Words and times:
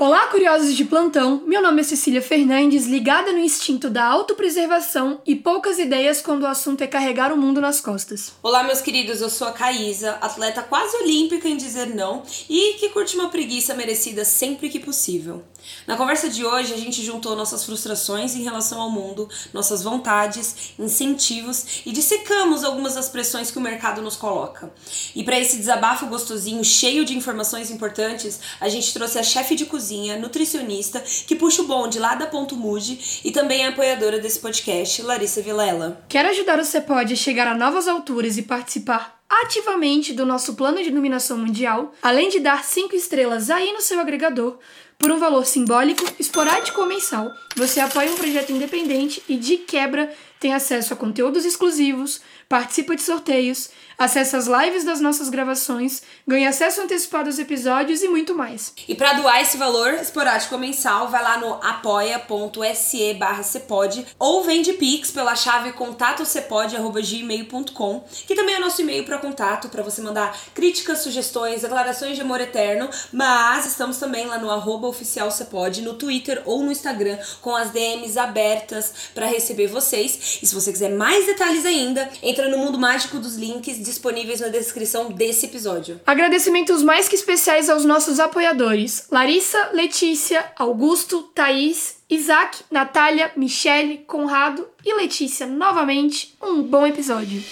Olá, 0.00 0.28
curiosos 0.28 0.76
de 0.76 0.84
plantão! 0.84 1.42
Meu 1.44 1.60
nome 1.60 1.80
é 1.80 1.82
Cecília 1.82 2.22
Fernandes, 2.22 2.86
ligada 2.86 3.32
no 3.32 3.40
instinto 3.40 3.90
da 3.90 4.04
autopreservação 4.04 5.20
e 5.26 5.34
poucas 5.34 5.76
ideias 5.76 6.22
quando 6.22 6.42
o 6.42 6.46
assunto 6.46 6.82
é 6.82 6.86
carregar 6.86 7.32
o 7.32 7.36
mundo 7.36 7.60
nas 7.60 7.80
costas. 7.80 8.30
Olá, 8.40 8.62
meus 8.62 8.80
queridos, 8.80 9.20
eu 9.20 9.28
sou 9.28 9.48
a 9.48 9.52
Caísa, 9.52 10.12
atleta 10.20 10.62
quase 10.62 10.96
olímpica 10.98 11.48
em 11.48 11.56
dizer 11.56 11.96
não 11.96 12.22
e 12.48 12.74
que 12.74 12.90
curte 12.90 13.16
uma 13.16 13.28
preguiça 13.28 13.74
merecida 13.74 14.24
sempre 14.24 14.68
que 14.68 14.78
possível. 14.78 15.42
Na 15.84 15.96
conversa 15.96 16.28
de 16.28 16.44
hoje, 16.44 16.72
a 16.72 16.76
gente 16.76 17.04
juntou 17.04 17.34
nossas 17.34 17.64
frustrações 17.64 18.36
em 18.36 18.42
relação 18.44 18.80
ao 18.80 18.90
mundo, 18.90 19.28
nossas 19.52 19.82
vontades, 19.82 20.74
incentivos 20.78 21.82
e 21.84 21.90
dissecamos 21.90 22.62
algumas 22.62 22.94
das 22.94 23.08
pressões 23.08 23.50
que 23.50 23.58
o 23.58 23.60
mercado 23.60 24.00
nos 24.00 24.14
coloca. 24.14 24.72
E 25.14 25.24
para 25.24 25.38
esse 25.38 25.56
desabafo 25.56 26.06
gostosinho, 26.06 26.64
cheio 26.64 27.04
de 27.04 27.16
informações 27.16 27.70
importantes, 27.70 28.38
a 28.60 28.68
gente 28.68 28.94
trouxe 28.94 29.18
a 29.18 29.22
chefe 29.24 29.56
de 29.56 29.66
cozinha, 29.66 29.87
nutricionista, 30.18 31.00
que 31.00 31.36
puxa 31.36 31.62
o 31.62 31.66
bonde 31.66 31.98
lá 31.98 32.14
da 32.14 32.26
Ponto 32.26 32.56
Mude 32.56 33.20
e 33.24 33.30
também 33.30 33.64
é 33.64 33.68
apoiadora 33.68 34.18
desse 34.18 34.38
podcast, 34.38 35.02
Larissa 35.02 35.40
Vilela. 35.42 36.04
Quer 36.08 36.26
ajudar 36.26 36.58
o 36.58 36.64
Cepod 36.64 37.12
a 37.12 37.16
chegar 37.16 37.46
a 37.46 37.54
novas 37.54 37.88
alturas 37.88 38.36
e 38.36 38.42
participar 38.42 39.18
ativamente 39.28 40.12
do 40.12 40.24
nosso 40.24 40.54
plano 40.54 40.82
de 40.82 40.88
iluminação 40.88 41.38
mundial, 41.38 41.92
além 42.02 42.30
de 42.30 42.40
dar 42.40 42.64
5 42.64 42.96
estrelas 42.96 43.50
aí 43.50 43.72
no 43.72 43.80
seu 43.80 44.00
agregador, 44.00 44.58
por 44.98 45.12
um 45.12 45.18
valor 45.18 45.46
simbólico, 45.46 46.04
esporádico 46.18 46.80
ou 46.80 46.86
mensal, 46.86 47.30
você 47.54 47.78
apoia 47.78 48.10
um 48.10 48.16
projeto 48.16 48.50
independente 48.50 49.22
e, 49.28 49.36
de 49.36 49.58
quebra, 49.58 50.12
tem 50.40 50.52
acesso 50.52 50.92
a 50.92 50.96
conteúdos 50.96 51.44
exclusivos, 51.44 52.20
participa 52.48 52.96
de 52.96 53.02
sorteios, 53.02 53.70
acessa 53.98 54.38
as 54.38 54.46
lives 54.46 54.84
das 54.84 55.00
nossas 55.00 55.28
gravações, 55.28 56.02
ganha 56.26 56.48
acesso 56.50 56.80
antecipado 56.80 57.28
aos 57.28 57.40
episódios 57.40 58.02
e 58.02 58.08
muito 58.08 58.34
mais. 58.34 58.72
E 58.86 58.94
para 58.94 59.14
doar 59.14 59.40
esse 59.42 59.56
valor 59.56 59.94
esporádico 59.94 60.56
mensal, 60.56 61.08
vai 61.08 61.20
lá 61.22 61.38
no 61.38 61.54
apoia.se 61.54 63.14
barra 63.14 63.42
cepode 63.42 64.06
ou 64.16 64.44
vende 64.44 64.74
pix 64.74 65.10
pela 65.10 65.34
chave 65.34 65.72
contatocepode.gmail.com 65.72 68.04
que 68.26 68.36
também 68.36 68.54
é 68.54 68.60
nosso 68.60 68.82
e-mail 68.82 69.04
para 69.04 69.18
contato, 69.18 69.68
para 69.68 69.82
você 69.82 70.00
mandar 70.00 70.38
críticas, 70.54 71.00
sugestões, 71.00 71.62
declarações 71.62 72.14
de 72.14 72.22
amor 72.22 72.40
eterno, 72.40 72.88
mas 73.12 73.66
estamos 73.66 73.96
também 73.96 74.26
lá 74.26 74.38
no 74.38 74.48
arroba 74.50 74.86
oficial 74.86 75.28
cepode, 75.30 75.82
no 75.82 75.94
Twitter 75.94 76.42
ou 76.44 76.62
no 76.62 76.70
Instagram, 76.70 77.18
com 77.40 77.56
as 77.56 77.70
DMs 77.70 78.18
abertas 78.18 78.92
para 79.14 79.26
receber 79.26 79.66
vocês. 79.66 80.38
E 80.42 80.46
se 80.46 80.54
você 80.54 80.70
quiser 80.70 80.90
mais 80.90 81.26
detalhes 81.26 81.66
ainda, 81.66 82.08
entra 82.22 82.48
no 82.48 82.58
mundo 82.58 82.78
mágico 82.78 83.18
dos 83.18 83.36
links 83.36 83.87
disponíveis 83.88 84.40
na 84.40 84.48
descrição 84.48 85.10
desse 85.10 85.46
episódio. 85.46 86.00
Agradecimentos 86.06 86.82
mais 86.82 87.08
que 87.08 87.16
especiais 87.16 87.68
aos 87.68 87.84
nossos 87.84 88.20
apoiadores: 88.20 89.06
Larissa, 89.10 89.70
Letícia, 89.72 90.44
Augusto, 90.56 91.22
Thaís, 91.34 91.96
Isaac, 92.08 92.58
Natália, 92.70 93.32
Michele, 93.36 93.98
Conrado 94.06 94.66
e 94.84 94.94
Letícia 94.94 95.46
novamente. 95.46 96.36
Um 96.40 96.62
bom 96.62 96.86
episódio. 96.86 97.42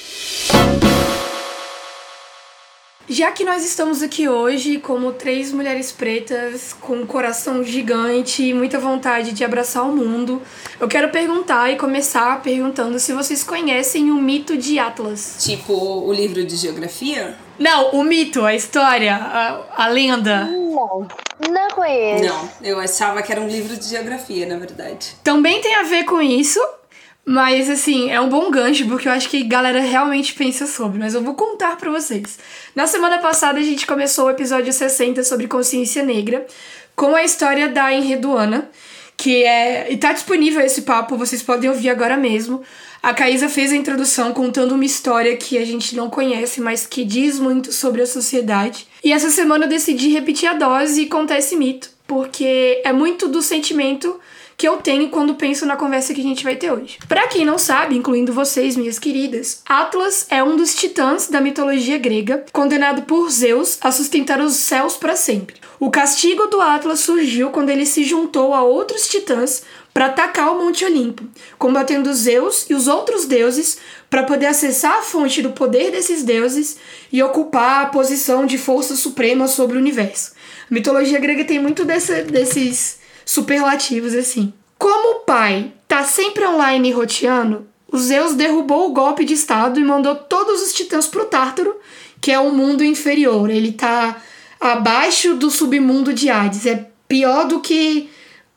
Já 3.09 3.31
que 3.31 3.45
nós 3.45 3.65
estamos 3.65 4.03
aqui 4.03 4.29
hoje 4.29 4.79
como 4.79 5.13
três 5.13 5.53
mulheres 5.53 5.93
pretas 5.93 6.73
com 6.81 6.97
um 6.97 7.07
coração 7.07 7.63
gigante 7.63 8.43
e 8.43 8.53
muita 8.53 8.81
vontade 8.81 9.31
de 9.31 9.45
abraçar 9.45 9.85
o 9.85 9.95
mundo, 9.95 10.43
eu 10.81 10.89
quero 10.89 11.09
perguntar 11.11 11.71
e 11.71 11.77
começar 11.77 12.43
perguntando 12.43 12.99
se 12.99 13.13
vocês 13.13 13.45
conhecem 13.45 14.11
o 14.11 14.17
mito 14.17 14.57
de 14.57 14.81
Atlas. 14.81 15.37
Tipo 15.39 15.73
o 15.73 16.13
livro 16.13 16.45
de 16.45 16.57
geografia? 16.57 17.37
Não, 17.57 17.91
o 17.93 18.03
mito, 18.03 18.45
a 18.45 18.57
história, 18.57 19.15
a, 19.15 19.85
a 19.85 19.87
lenda. 19.87 20.45
Não, 20.47 21.07
não 21.49 21.69
conheço. 21.77 22.25
Não, 22.25 22.51
eu 22.61 22.81
achava 22.81 23.23
que 23.23 23.31
era 23.31 23.41
um 23.41 23.47
livro 23.49 23.77
de 23.77 23.85
geografia, 23.85 24.47
na 24.47 24.59
verdade. 24.59 25.15
Também 25.23 25.61
tem 25.61 25.77
a 25.77 25.85
ver 25.85 26.05
com 26.05 26.21
isso, 26.21 26.61
mas 27.29 27.69
assim, 27.69 28.09
é 28.09 28.21
um 28.21 28.29
bom 28.29 28.53
gancho 28.53 28.87
porque 28.87 29.09
eu 29.09 29.13
acho 29.13 29.29
que 29.29 29.43
a 29.43 29.49
galera 29.49 29.81
realmente 29.81 30.33
pensa 30.33 30.65
sobre, 30.65 31.01
mas 31.01 31.13
eu 31.13 31.21
vou 31.21 31.35
contar 31.35 31.77
para 31.77 31.91
vocês. 31.91 32.39
Na 32.73 32.87
semana 32.87 33.19
passada 33.19 33.59
a 33.59 33.63
gente 33.63 33.85
começou 33.85 34.27
o 34.27 34.31
episódio 34.31 34.73
60 34.73 35.25
sobre 35.25 35.49
consciência 35.49 36.05
negra, 36.05 36.47
com 36.95 37.17
a 37.17 37.25
história 37.25 37.69
da 37.69 37.93
Enreduana, 37.93 38.71
que 39.17 39.43
é 39.43 39.91
e 39.91 39.97
tá 39.97 40.13
disponível 40.13 40.61
esse 40.61 40.83
papo, 40.83 41.17
vocês 41.17 41.43
podem 41.43 41.69
ouvir 41.69 41.91
agora 41.91 42.17
mesmo. 42.17 42.63
A 43.03 43.13
Caísa 43.13 43.49
fez 43.49 43.73
a 43.73 43.77
introdução 43.77 44.33
contando 44.33 44.77
uma 44.77 44.85
história 44.85 45.37
que 45.37 45.59
a 45.59 45.65
gente 45.65 45.97
não 45.97 46.09
conhece, 46.09 46.61
mas 46.61 46.87
que 46.87 47.05
diz 47.05 47.41
muito 47.41 47.73
sobre 47.73 48.03
a 48.03 48.07
sociedade. 48.07 48.87
E 49.03 49.13
essa 49.13 49.31
semana 49.31 49.65
eu 49.65 49.69
decidi 49.69 50.11
repetir 50.11 50.49
a 50.49 50.55
dose 50.55 51.03
e 51.03 51.07
contar 51.07 51.39
esse 51.39 51.57
mito, 51.57 51.91
porque 52.07 52.81
é 52.85 52.93
muito 52.93 53.27
do 53.27 53.43
sentimento 53.43 54.21
que 54.57 54.67
eu 54.67 54.79
tenho 54.79 55.11
quando 55.11 55.35
penso 55.35 55.67
na 55.67 55.77
conversa 55.77 56.15
que 56.15 56.21
a 56.21 56.25
gente 56.25 56.43
vai 56.43 56.57
ter 56.57 56.73
hoje. 56.73 56.99
Para 57.07 57.27
quem 57.27 57.45
não 57.45 57.59
sabe, 57.59 57.97
incluindo 57.97 58.33
vocês, 58.33 58.77
minhas 58.77 58.99
queridas, 58.99 59.61
Atlas 59.67 60.27
é 60.31 60.43
um 60.43 60.57
dos 60.57 60.75
titãs 60.75 61.29
da 61.29 61.41
mitologia 61.41 61.99
grega, 61.99 62.45
condenado 62.53 63.03
por 63.03 63.29
Zeus 63.31 63.79
a 63.83 63.93
sustentar 63.93 64.41
os 64.41 64.55
céus 64.55 64.97
para 64.97 65.15
sempre. 65.15 65.57
O 65.79 65.91
castigo 65.91 66.47
do 66.47 66.61
Atlas 66.61 67.01
surgiu 67.01 67.51
quando 67.51 67.69
ele 67.69 67.85
se 67.85 68.03
juntou 68.03 68.55
a 68.55 68.63
outros 68.63 69.09
titãs 69.09 69.63
para 69.93 70.07
atacar 70.07 70.53
o 70.53 70.63
Monte 70.63 70.85
Olimpo, 70.85 71.25
combatendo 71.59 72.13
Zeus 72.15 72.67
e 72.69 72.75
os 72.75 72.87
outros 72.87 73.27
deuses 73.27 73.79
para 74.09 74.23
poder 74.23 74.47
acessar 74.47 74.99
a 74.99 75.03
fonte 75.03 75.43
do 75.43 75.53
poder 75.53 75.91
desses 75.91 76.23
deuses 76.23 76.77
e 77.13 77.23
ocupar 77.23 77.83
a 77.83 77.89
posição 77.89 78.47
de 78.47 78.57
força 78.57 78.97
suprema 78.97 79.49
sobre 79.49 79.77
o 79.77 79.81
universo. 79.81 80.33
A 80.71 80.75
mitologia 80.75 81.19
grega 81.19 81.45
tem 81.45 81.59
muito 81.59 81.85
desse, 81.85 82.23
desses 82.23 82.99
superlativos 83.27 84.15
assim. 84.15 84.55
Como 84.79 85.17
o 85.17 85.21
pai 85.21 85.73
tá 85.89 86.05
sempre 86.05 86.47
online 86.47 86.93
roteando, 86.93 87.67
o 87.91 87.99
Zeus 87.99 88.35
derrubou 88.35 88.89
o 88.89 88.93
golpe 88.93 89.25
de 89.25 89.35
estado 89.35 89.81
e 89.81 89.85
mandou 89.85 90.15
todos 90.15 90.63
os 90.63 90.73
titãs 90.73 91.07
pro 91.07 91.27
Tártaro, 91.27 91.75
que 92.21 92.31
é 92.33 92.39
o 92.39 92.53
mundo 92.53 92.85
inferior. 92.85 93.51
Ele 93.51 93.73
tá 93.73 94.17
abaixo 94.61 95.35
do 95.35 95.51
submundo 95.51 96.15
de 96.15 96.31
Hades. 96.31 96.67
É 96.67 96.89
pior 97.09 97.47
do 97.47 97.61
que 97.61 98.09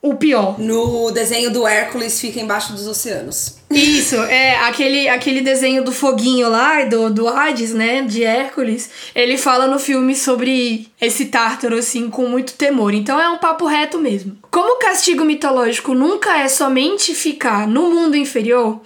o 0.02 0.14
pior. 0.14 0.58
No 0.58 1.10
desenho 1.10 1.50
do 1.52 1.66
Hércules 1.66 2.20
fica 2.20 2.40
embaixo 2.40 2.72
dos 2.72 2.86
oceanos. 2.86 3.56
Isso, 3.70 4.16
é 4.16 4.56
aquele, 4.60 5.08
aquele 5.08 5.42
desenho 5.42 5.84
do 5.84 5.92
foguinho 5.92 6.48
lá, 6.48 6.84
do, 6.84 7.10
do 7.10 7.28
Hades, 7.28 7.72
né, 7.72 8.02
de 8.02 8.24
Hércules. 8.24 8.90
Ele 9.14 9.36
fala 9.36 9.66
no 9.66 9.78
filme 9.78 10.16
sobre 10.16 10.88
esse 11.00 11.26
tártaro, 11.26 11.76
assim, 11.76 12.10
com 12.10 12.26
muito 12.26 12.54
temor. 12.54 12.94
Então 12.94 13.20
é 13.20 13.28
um 13.28 13.38
papo 13.38 13.66
reto 13.66 13.98
mesmo. 13.98 14.36
Como 14.50 14.74
o 14.74 14.78
castigo 14.78 15.24
mitológico 15.24 15.94
nunca 15.94 16.38
é 16.38 16.48
somente 16.48 17.14
ficar 17.14 17.68
no 17.68 17.90
mundo 17.90 18.16
inferior, 18.16 18.80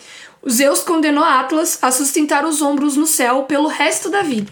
Zeus 0.50 0.80
condenou 0.80 1.24
Atlas 1.24 1.78
a 1.80 1.90
sustentar 1.90 2.44
os 2.44 2.60
ombros 2.60 2.96
no 2.96 3.06
céu 3.06 3.44
pelo 3.44 3.68
resto 3.68 4.10
da 4.10 4.22
vida. 4.22 4.50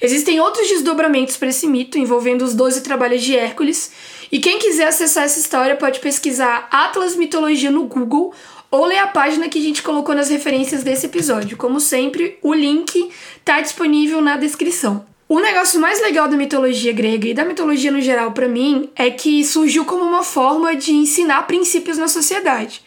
Existem 0.00 0.38
outros 0.38 0.68
desdobramentos 0.68 1.38
para 1.38 1.48
esse 1.48 1.66
mito 1.66 1.98
envolvendo 1.98 2.42
os 2.42 2.52
12 2.52 2.82
trabalhos 2.82 3.22
de 3.22 3.34
Hércules 3.34 3.90
e 4.34 4.40
quem 4.40 4.58
quiser 4.58 4.88
acessar 4.88 5.22
essa 5.22 5.38
história 5.38 5.76
pode 5.76 6.00
pesquisar 6.00 6.66
Atlas 6.68 7.14
Mitologia 7.14 7.70
no 7.70 7.84
Google 7.84 8.34
ou 8.68 8.84
ler 8.84 8.98
a 8.98 9.06
página 9.06 9.48
que 9.48 9.60
a 9.60 9.62
gente 9.62 9.80
colocou 9.80 10.12
nas 10.12 10.28
referências 10.28 10.82
desse 10.82 11.06
episódio. 11.06 11.56
Como 11.56 11.78
sempre, 11.78 12.36
o 12.42 12.52
link 12.52 13.12
está 13.36 13.60
disponível 13.60 14.20
na 14.20 14.36
descrição. 14.36 15.06
O 15.28 15.38
negócio 15.38 15.80
mais 15.80 16.02
legal 16.02 16.26
da 16.26 16.36
mitologia 16.36 16.92
grega 16.92 17.28
e 17.28 17.32
da 17.32 17.44
mitologia 17.44 17.92
no 17.92 18.00
geral 18.00 18.32
para 18.32 18.48
mim 18.48 18.90
é 18.96 19.08
que 19.08 19.44
surgiu 19.44 19.84
como 19.84 20.02
uma 20.02 20.24
forma 20.24 20.74
de 20.74 20.90
ensinar 20.90 21.46
princípios 21.46 21.96
na 21.96 22.08
sociedade. 22.08 22.82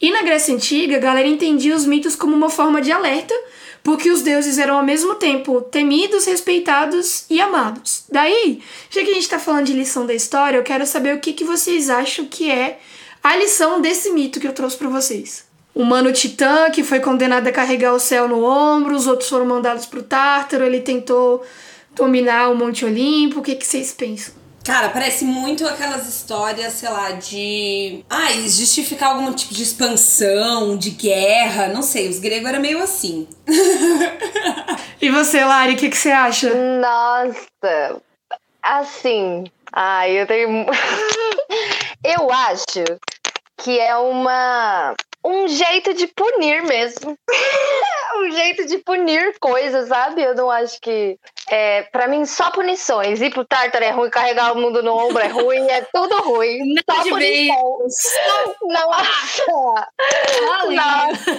E 0.00 0.10
na 0.10 0.22
Grécia 0.22 0.54
Antiga, 0.54 0.96
a 0.96 1.00
galera 1.00 1.26
entendia 1.26 1.74
os 1.74 1.84
mitos 1.84 2.14
como 2.14 2.36
uma 2.36 2.50
forma 2.50 2.80
de 2.80 2.92
alerta 2.92 3.34
porque 3.82 4.10
os 4.10 4.22
deuses 4.22 4.58
eram 4.58 4.76
ao 4.76 4.84
mesmo 4.84 5.14
tempo 5.14 5.62
temidos, 5.62 6.26
respeitados 6.26 7.24
e 7.30 7.40
amados. 7.40 8.04
Daí, 8.10 8.60
já 8.90 9.02
que 9.02 9.10
a 9.10 9.14
gente 9.14 9.22
está 9.22 9.38
falando 9.38 9.66
de 9.66 9.72
lição 9.72 10.04
da 10.04 10.14
história, 10.14 10.58
eu 10.58 10.62
quero 10.62 10.86
saber 10.86 11.14
o 11.14 11.20
que, 11.20 11.32
que 11.32 11.44
vocês 11.44 11.88
acham 11.88 12.26
que 12.26 12.50
é 12.50 12.78
a 13.22 13.36
lição 13.36 13.80
desse 13.80 14.10
mito 14.10 14.40
que 14.40 14.46
eu 14.46 14.52
trouxe 14.52 14.76
para 14.76 14.88
vocês. 14.88 15.46
O 15.74 15.84
mano 15.84 16.12
titã 16.12 16.70
que 16.70 16.82
foi 16.82 17.00
condenado 17.00 17.46
a 17.46 17.52
carregar 17.52 17.94
o 17.94 18.00
céu 18.00 18.28
no 18.28 18.44
ombro, 18.44 18.94
os 18.94 19.06
outros 19.06 19.28
foram 19.28 19.46
mandados 19.46 19.86
para 19.86 20.00
o 20.00 20.02
Tártaro, 20.02 20.64
ele 20.64 20.80
tentou 20.80 21.42
dominar 21.94 22.50
o 22.50 22.56
Monte 22.56 22.84
Olimpo. 22.84 23.40
O 23.40 23.42
que, 23.42 23.54
que 23.54 23.66
vocês 23.66 23.92
pensam? 23.92 24.34
Cara, 24.68 24.90
parece 24.90 25.24
muito 25.24 25.66
aquelas 25.66 26.06
histórias, 26.06 26.74
sei 26.74 26.90
lá, 26.90 27.12
de. 27.12 28.04
Ah, 28.10 28.30
justificar 28.32 29.14
algum 29.14 29.32
tipo 29.32 29.54
de 29.54 29.62
expansão, 29.62 30.76
de 30.76 30.90
guerra, 30.90 31.68
não 31.68 31.80
sei. 31.80 32.06
Os 32.10 32.18
gregos 32.18 32.50
eram 32.50 32.60
meio 32.60 32.82
assim. 32.82 33.26
e 35.00 35.08
você, 35.08 35.42
Lari, 35.42 35.72
o 35.72 35.76
que, 35.78 35.88
que 35.88 35.96
você 35.96 36.10
acha? 36.10 36.52
Nossa. 36.54 38.02
Assim, 38.62 39.44
ai, 39.72 40.20
eu 40.20 40.26
tenho. 40.26 40.66
eu 42.04 42.30
acho 42.30 42.84
que 43.56 43.80
é 43.80 43.96
uma 43.96 44.94
um 45.24 45.48
jeito 45.48 45.94
de 45.94 46.06
punir 46.06 46.62
mesmo. 46.62 47.16
um 48.18 48.30
jeito 48.30 48.66
de 48.66 48.78
punir 48.78 49.36
coisas, 49.40 49.88
sabe? 49.88 50.22
Eu 50.22 50.34
não 50.34 50.50
acho 50.50 50.80
que. 50.80 51.18
É, 51.50 51.82
pra 51.82 52.06
mim, 52.06 52.26
só 52.26 52.50
punições. 52.50 53.20
Ir 53.20 53.30
pro 53.30 53.44
Tartar 53.44 53.82
é 53.82 53.90
ruim, 53.90 54.10
carregar 54.10 54.52
o 54.52 54.60
mundo 54.60 54.82
no 54.82 54.92
ombro 54.92 55.18
é 55.18 55.28
ruim, 55.28 55.66
é 55.68 55.86
tudo 55.92 56.16
ruim. 56.22 56.74
Nada 56.86 57.02
só 57.02 57.08
punição. 57.08 57.84
Nossa! 58.62 59.88
Nossa! 60.70 61.38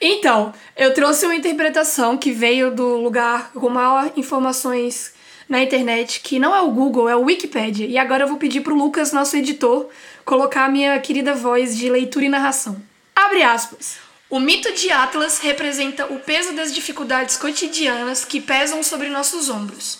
Então, 0.00 0.52
eu 0.76 0.92
trouxe 0.92 1.24
uma 1.24 1.34
interpretação 1.34 2.16
que 2.16 2.30
veio 2.30 2.70
do 2.70 2.96
lugar 2.96 3.52
com 3.52 3.68
maior 3.68 4.12
informações 4.16 5.14
na 5.50 5.60
internet, 5.60 6.20
que 6.20 6.38
não 6.38 6.54
é 6.54 6.60
o 6.60 6.70
Google, 6.70 7.08
é 7.08 7.16
o 7.16 7.24
Wikipedia. 7.24 7.84
E 7.84 7.98
agora 7.98 8.22
eu 8.22 8.28
vou 8.28 8.36
pedir 8.36 8.60
pro 8.60 8.72
Lucas, 8.72 9.10
nosso 9.10 9.36
editor, 9.36 9.88
colocar 10.24 10.64
a 10.64 10.68
minha 10.68 10.98
querida 11.00 11.34
voz 11.34 11.76
de 11.76 11.90
leitura 11.90 12.24
e 12.24 12.28
narração. 12.28 12.80
Abre 13.16 13.42
aspas. 13.42 13.96
O 14.30 14.38
mito 14.38 14.72
de 14.72 14.92
Atlas 14.92 15.40
representa 15.40 16.06
o 16.06 16.20
peso 16.20 16.52
das 16.52 16.72
dificuldades 16.72 17.36
cotidianas 17.36 18.24
que 18.24 18.40
pesam 18.40 18.80
sobre 18.84 19.08
nossos 19.08 19.50
ombros. 19.50 19.98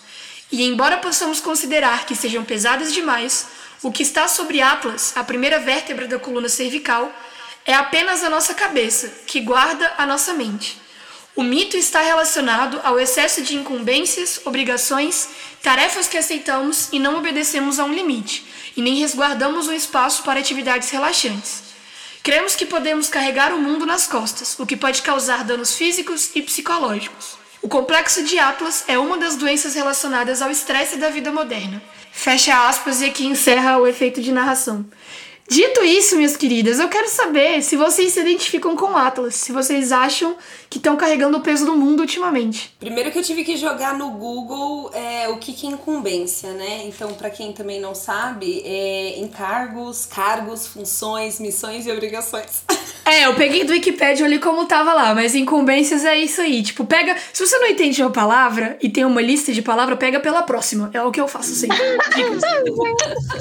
E 0.53 0.63
embora 0.63 0.99
possamos 0.99 1.41
considerar 1.41 2.07
que 2.07 2.15
sejam 2.15 2.45
pesadas 2.45 2.93
demais, 2.93 3.49
o 3.83 3.91
que 3.91 4.05
está 4.05 4.29
sobre 4.29 4.61
Atlas, 4.61 5.13
a 5.17 5.25
primeira 5.25 5.59
vértebra 5.59 6.07
da 6.07 6.19
coluna 6.19 6.49
cervical, 6.49 7.13
é 7.67 7.75
apenas 7.75 8.23
a 8.23 8.31
nossa 8.31 8.55
cabeça, 8.55 9.13
que 9.27 9.41
guarda 9.41 9.93
a 9.99 10.07
nossa 10.07 10.33
mente. 10.33 10.81
O 11.41 11.43
mito 11.43 11.75
está 11.75 12.03
relacionado 12.03 12.79
ao 12.85 13.01
excesso 13.01 13.41
de 13.41 13.57
incumbências, 13.57 14.43
obrigações, 14.45 15.27
tarefas 15.63 16.07
que 16.07 16.19
aceitamos 16.19 16.91
e 16.93 16.99
não 16.99 17.17
obedecemos 17.17 17.79
a 17.79 17.85
um 17.87 17.95
limite, 17.95 18.45
e 18.77 18.83
nem 18.83 18.97
resguardamos 18.97 19.67
um 19.67 19.73
espaço 19.73 20.23
para 20.23 20.39
atividades 20.39 20.91
relaxantes. 20.91 21.63
Cremos 22.23 22.55
que 22.55 22.67
podemos 22.67 23.09
carregar 23.09 23.55
o 23.55 23.59
mundo 23.59 23.87
nas 23.87 24.07
costas, 24.07 24.55
o 24.59 24.67
que 24.67 24.77
pode 24.77 25.01
causar 25.01 25.43
danos 25.43 25.75
físicos 25.75 26.31
e 26.35 26.43
psicológicos. 26.43 27.39
O 27.63 27.69
complexo 27.71 28.23
de 28.23 28.39
Atlas 28.39 28.85
é 28.87 28.99
uma 28.99 29.17
das 29.17 29.35
doenças 29.35 29.75
relacionadas 29.75 30.43
ao 30.43 30.51
estresse 30.51 30.97
da 30.97 31.09
vida 31.09 31.33
moderna. 31.33 31.83
Fecha 32.13 32.69
aspas 32.69 33.01
e 33.01 33.07
aqui 33.07 33.25
encerra 33.25 33.79
o 33.79 33.87
efeito 33.87 34.21
de 34.21 34.31
narração. 34.31 34.85
Dito 35.51 35.83
isso, 35.83 36.15
minhas 36.15 36.37
queridas, 36.37 36.79
eu 36.79 36.89
quero 36.89 37.09
saber 37.09 37.61
se 37.61 37.75
vocês 37.75 38.13
se 38.13 38.21
identificam 38.21 38.77
com 38.77 38.93
o 38.93 38.97
Atlas, 38.97 39.35
se 39.35 39.51
vocês 39.51 39.91
acham 39.91 40.37
que 40.71 40.79
estão 40.79 40.97
carregando 40.97 41.39
o 41.39 41.41
peso 41.41 41.67
do 41.67 41.75
mundo 41.77 41.99
ultimamente. 41.99 42.73
Primeiro 42.79 43.11
que 43.11 43.19
eu 43.19 43.23
tive 43.25 43.43
que 43.43 43.57
jogar 43.57 43.99
no 43.99 44.13
Google 44.13 44.93
é, 44.95 45.29
o 45.29 45.39
que, 45.39 45.53
que 45.53 45.67
é 45.67 45.71
incumbência, 45.71 46.53
né? 46.53 46.83
Então, 46.85 47.15
para 47.15 47.31
quem 47.31 47.53
também 47.53 47.81
não 47.81 47.97
sabe, 47.97 48.63
é 48.65 49.19
encargos, 49.19 50.07
cargos, 50.07 50.69
funções, 50.69 51.41
missões 51.41 51.85
e 51.85 51.91
obrigações. 51.91 52.63
É, 53.03 53.27
eu 53.27 53.35
peguei 53.35 53.65
do 53.65 53.73
Wikipedia 53.73 54.25
ali 54.25 54.39
como 54.39 54.67
tava 54.67 54.93
lá, 54.93 55.13
mas 55.15 55.35
incumbências 55.35 56.05
é 56.05 56.17
isso 56.17 56.41
aí. 56.41 56.63
Tipo, 56.63 56.85
pega. 56.85 57.17
Se 57.33 57.45
você 57.45 57.59
não 57.59 57.67
entende 57.67 58.01
uma 58.03 58.11
palavra 58.11 58.79
e 58.81 58.89
tem 58.89 59.05
uma 59.05 59.21
lista 59.21 59.53
de 59.53 59.63
palavras, 59.63 59.99
pega 59.99 60.21
pela 60.21 60.43
próxima. 60.43 60.91
É 60.93 61.03
o 61.03 61.11
que 61.11 61.21
eu 61.21 61.27
faço 61.27 61.53
sempre. 61.53 61.77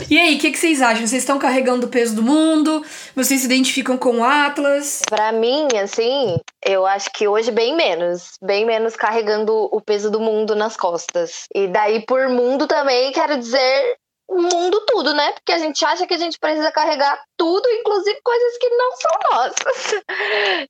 E 0.10 0.18
aí, 0.18 0.36
o 0.36 0.40
que, 0.40 0.50
que 0.50 0.58
vocês 0.58 0.82
acham? 0.82 1.06
Vocês 1.06 1.22
estão 1.22 1.38
carregando 1.38 1.86
o 1.86 1.90
peso 1.90 1.99
do 2.08 2.24
mundo? 2.24 2.84
Vocês 3.16 3.42
se 3.42 3.46
identificam 3.46 3.98
com 3.98 4.20
o 4.20 4.24
Atlas? 4.24 5.02
Pra 5.10 5.32
mim, 5.32 5.68
assim, 5.82 6.38
eu 6.66 6.86
acho 6.86 7.12
que 7.12 7.28
hoje 7.28 7.52
bem 7.52 7.76
menos. 7.76 8.38
Bem 8.42 8.66
menos 8.66 8.96
carregando 8.96 9.54
o 9.54 9.82
peso 9.82 10.10
do 10.10 10.20
mundo 10.20 10.56
nas 10.56 10.76
costas. 10.78 11.46
E 11.54 11.68
daí, 11.68 12.06
por 12.06 12.30
mundo 12.30 12.68
também, 12.68 13.12
quero 13.12 13.38
dizer 13.38 13.98
o 14.30 14.42
mundo 14.44 14.80
tudo, 14.86 15.12
né? 15.14 15.32
Porque 15.32 15.52
a 15.52 15.58
gente 15.58 15.84
acha 15.84 16.06
que 16.06 16.14
a 16.14 16.18
gente 16.18 16.38
precisa 16.38 16.72
carregar 16.72 17.20
tudo, 17.36 17.68
inclusive 17.68 18.22
coisas 18.24 18.58
que 18.60 18.70
não 18.70 18.92
são 18.96 19.12
nossas. 19.32 20.04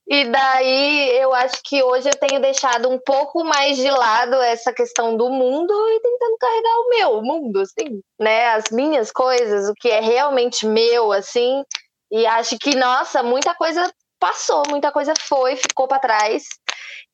E 0.07 0.25
daí 0.25 1.17
eu 1.19 1.33
acho 1.33 1.61
que 1.63 1.83
hoje 1.83 2.07
eu 2.07 2.15
tenho 2.15 2.41
deixado 2.41 2.89
um 2.89 2.97
pouco 2.97 3.44
mais 3.44 3.75
de 3.77 3.89
lado 3.91 4.35
essa 4.35 4.71
questão 4.71 5.15
do 5.17 5.29
mundo 5.29 5.73
e 5.89 6.00
tentando 6.00 6.38
carregar 6.39 6.79
o 6.79 6.89
meu 6.89 7.21
mundo, 7.21 7.59
assim, 7.59 8.01
né? 8.19 8.47
As 8.51 8.65
minhas 8.71 9.11
coisas, 9.11 9.69
o 9.69 9.73
que 9.73 9.89
é 9.89 10.00
realmente 10.00 10.65
meu, 10.65 11.11
assim. 11.11 11.63
E 12.11 12.25
acho 12.25 12.57
que, 12.57 12.75
nossa, 12.75 13.21
muita 13.21 13.53
coisa 13.53 13.91
passou, 14.19 14.63
muita 14.69 14.91
coisa 14.91 15.13
foi, 15.19 15.56
ficou 15.57 15.88
para 15.88 16.00
trás. 16.00 16.44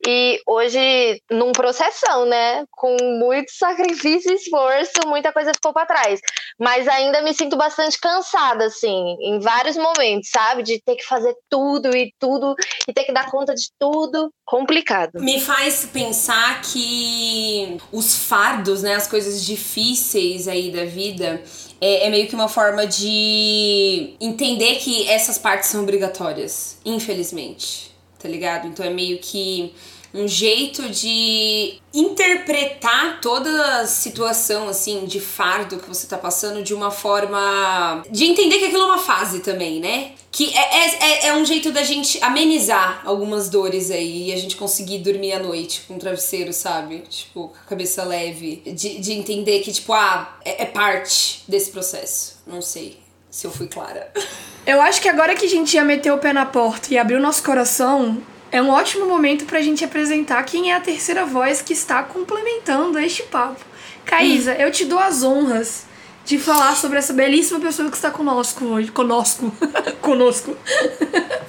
E 0.07 0.39
hoje, 0.45 1.21
num 1.31 1.51
processão, 1.51 2.25
né? 2.25 2.63
Com 2.71 2.95
muito 3.19 3.51
sacrifício 3.51 4.31
e 4.31 4.35
esforço, 4.35 5.07
muita 5.07 5.31
coisa 5.31 5.53
ficou 5.53 5.73
para 5.73 5.85
trás. 5.85 6.19
Mas 6.59 6.87
ainda 6.87 7.21
me 7.21 7.33
sinto 7.33 7.55
bastante 7.55 7.99
cansada, 7.99 8.65
assim, 8.65 9.15
em 9.21 9.39
vários 9.39 9.75
momentos, 9.75 10.29
sabe? 10.29 10.63
De 10.63 10.81
ter 10.81 10.95
que 10.95 11.05
fazer 11.05 11.35
tudo 11.49 11.95
e 11.95 12.13
tudo, 12.19 12.55
e 12.87 12.93
ter 12.93 13.03
que 13.03 13.13
dar 13.13 13.31
conta 13.31 13.53
de 13.53 13.69
tudo. 13.79 14.31
Complicado. 14.45 15.19
Me 15.21 15.39
faz 15.39 15.85
pensar 15.91 16.61
que 16.61 17.77
os 17.91 18.15
fardos, 18.15 18.83
né? 18.83 18.95
As 18.95 19.07
coisas 19.07 19.43
difíceis 19.43 20.47
aí 20.47 20.71
da 20.71 20.85
vida. 20.85 21.41
É, 21.81 22.07
é 22.07 22.09
meio 22.09 22.27
que 22.27 22.35
uma 22.35 22.47
forma 22.47 22.85
de 22.85 24.15
entender 24.19 24.75
que 24.75 25.09
essas 25.09 25.37
partes 25.37 25.69
são 25.69 25.81
obrigatórias, 25.83 26.79
infelizmente 26.85 27.94
tá 28.25 28.31
ligado? 28.31 28.67
Então 28.67 28.83
é 28.83 28.89
meio 28.89 29.19
que 29.19 29.71
um 30.11 30.27
jeito 30.27 30.89
de 30.89 31.77
interpretar 31.93 33.19
toda 33.21 33.81
a 33.81 33.85
situação, 33.87 34.67
assim, 34.69 35.05
de 35.05 35.19
fardo 35.19 35.77
que 35.77 35.87
você 35.87 36.07
tá 36.07 36.17
passando 36.17 36.63
de 36.63 36.73
uma 36.73 36.89
forma. 36.89 38.03
de 38.09 38.25
entender 38.25 38.57
que 38.57 38.65
aquilo 38.65 38.83
é 38.83 38.85
uma 38.85 38.97
fase 38.97 39.41
também, 39.41 39.79
né? 39.79 40.13
Que 40.31 40.51
é, 40.57 40.87
é, 40.87 41.27
é 41.27 41.35
um 41.35 41.45
jeito 41.45 41.71
da 41.71 41.83
gente 41.83 42.17
amenizar 42.23 43.01
algumas 43.05 43.49
dores 43.49 43.91
aí 43.91 44.29
e 44.29 44.33
a 44.33 44.37
gente 44.37 44.55
conseguir 44.55 44.99
dormir 44.99 45.33
à 45.33 45.39
noite 45.39 45.83
com 45.87 45.95
um 45.95 45.99
travesseiro, 45.99 46.51
sabe? 46.51 47.03
Tipo, 47.09 47.49
com 47.49 47.55
a 47.65 47.69
cabeça 47.69 48.03
leve. 48.03 48.63
De, 48.65 48.99
de 48.99 49.13
entender 49.13 49.59
que, 49.59 49.71
tipo, 49.71 49.93
ah, 49.93 50.37
é, 50.43 50.63
é 50.63 50.65
parte 50.65 51.43
desse 51.47 51.71
processo. 51.71 52.41
Não 52.47 52.61
sei 52.61 53.04
se 53.35 53.45
eu 53.45 53.51
fui 53.51 53.67
clara. 53.67 54.09
Eu 54.65 54.81
acho 54.81 54.99
que 54.99 55.09
agora 55.09 55.35
que 55.35 55.45
a 55.45 55.49
gente 55.49 55.75
ia 55.75 55.83
meter 55.83 56.11
o 56.11 56.17
pé 56.17 56.33
na 56.33 56.43
porta 56.43 56.91
e 56.91 56.97
abrir 56.97 57.17
o 57.17 57.19
nosso 57.19 57.43
coração, 57.43 58.19
é 58.51 58.59
um 58.59 58.69
ótimo 58.69 59.05
momento 59.05 59.45
pra 59.45 59.61
gente 59.61 59.85
apresentar 59.85 60.41
quem 60.43 60.71
é 60.71 60.75
a 60.75 60.79
terceira 60.79 61.23
voz 61.23 61.61
que 61.61 61.71
está 61.73 62.01
complementando 62.01 62.97
este 62.97 63.21
papo. 63.23 63.63
Caísa, 64.05 64.55
eu 64.55 64.71
te 64.71 64.85
dou 64.85 64.97
as 64.97 65.21
honras 65.21 65.85
de 66.25 66.39
falar 66.39 66.75
sobre 66.75 66.97
essa 66.97 67.13
belíssima 67.13 67.59
pessoa 67.59 67.89
que 67.89 67.95
está 67.95 68.09
conosco 68.09 68.65
hoje. 68.65 68.91
Conosco. 68.91 69.53
conosco. 70.01 70.57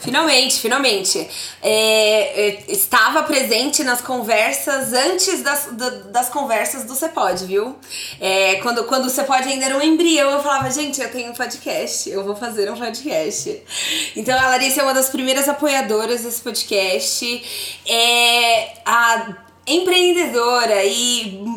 Finalmente, 0.00 0.61
finalmente. 0.61 1.26
É, 1.62 2.49
é, 2.49 2.64
estava 2.68 3.23
presente 3.23 3.83
nas 3.83 4.02
conversas 4.02 4.92
antes 4.92 5.42
das, 5.42 5.68
da, 5.73 5.88
das 5.88 6.28
conversas 6.28 6.85
do 6.85 6.95
Cepod, 6.95 7.47
viu? 7.47 7.75
É, 8.21 8.56
quando, 8.56 8.85
quando 8.85 9.06
o 9.06 9.11
Cepod 9.11 9.49
ainda 9.49 9.64
era 9.64 9.78
um 9.78 9.83
embrião, 9.83 10.30
eu 10.30 10.42
falava, 10.42 10.71
gente, 10.71 11.00
eu 11.00 11.11
tenho 11.11 11.30
um 11.30 11.35
podcast, 11.35 12.11
eu 12.11 12.23
vou 12.23 12.37
fazer 12.37 12.71
um 12.71 12.76
podcast. 12.76 13.62
Então 14.14 14.38
a 14.38 14.49
Larissa 14.49 14.80
é 14.80 14.85
uma 14.85 14.95
das 14.95 15.09
primeiras 15.09 15.49
apoiadoras 15.49 16.23
desse 16.23 16.42
podcast. 16.42 17.80
É 17.87 18.75
a 18.85 19.37
empreendedora 19.66 20.85
e 20.85 21.55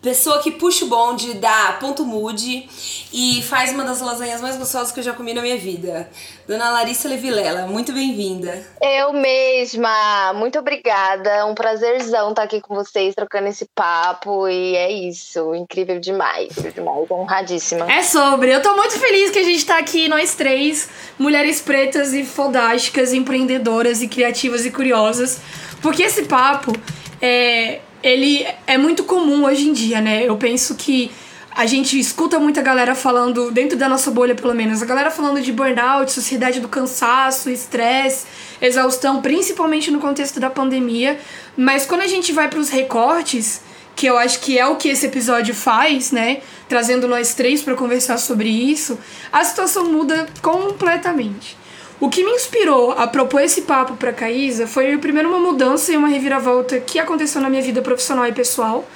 pessoa 0.00 0.40
que 0.40 0.52
puxa 0.52 0.84
o 0.84 0.88
bonde 0.88 1.34
da 1.34 1.72
Ponto 1.80 2.04
Mude 2.04 2.68
e 3.12 3.42
faz 3.42 3.72
uma 3.72 3.84
das 3.84 4.00
lasanhas 4.00 4.40
mais 4.40 4.56
gostosas 4.56 4.92
que 4.92 5.00
eu 5.00 5.04
já 5.04 5.12
comi 5.12 5.34
na 5.34 5.42
minha 5.42 5.58
vida. 5.58 6.08
Dona 6.46 6.70
Larissa 6.70 7.08
Levilela, 7.08 7.66
muito 7.66 7.92
bem-vinda. 7.92 8.64
Eu 8.80 9.12
mesma, 9.12 10.32
muito 10.34 10.58
obrigada. 10.58 11.28
É 11.28 11.44
um 11.44 11.54
prazerzão 11.54 12.30
estar 12.30 12.44
aqui 12.44 12.60
com 12.60 12.74
vocês, 12.74 13.14
trocando 13.14 13.48
esse 13.48 13.68
papo. 13.74 14.48
E 14.48 14.76
é 14.76 14.90
isso, 14.90 15.54
incrível 15.54 15.98
demais, 15.98 16.54
demais, 16.74 17.10
honradíssima. 17.10 17.90
É 17.90 18.02
sobre. 18.02 18.54
Eu 18.54 18.62
tô 18.62 18.74
muito 18.76 18.98
feliz 18.98 19.30
que 19.30 19.38
a 19.40 19.44
gente 19.44 19.66
tá 19.66 19.78
aqui, 19.78 20.08
nós 20.08 20.34
três, 20.34 20.88
mulheres 21.18 21.60
pretas 21.60 22.14
e 22.14 22.24
fodásticas, 22.24 23.12
empreendedoras 23.12 24.00
e 24.00 24.08
criativas 24.08 24.64
e 24.64 24.70
curiosas. 24.70 25.40
Porque 25.82 26.02
esse 26.02 26.22
papo 26.22 26.72
é, 27.20 27.80
ele 28.02 28.46
é 28.66 28.78
muito 28.78 29.04
comum 29.04 29.44
hoje 29.44 29.68
em 29.68 29.72
dia, 29.72 30.00
né? 30.00 30.24
Eu 30.24 30.36
penso 30.36 30.74
que 30.74 31.10
a 31.58 31.66
gente 31.66 31.98
escuta 31.98 32.38
muita 32.38 32.62
galera 32.62 32.94
falando, 32.94 33.50
dentro 33.50 33.76
da 33.76 33.88
nossa 33.88 34.12
bolha 34.12 34.32
pelo 34.32 34.54
menos, 34.54 34.80
a 34.80 34.86
galera 34.86 35.10
falando 35.10 35.40
de 35.40 35.52
burnout, 35.52 36.12
sociedade 36.12 36.60
do 36.60 36.68
cansaço, 36.68 37.50
estresse, 37.50 38.26
exaustão, 38.62 39.20
principalmente 39.20 39.90
no 39.90 39.98
contexto 39.98 40.38
da 40.38 40.48
pandemia. 40.48 41.18
Mas 41.56 41.84
quando 41.84 42.02
a 42.02 42.06
gente 42.06 42.30
vai 42.32 42.48
para 42.48 42.60
os 42.60 42.68
recortes, 42.68 43.60
que 43.96 44.06
eu 44.06 44.16
acho 44.16 44.38
que 44.38 44.56
é 44.56 44.64
o 44.64 44.76
que 44.76 44.88
esse 44.88 45.06
episódio 45.06 45.52
faz, 45.52 46.12
né? 46.12 46.42
Trazendo 46.68 47.08
nós 47.08 47.34
três 47.34 47.60
para 47.60 47.74
conversar 47.74 48.18
sobre 48.18 48.48
isso, 48.48 48.96
a 49.32 49.42
situação 49.42 49.90
muda 49.90 50.28
completamente. 50.40 51.57
O 52.00 52.08
que 52.08 52.22
me 52.22 52.30
inspirou 52.30 52.92
a 52.92 53.08
propor 53.08 53.42
esse 53.42 53.62
papo 53.62 53.96
para 53.96 54.12
Caísa 54.12 54.68
foi 54.68 54.96
primeiro 54.98 55.28
uma 55.28 55.40
mudança 55.40 55.92
e 55.92 55.96
uma 55.96 56.06
reviravolta 56.06 56.78
que 56.78 56.96
aconteceu 56.96 57.40
na 57.40 57.50
minha 57.50 57.60
vida 57.60 57.82
profissional 57.82 58.24
e 58.24 58.32
pessoal 58.32 58.88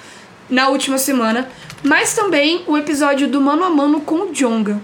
na 0.48 0.68
última 0.68 0.98
semana, 0.98 1.50
mas 1.82 2.14
também 2.14 2.62
o 2.64 2.78
episódio 2.78 3.26
do 3.26 3.40
Mano 3.40 3.64
a 3.64 3.70
Mano 3.70 4.02
com 4.02 4.26
o 4.26 4.32
Jonga. 4.32 4.80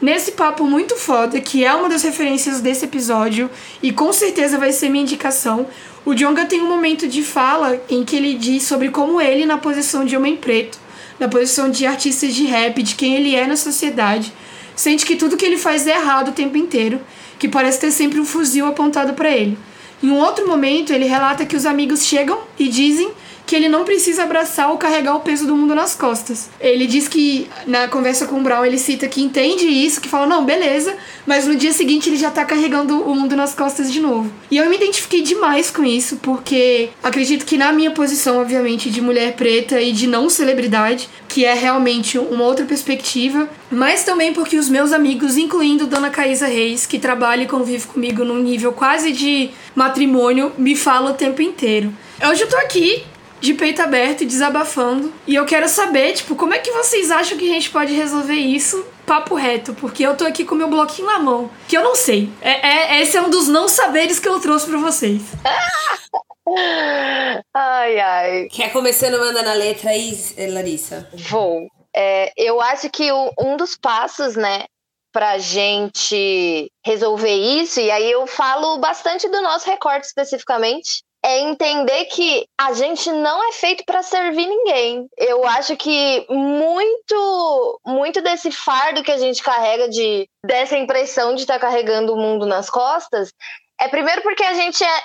Nesse 0.00 0.32
papo 0.32 0.64
muito 0.64 0.96
foda, 0.96 1.40
que 1.40 1.64
é 1.64 1.72
uma 1.72 1.88
das 1.88 2.02
referências 2.02 2.60
desse 2.60 2.86
episódio 2.86 3.48
e 3.80 3.92
com 3.92 4.12
certeza 4.12 4.58
vai 4.58 4.72
ser 4.72 4.88
minha 4.88 5.04
indicação, 5.04 5.68
o 6.04 6.12
Jonga 6.12 6.46
tem 6.46 6.60
um 6.60 6.68
momento 6.68 7.06
de 7.06 7.22
fala 7.22 7.80
em 7.88 8.04
que 8.04 8.16
ele 8.16 8.34
diz 8.34 8.64
sobre 8.64 8.88
como 8.88 9.20
ele, 9.20 9.46
na 9.46 9.58
posição 9.58 10.04
de 10.04 10.16
homem 10.16 10.36
preto, 10.36 10.76
na 11.20 11.28
posição 11.28 11.70
de 11.70 11.86
artista 11.86 12.26
de 12.26 12.46
rap, 12.46 12.82
de 12.82 12.96
quem 12.96 13.14
ele 13.14 13.36
é 13.36 13.46
na 13.46 13.56
sociedade, 13.56 14.32
sente 14.80 15.04
que 15.04 15.14
tudo 15.14 15.36
que 15.36 15.44
ele 15.44 15.58
faz 15.58 15.86
é 15.86 15.94
errado 15.94 16.28
o 16.28 16.32
tempo 16.32 16.56
inteiro, 16.56 17.02
que 17.38 17.46
parece 17.46 17.78
ter 17.78 17.90
sempre 17.90 18.18
um 18.18 18.24
fuzil 18.24 18.66
apontado 18.66 19.12
para 19.12 19.30
ele. 19.30 19.58
Em 20.02 20.08
um 20.08 20.18
outro 20.18 20.48
momento, 20.48 20.90
ele 20.90 21.04
relata 21.04 21.44
que 21.44 21.54
os 21.54 21.66
amigos 21.66 22.02
chegam 22.06 22.38
e 22.58 22.66
dizem 22.66 23.10
que 23.46 23.56
ele 23.56 23.68
não 23.68 23.84
precisa 23.84 24.22
abraçar 24.22 24.70
ou 24.70 24.78
carregar 24.78 25.16
o 25.16 25.20
peso 25.20 25.46
do 25.46 25.56
mundo 25.56 25.74
nas 25.74 25.94
costas. 25.94 26.48
Ele 26.60 26.86
diz 26.86 27.08
que 27.08 27.48
na 27.66 27.88
conversa 27.88 28.26
com 28.26 28.38
o 28.38 28.42
Brown 28.42 28.64
ele 28.64 28.78
cita 28.78 29.08
que 29.08 29.22
entende 29.22 29.66
isso, 29.66 30.00
que 30.00 30.08
fala, 30.08 30.26
não, 30.26 30.44
beleza, 30.44 30.96
mas 31.26 31.46
no 31.46 31.56
dia 31.56 31.72
seguinte 31.72 32.08
ele 32.08 32.16
já 32.16 32.30
tá 32.30 32.44
carregando 32.44 33.00
o 33.02 33.14
mundo 33.14 33.36
nas 33.36 33.54
costas 33.54 33.92
de 33.92 34.00
novo. 34.00 34.30
E 34.50 34.56
eu 34.56 34.68
me 34.68 34.76
identifiquei 34.76 35.22
demais 35.22 35.70
com 35.70 35.84
isso, 35.84 36.16
porque 36.16 36.90
acredito 37.02 37.44
que 37.44 37.56
na 37.56 37.72
minha 37.72 37.90
posição, 37.90 38.40
obviamente, 38.40 38.90
de 38.90 39.00
mulher 39.00 39.34
preta 39.34 39.80
e 39.80 39.92
de 39.92 40.06
não 40.06 40.28
celebridade, 40.28 41.08
que 41.28 41.44
é 41.44 41.54
realmente 41.54 42.18
uma 42.18 42.44
outra 42.44 42.64
perspectiva, 42.64 43.48
mas 43.70 44.04
também 44.04 44.32
porque 44.32 44.56
os 44.56 44.68
meus 44.68 44.92
amigos, 44.92 45.36
incluindo 45.36 45.86
Dona 45.86 46.10
Caísa 46.10 46.46
Reis, 46.46 46.86
que 46.86 46.98
trabalha 46.98 47.42
e 47.42 47.46
convive 47.46 47.86
comigo 47.86 48.24
num 48.24 48.38
nível 48.42 48.72
quase 48.72 49.12
de 49.12 49.50
matrimônio, 49.74 50.52
me 50.58 50.74
fala 50.74 51.10
o 51.12 51.14
tempo 51.14 51.40
inteiro. 51.42 51.92
Hoje 52.28 52.42
eu 52.42 52.48
tô 52.48 52.56
aqui 52.56 53.04
de 53.40 53.54
peito 53.54 53.82
aberto 53.82 54.22
e 54.22 54.26
desabafando. 54.26 55.12
E 55.26 55.34
eu 55.34 55.46
quero 55.46 55.68
saber, 55.68 56.12
tipo, 56.12 56.36
como 56.36 56.54
é 56.54 56.58
que 56.58 56.70
vocês 56.70 57.10
acham 57.10 57.38
que 57.38 57.50
a 57.50 57.54
gente 57.54 57.70
pode 57.70 57.92
resolver 57.92 58.34
isso 58.34 58.86
papo 59.06 59.34
reto? 59.34 59.74
Porque 59.74 60.06
eu 60.06 60.16
tô 60.16 60.24
aqui 60.24 60.44
com 60.44 60.54
meu 60.54 60.68
bloquinho 60.68 61.08
na 61.08 61.18
mão, 61.18 61.50
que 61.66 61.76
eu 61.76 61.82
não 61.82 61.94
sei. 61.94 62.30
É, 62.40 62.98
é 62.98 63.02
esse 63.02 63.16
é 63.16 63.22
um 63.22 63.30
dos 63.30 63.48
não 63.48 63.68
saberes 63.68 64.18
que 64.18 64.28
eu 64.28 64.40
trouxe 64.40 64.66
para 64.66 64.78
vocês. 64.78 65.22
ai, 67.54 67.98
ai. 67.98 68.48
Quer 68.50 68.72
começando 68.72 69.18
mandando 69.18 69.48
a 69.48 69.54
letra 69.54 69.90
aí, 69.90 70.16
Larissa? 70.52 71.08
Vou. 71.12 71.66
É, 71.94 72.32
eu 72.36 72.60
acho 72.60 72.88
que 72.90 73.10
o, 73.10 73.32
um 73.38 73.56
dos 73.56 73.76
passos, 73.76 74.36
né, 74.36 74.64
pra 75.12 75.38
gente 75.38 76.70
resolver 76.84 77.34
isso, 77.34 77.80
e 77.80 77.90
aí 77.90 78.10
eu 78.10 78.26
falo 78.26 78.78
bastante 78.78 79.28
do 79.28 79.42
nosso 79.42 79.68
recorte 79.68 80.06
especificamente, 80.06 81.02
é 81.22 81.40
entender 81.40 82.06
que 82.06 82.46
a 82.58 82.72
gente 82.72 83.10
não 83.12 83.48
é 83.48 83.52
feito 83.52 83.84
para 83.84 84.02
servir 84.02 84.46
ninguém. 84.46 85.06
Eu 85.16 85.46
acho 85.46 85.76
que 85.76 86.26
muito 86.30 87.80
muito 87.86 88.22
desse 88.22 88.50
fardo 88.50 89.02
que 89.02 89.12
a 89.12 89.18
gente 89.18 89.42
carrega 89.42 89.88
de 89.88 90.28
dessa 90.44 90.76
impressão 90.76 91.34
de 91.34 91.42
estar 91.42 91.54
tá 91.54 91.60
carregando 91.60 92.14
o 92.14 92.16
mundo 92.16 92.46
nas 92.46 92.70
costas 92.70 93.32
é 93.80 93.88
primeiro 93.88 94.22
porque 94.22 94.42
a 94.42 94.54
gente 94.54 94.82
é 94.84 95.02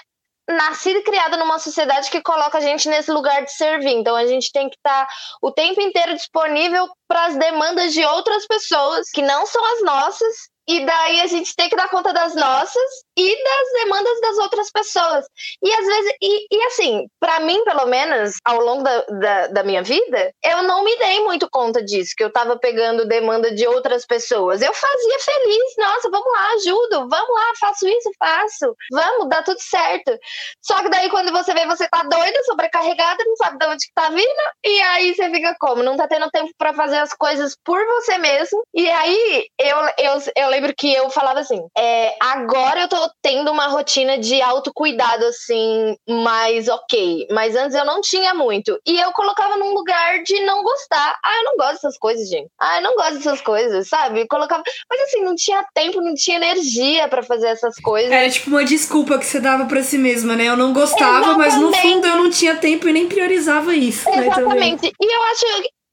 nascido 0.48 1.00
e 1.00 1.04
criado 1.04 1.38
numa 1.38 1.58
sociedade 1.58 2.10
que 2.12 2.22
coloca 2.22 2.60
a 2.60 2.62
gente 2.62 2.88
nesse 2.88 3.12
lugar 3.12 3.44
de 3.44 3.52
servir. 3.52 3.94
Então 3.94 4.16
a 4.16 4.28
gente 4.28 4.52
tem 4.52 4.70
que 4.70 4.76
estar 4.76 5.06
tá 5.06 5.14
o 5.42 5.52
tempo 5.52 5.82
inteiro 5.82 6.14
disponível 6.14 6.88
para 7.08 7.26
as 7.26 7.36
demandas 7.36 7.94
de 7.94 8.06
outras 8.06 8.46
pessoas 8.46 9.10
que 9.10 9.22
não 9.22 9.46
são 9.46 9.64
as 9.74 9.84
nossas 9.84 10.36
e 10.68 10.86
daí 10.86 11.22
a 11.22 11.28
gente 11.28 11.56
tem 11.56 11.70
que 11.70 11.76
dar 11.76 11.90
conta 11.90 12.12
das 12.12 12.36
nossas 12.36 13.06
e 13.18 13.44
das 13.44 13.84
demandas 13.84 14.22
das 14.22 14.38
outras 14.40 14.72
pessoas. 14.72 15.26
E 15.62 15.72
às 15.72 15.86
vezes, 15.86 16.14
e, 16.22 16.48
e 16.52 16.64
assim, 16.64 17.08
para 17.20 17.40
mim, 17.42 17.64
pelo 17.64 17.86
menos, 17.86 18.38
ao 18.44 18.60
longo 18.60 18.84
da, 18.84 19.02
da, 19.02 19.48
da, 19.48 19.64
minha 19.64 19.84
vida, 19.84 20.32
eu 20.44 20.64
não 20.64 20.84
me 20.84 20.98
dei 20.98 21.20
muito 21.22 21.48
conta 21.50 21.84
disso, 21.84 22.14
que 22.18 22.24
eu 22.24 22.32
tava 22.32 22.58
pegando 22.58 23.08
demanda 23.08 23.54
de 23.54 23.68
outras 23.68 24.06
pessoas. 24.06 24.62
Eu 24.62 24.74
fazia 24.74 25.20
feliz, 25.20 25.74
nossa, 25.78 26.10
vamos 26.10 26.32
lá, 26.34 26.54
ajudo, 26.54 27.10
vamos 27.10 27.30
lá, 27.30 27.52
faço 27.60 27.88
isso, 27.88 28.12
faço, 28.20 28.76
vamos, 28.92 29.30
dá 29.30 29.44
tudo 29.44 29.60
certo. 29.60 30.18
Só 30.62 30.82
que 30.82 30.90
daí 30.90 31.10
quando 31.10 31.32
você 31.32 31.54
vê, 31.54 31.66
você 31.66 31.88
tá 31.88 32.04
doida, 32.04 32.44
sobrecarregada, 32.44 33.24
não 33.26 33.36
sabe 33.36 33.58
de 33.60 33.66
onde 33.66 33.86
que 33.86 33.94
tá 33.94 34.10
vindo, 34.10 34.26
e 34.64 34.82
aí 34.82 35.14
você 35.14 35.30
fica 35.30 35.56
como? 35.60 35.84
Não 35.84 35.96
tá 35.96 36.08
tendo 36.08 36.30
tempo 36.32 36.52
para 36.58 36.74
fazer 36.74 36.98
as 36.98 37.14
coisas 37.14 37.56
por 37.64 37.86
você 37.86 38.18
mesmo. 38.18 38.64
E 38.74 38.90
aí 38.90 39.48
eu, 39.60 39.78
eu, 39.98 40.14
eu 40.36 40.55
lembro 40.56 40.74
que 40.76 40.92
eu 40.94 41.10
falava 41.10 41.40
assim: 41.40 41.62
é, 41.78 42.16
agora 42.20 42.82
eu 42.82 42.88
tô 42.88 42.98
tendo 43.22 43.52
uma 43.52 43.68
rotina 43.68 44.18
de 44.18 44.42
autocuidado, 44.42 45.26
assim, 45.26 45.96
mais 46.08 46.68
ok. 46.68 47.28
Mas 47.32 47.56
antes 47.56 47.76
eu 47.76 47.86
não 47.86 48.02
tinha 48.02 48.34
muito. 48.34 48.80
E 48.86 49.00
eu 49.00 49.12
colocava 49.12 49.58
num 49.58 49.74
lugar 49.74 50.24
de 50.24 50.40
não 50.46 50.64
gostar. 50.64 51.18
Ah, 51.24 51.38
eu 51.38 51.44
não 51.44 51.58
gosto 51.58 51.74
dessas 51.74 51.98
coisas, 51.98 52.30
gente. 52.30 52.50
Ah, 52.60 52.78
eu 52.78 52.84
não 52.84 52.96
gosto 52.96 53.16
dessas 53.16 53.42
coisas, 53.42 53.88
sabe? 53.88 54.22
Eu 54.22 54.28
colocava. 54.28 54.64
Mas 54.90 55.02
assim, 55.02 55.24
não 55.24 55.36
tinha 55.36 55.66
tempo, 55.74 56.02
não 56.02 56.16
tinha 56.16 56.38
energia 56.38 57.08
para 57.08 57.24
fazer 57.24 57.48
essas 57.48 57.76
coisas. 57.76 58.12
Era 58.12 58.30
tipo 58.30 58.50
uma 58.50 58.64
desculpa 58.64 59.18
que 59.18 59.26
você 59.26 59.40
dava 59.40 59.66
para 59.66 59.84
si 59.84 59.98
mesma, 59.98 60.36
né? 60.36 60.46
Eu 60.46 60.58
não 60.58 60.74
gostava, 60.74 61.32
Exatamente. 61.32 61.38
mas 61.38 61.62
no 61.62 61.74
fundo 61.74 62.08
eu 62.08 62.16
não 62.18 62.30
tinha 62.30 62.56
tempo 62.56 62.88
e 62.88 62.94
nem 62.94 63.08
priorizava 63.08 63.76
isso. 63.76 64.10
Né, 64.10 64.28
Exatamente. 64.28 64.84
Né, 64.84 64.92
e 65.02 65.16
eu 65.16 65.24
acho 65.24 65.46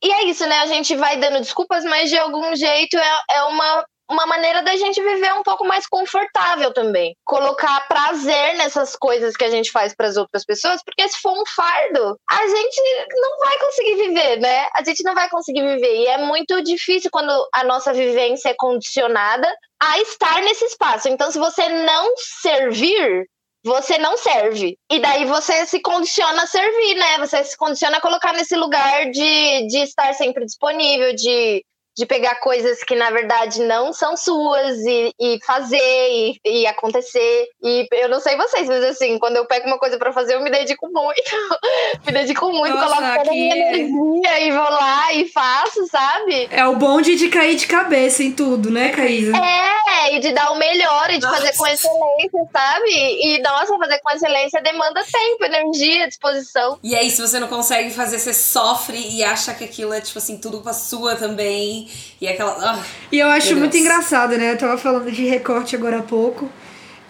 e 0.05 0.11
é 0.11 0.25
isso, 0.25 0.45
né? 0.47 0.59
A 0.59 0.67
gente 0.67 0.97
vai 0.97 1.17
dando 1.17 1.39
desculpas, 1.39 1.85
mas 1.85 2.11
de 2.11 2.19
algum 2.19 2.55
jeito 2.57 2.97
é, 2.97 3.21
é 3.31 3.43
uma 3.45 3.85
uma 4.13 4.27
maneira 4.27 4.63
da 4.63 4.77
gente 4.77 5.03
viver 5.03 5.33
um 5.35 5.43
pouco 5.43 5.65
mais 5.65 5.87
confortável 5.87 6.73
também. 6.73 7.17
Colocar 7.25 7.89
prazer 7.89 8.57
nessas 8.57 8.95
coisas 8.95 9.37
que 9.37 9.45
a 9.45 9.51
gente 9.51 9.71
faz 9.71 9.95
para 9.95 10.07
as 10.07 10.17
outras 10.17 10.45
pessoas, 10.45 10.83
porque 10.85 11.09
se 11.09 11.21
for 11.21 11.33
um 11.33 11.45
fardo, 11.47 12.19
a 12.31 12.47
gente 12.47 13.09
não 13.15 13.39
vai 13.39 13.59
conseguir 13.59 13.95
viver, 13.97 14.41
né? 14.41 14.69
A 14.75 14.85
gente 14.85 15.03
não 15.03 15.15
vai 15.15 15.29
conseguir 15.29 15.63
viver. 15.63 15.97
E 15.97 16.07
é 16.07 16.19
muito 16.19 16.63
difícil 16.63 17.11
quando 17.11 17.33
a 17.55 17.65
nossa 17.65 17.93
vivência 17.93 18.51
é 18.51 18.55
condicionada 18.55 19.49
a 19.81 19.99
estar 20.01 20.43
nesse 20.43 20.65
espaço. 20.67 21.09
Então, 21.09 21.31
se 21.31 21.39
você 21.39 21.69
não 21.69 22.15
servir, 22.17 23.27
você 23.65 23.97
não 23.99 24.17
serve. 24.17 24.77
E 24.91 24.99
daí 24.99 25.25
você 25.25 25.65
se 25.67 25.81
condiciona 25.81 26.43
a 26.43 26.47
servir, 26.47 26.95
né? 26.95 27.19
Você 27.19 27.45
se 27.45 27.57
condiciona 27.57 27.99
a 27.99 28.01
colocar 28.01 28.33
nesse 28.33 28.57
lugar 28.57 29.11
de, 29.11 29.67
de 29.69 29.79
estar 29.79 30.13
sempre 30.15 30.45
disponível, 30.45 31.15
de 31.15 31.65
de 31.97 32.07
pegar 32.07 32.37
coisas 32.37 32.83
que 32.83 32.95
na 32.95 33.11
verdade 33.11 33.63
não 33.63 33.93
são 33.93 34.17
suas 34.17 34.79
e, 34.79 35.15
e 35.21 35.39
fazer 35.45 35.79
e, 35.79 36.41
e, 36.45 36.67
acontecer. 36.67 37.49
E 37.63 37.87
eu 37.93 38.09
não 38.09 38.21
sei 38.21 38.37
vocês, 38.37 38.67
mas 38.67 38.83
assim, 38.85 39.19
quando 39.19 39.37
eu 39.37 39.47
pego 39.47 39.67
uma 39.67 39.79
coisa 39.79 39.99
para 39.99 40.13
fazer, 40.13 40.35
eu 40.35 40.43
me 40.43 40.51
dedico 40.51 40.89
muito. 40.91 41.23
me 42.07 42.13
dedico 42.13 42.51
muito, 42.51 42.75
Nossa, 42.75 42.95
coloco 42.95 43.19
toda 43.19 43.31
a 43.31 43.33
minha 43.33 43.57
energia 43.57 44.41
e 44.41 44.51
vou 44.51 44.71
lá 44.71 45.13
e 45.13 45.29
faço, 45.29 45.87
sabe? 45.87 46.49
É 46.51 46.67
o 46.67 46.77
bom 46.77 47.01
de 47.01 47.29
cair 47.29 47.57
de 47.57 47.67
cabeça 47.67 48.23
em 48.23 48.33
tudo, 48.33 48.71
né, 48.71 48.91
Caísa? 48.91 49.33
É, 49.37 50.15
e 50.15 50.19
de 50.21 50.33
dar 50.33 50.51
o 50.53 50.57
melhor 50.57 51.11
e 51.11 51.19
de 51.19 51.27
nossa. 51.27 51.37
fazer 51.37 51.57
com 51.57 51.67
excelência, 51.67 52.49
sabe? 52.53 52.91
E 52.91 53.43
nossa, 53.43 53.79
fazer 53.79 54.01
com 54.01 54.11
excelência 54.11 54.63
demanda 54.63 55.05
tempo, 55.05 55.45
energia, 55.45 56.09
disposição. 56.09 56.79
E 56.83 56.95
aí, 56.95 57.11
se 57.11 57.21
você 57.21 57.39
não 57.39 57.49
consegue 57.49 57.91
fazer, 57.91 58.19
você 58.19 58.33
sofre 58.33 58.99
e 58.99 59.23
acha 59.23 59.53
que 59.53 59.65
aquilo 59.65 59.93
é, 59.93 60.01
tipo 60.01 60.19
assim, 60.19 60.39
tudo 60.39 60.61
pra 60.61 60.73
sua 60.73 61.17
também 61.17 61.82
e 62.21 62.29
aquela. 62.29 62.53
Ah, 62.61 62.83
e 63.11 63.19
eu 63.19 63.29
acho 63.29 63.57
muito 63.57 63.77
engraçado, 63.77 64.37
né? 64.37 64.53
Eu 64.53 64.59
tava 64.59 64.77
falando 64.79 65.11
de 65.11 65.25
recorte 65.25 65.77
agora 65.77 65.99
há 65.99 66.03
pouco. 66.03 66.51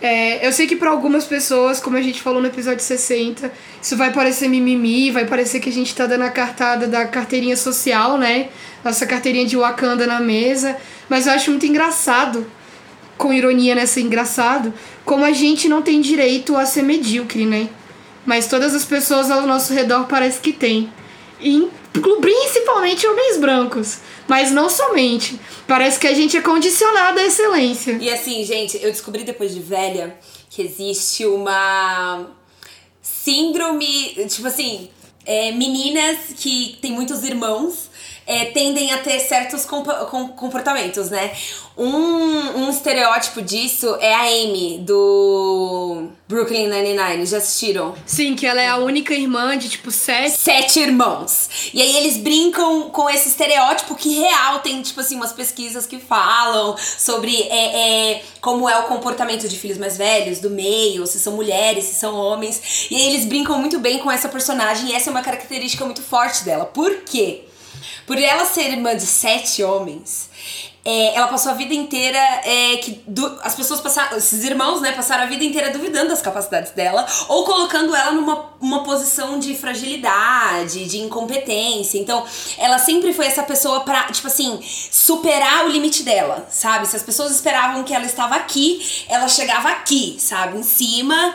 É, 0.02 0.44
eu 0.44 0.52
sei 0.52 0.66
que 0.66 0.74
para 0.74 0.90
algumas 0.90 1.24
pessoas, 1.24 1.78
como 1.78 1.96
a 1.96 2.02
gente 2.02 2.20
falou 2.20 2.42
no 2.42 2.48
episódio 2.48 2.80
60, 2.80 3.52
isso 3.80 3.96
vai 3.96 4.12
parecer 4.12 4.48
mimimi, 4.48 5.12
vai 5.12 5.24
parecer 5.24 5.60
que 5.60 5.68
a 5.68 5.72
gente 5.72 5.94
tá 5.94 6.06
dando 6.06 6.24
a 6.24 6.30
cartada 6.30 6.88
da 6.88 7.06
carteirinha 7.06 7.56
social, 7.56 8.18
né? 8.18 8.48
Nossa 8.84 9.06
carteirinha 9.06 9.46
de 9.46 9.56
Wakanda 9.56 10.04
na 10.04 10.18
mesa. 10.18 10.76
Mas 11.08 11.28
eu 11.28 11.32
acho 11.32 11.50
muito 11.50 11.66
engraçado, 11.66 12.44
com 13.16 13.32
ironia 13.32 13.76
nessa 13.76 14.00
engraçado, 14.00 14.74
como 15.04 15.24
a 15.24 15.30
gente 15.30 15.68
não 15.68 15.80
tem 15.82 16.00
direito 16.00 16.56
a 16.56 16.66
ser 16.66 16.82
medíocre, 16.82 17.46
né? 17.46 17.68
Mas 18.26 18.48
todas 18.48 18.74
as 18.74 18.84
pessoas 18.84 19.30
ao 19.30 19.46
nosso 19.46 19.72
redor 19.72 20.06
parece 20.08 20.40
que 20.40 20.52
tem. 20.52 20.92
E 21.40 21.68
principalmente 22.20 23.06
homens 23.06 23.38
brancos. 23.38 23.98
Mas 24.28 24.50
não 24.50 24.70
somente. 24.70 25.38
Parece 25.66 25.98
que 25.98 26.06
a 26.06 26.14
gente 26.14 26.36
é 26.36 26.40
condicionado 26.40 27.18
à 27.18 27.24
excelência. 27.24 27.98
E 28.00 28.08
assim, 28.08 28.44
gente, 28.44 28.78
eu 28.82 28.90
descobri 28.90 29.24
depois 29.24 29.52
de 29.52 29.60
velha 29.60 30.16
que 30.48 30.62
existe 30.62 31.26
uma 31.26 32.26
síndrome, 33.00 34.26
tipo 34.28 34.46
assim, 34.46 34.88
é, 35.24 35.52
meninas 35.52 36.18
que 36.36 36.78
têm 36.80 36.92
muitos 36.92 37.24
irmãos 37.24 37.90
é, 38.26 38.46
tendem 38.46 38.92
a 38.92 38.98
ter 38.98 39.20
certos 39.20 39.64
comportamentos, 39.64 41.10
né? 41.10 41.32
Um, 41.76 42.64
um 42.64 42.70
estereótipo 42.70 43.40
disso 43.40 43.96
é 43.98 44.14
a 44.14 44.22
Amy, 44.24 44.78
do 44.80 46.08
Brooklyn 46.28 46.68
Nine-Nine. 46.68 47.24
Já 47.24 47.38
assistiram? 47.38 47.94
Sim, 48.04 48.34
que 48.34 48.46
ela 48.46 48.60
é 48.60 48.68
a 48.68 48.76
única 48.76 49.14
irmã 49.14 49.56
de, 49.56 49.70
tipo, 49.70 49.90
sete... 49.90 50.36
Sete 50.36 50.80
irmãos. 50.80 51.70
E 51.72 51.80
aí 51.80 51.96
eles 51.96 52.18
brincam 52.18 52.90
com 52.90 53.08
esse 53.08 53.28
estereótipo 53.28 53.94
que 53.94 54.20
real 54.20 54.60
tem, 54.60 54.82
tipo 54.82 55.00
assim, 55.00 55.16
umas 55.16 55.32
pesquisas 55.32 55.86
que 55.86 55.98
falam 55.98 56.76
sobre 56.98 57.42
é, 57.44 58.10
é, 58.10 58.22
como 58.40 58.68
é 58.68 58.78
o 58.78 58.84
comportamento 58.84 59.48
de 59.48 59.58
filhos 59.58 59.78
mais 59.78 59.96
velhos, 59.96 60.40
do 60.40 60.50
meio, 60.50 61.06
se 61.06 61.18
são 61.18 61.34
mulheres, 61.34 61.84
se 61.86 61.94
são 61.94 62.14
homens. 62.14 62.86
E 62.90 62.96
aí 62.96 63.06
eles 63.08 63.24
brincam 63.24 63.58
muito 63.58 63.78
bem 63.78 63.98
com 63.98 64.10
essa 64.10 64.28
personagem 64.28 64.90
e 64.90 64.94
essa 64.94 65.08
é 65.08 65.10
uma 65.10 65.22
característica 65.22 65.84
muito 65.86 66.02
forte 66.02 66.44
dela. 66.44 66.66
Por 66.66 66.96
quê? 67.04 67.44
Por 68.12 68.18
ela 68.18 68.44
ser 68.44 68.70
irmã 68.70 68.94
de 68.94 69.06
sete 69.06 69.64
homens, 69.64 70.28
é, 70.84 71.16
ela 71.16 71.28
passou 71.28 71.50
a 71.50 71.54
vida 71.54 71.72
inteira 71.72 72.18
é, 72.44 72.76
que 72.76 73.02
du, 73.06 73.24
as 73.42 73.54
pessoas 73.54 73.80
passaram, 73.80 74.18
esses 74.18 74.44
irmãos, 74.44 74.82
né, 74.82 74.92
passaram 74.92 75.22
a 75.22 75.26
vida 75.26 75.42
inteira 75.42 75.70
duvidando 75.70 76.10
das 76.10 76.20
capacidades 76.20 76.72
dela 76.72 77.06
ou 77.28 77.46
colocando 77.46 77.96
ela 77.96 78.12
numa 78.12 78.52
uma 78.60 78.84
posição 78.84 79.38
de 79.38 79.54
fragilidade, 79.54 80.84
de 80.84 80.98
incompetência. 80.98 81.98
Então, 81.98 82.22
ela 82.58 82.78
sempre 82.78 83.14
foi 83.14 83.24
essa 83.24 83.42
pessoa 83.44 83.80
pra, 83.80 84.04
tipo 84.12 84.26
assim, 84.26 84.60
superar 84.62 85.64
o 85.64 85.68
limite 85.68 86.02
dela, 86.02 86.46
sabe? 86.50 86.86
Se 86.86 86.94
as 86.94 87.02
pessoas 87.02 87.32
esperavam 87.32 87.82
que 87.82 87.94
ela 87.94 88.04
estava 88.04 88.34
aqui, 88.34 89.06
ela 89.08 89.26
chegava 89.26 89.70
aqui, 89.70 90.18
sabe? 90.20 90.58
Em 90.58 90.62
cima 90.62 91.32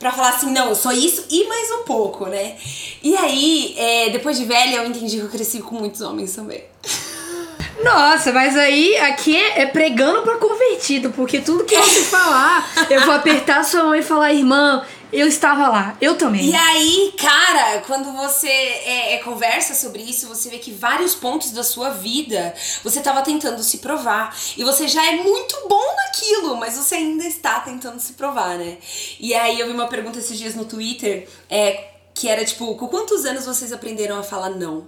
para 0.00 0.10
falar 0.10 0.30
assim, 0.30 0.50
não, 0.50 0.70
eu 0.70 0.74
sou 0.74 0.90
isso 0.92 1.26
e 1.30 1.46
mais 1.46 1.70
um 1.72 1.82
pouco, 1.84 2.24
né? 2.26 2.56
E 3.02 3.14
aí, 3.14 3.74
é, 3.76 4.08
depois 4.08 4.38
de 4.38 4.46
velha, 4.46 4.76
eu 4.76 4.86
entendi 4.86 5.18
que 5.18 5.22
eu 5.22 5.28
cresci 5.28 5.60
com 5.60 5.76
muitos 5.76 6.00
homens 6.00 6.34
também. 6.34 6.64
Nossa, 7.84 8.32
mas 8.32 8.56
aí 8.56 8.96
aqui 8.96 9.36
é, 9.36 9.60
é 9.60 9.66
pregando 9.66 10.22
para 10.22 10.38
convertido, 10.38 11.10
porque 11.10 11.40
tudo 11.40 11.64
que 11.64 11.76
você 11.76 12.04
falar, 12.04 12.66
eu 12.88 13.04
vou 13.04 13.14
apertar 13.14 13.62
sua 13.62 13.84
mão 13.84 13.94
e 13.94 14.02
falar, 14.02 14.32
irmã, 14.32 14.82
eu 15.12 15.26
estava 15.26 15.68
lá, 15.68 15.96
eu 16.00 16.16
também. 16.16 16.50
E 16.50 16.54
aí, 16.54 17.12
cara, 17.18 17.80
quando 17.86 18.12
você 18.12 18.48
é, 18.48 19.14
é, 19.14 19.18
conversa 19.18 19.74
sobre 19.74 20.02
isso, 20.02 20.28
você 20.28 20.48
vê 20.48 20.58
que 20.58 20.72
vários 20.72 21.14
pontos 21.14 21.50
da 21.50 21.62
sua 21.62 21.90
vida 21.90 22.54
você 22.82 22.98
estava 22.98 23.22
tentando 23.22 23.62
se 23.62 23.78
provar. 23.78 24.36
E 24.56 24.64
você 24.64 24.86
já 24.86 25.04
é 25.04 25.16
muito 25.16 25.56
bom 25.68 25.96
naquilo, 25.96 26.56
mas 26.56 26.76
você 26.76 26.96
ainda 26.96 27.24
está 27.24 27.60
tentando 27.60 27.98
se 27.98 28.12
provar, 28.12 28.56
né? 28.56 28.78
E 29.18 29.34
aí 29.34 29.58
eu 29.58 29.66
vi 29.66 29.72
uma 29.72 29.88
pergunta 29.88 30.18
esses 30.18 30.38
dias 30.38 30.54
no 30.54 30.64
Twitter, 30.64 31.28
é, 31.48 31.88
que 32.14 32.28
era 32.28 32.44
tipo, 32.44 32.74
com 32.76 32.86
quantos 32.86 33.24
anos 33.24 33.46
vocês 33.46 33.72
aprenderam 33.72 34.18
a 34.18 34.22
falar 34.22 34.50
não? 34.50 34.86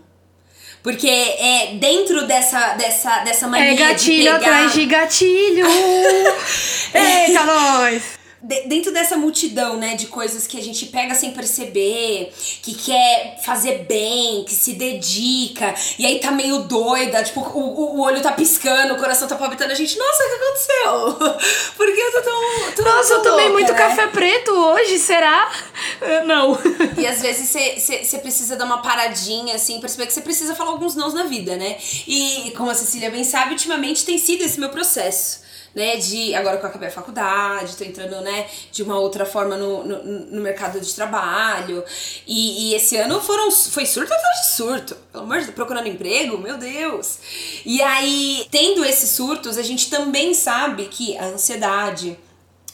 Porque 0.82 1.08
é 1.08 1.74
dentro 1.80 2.26
dessa, 2.26 2.74
dessa, 2.74 3.20
dessa 3.20 3.46
mania 3.46 3.72
é 3.72 3.74
gatilho 3.74 4.16
de 4.16 4.24
pegar... 4.24 4.36
atrás 4.36 4.72
de 4.72 4.86
gatilho. 4.86 5.66
Eita, 6.92 7.44
nós! 7.44 8.21
Dentro 8.42 8.92
dessa 8.92 9.16
multidão, 9.16 9.76
né, 9.76 9.94
de 9.94 10.06
coisas 10.06 10.48
que 10.48 10.58
a 10.58 10.62
gente 10.62 10.86
pega 10.86 11.14
sem 11.14 11.30
perceber, 11.30 12.32
que 12.60 12.74
quer 12.74 13.40
fazer 13.44 13.84
bem, 13.88 14.44
que 14.44 14.54
se 14.54 14.72
dedica, 14.72 15.72
e 15.96 16.04
aí 16.04 16.18
tá 16.18 16.32
meio 16.32 16.60
doida, 16.64 17.22
tipo, 17.22 17.40
o, 17.40 17.96
o 17.96 18.00
olho 18.00 18.20
tá 18.20 18.32
piscando, 18.32 18.94
o 18.94 18.98
coração 18.98 19.28
tá 19.28 19.36
palpitando, 19.36 19.70
a 19.70 19.76
gente, 19.76 19.96
nossa, 19.96 20.24
o 20.24 20.28
que 20.28 20.34
aconteceu? 20.34 21.72
Por 21.76 21.94
que 21.94 22.00
eu 22.00 22.12
tô 22.12 22.22
tão. 22.22 22.72
tão 22.72 22.84
nossa, 22.84 23.14
eu 23.14 23.22
tomei 23.22 23.48
muito 23.48 23.72
né? 23.72 23.78
café 23.78 24.08
preto 24.08 24.50
hoje, 24.50 24.98
será? 24.98 25.50
Não. 26.26 26.58
E 26.98 27.06
às 27.06 27.20
vezes 27.20 27.48
você 27.48 28.18
precisa 28.18 28.54
dar 28.54 28.64
uma 28.64 28.82
paradinha, 28.82 29.54
assim, 29.54 29.80
perceber 29.80 30.06
que 30.06 30.12
você 30.12 30.20
precisa 30.20 30.54
falar 30.54 30.70
alguns 30.70 30.94
nãos 30.94 31.14
na 31.14 31.24
vida, 31.24 31.56
né? 31.56 31.76
E 32.06 32.52
como 32.56 32.70
a 32.70 32.74
Cecília 32.74 33.10
bem 33.10 33.24
sabe, 33.24 33.52
ultimamente 33.52 34.04
tem 34.04 34.18
sido 34.18 34.42
esse 34.42 34.60
meu 34.60 34.68
processo 34.68 35.41
né, 35.74 35.96
de 35.96 36.34
agora 36.34 36.58
que 36.58 36.64
eu 36.64 36.68
acabei 36.68 36.88
a 36.88 36.92
faculdade, 36.92 37.76
tô 37.76 37.84
entrando, 37.84 38.20
né, 38.20 38.46
de 38.70 38.82
uma 38.82 38.98
outra 38.98 39.24
forma 39.24 39.56
no, 39.56 39.84
no, 39.84 40.02
no 40.02 40.40
mercado 40.42 40.80
de 40.80 40.94
trabalho. 40.94 41.82
E, 42.26 42.70
e, 42.70 42.74
esse 42.74 42.96
ano 42.96 43.20
foram, 43.20 43.50
foi 43.50 43.86
surto 43.86 44.12
atrás 44.12 44.40
de 44.42 44.46
surto. 44.52 44.96
Pelo 45.10 45.24
amor 45.24 45.38
de 45.38 45.44
Deus, 45.44 45.54
procurando 45.54 45.88
emprego, 45.88 46.38
meu 46.38 46.58
Deus. 46.58 47.18
E 47.64 47.80
aí, 47.82 48.46
tendo 48.50 48.84
esses 48.84 49.10
surtos, 49.10 49.56
a 49.56 49.62
gente 49.62 49.88
também 49.90 50.34
sabe 50.34 50.86
que 50.86 51.16
a 51.16 51.26
ansiedade, 51.26 52.18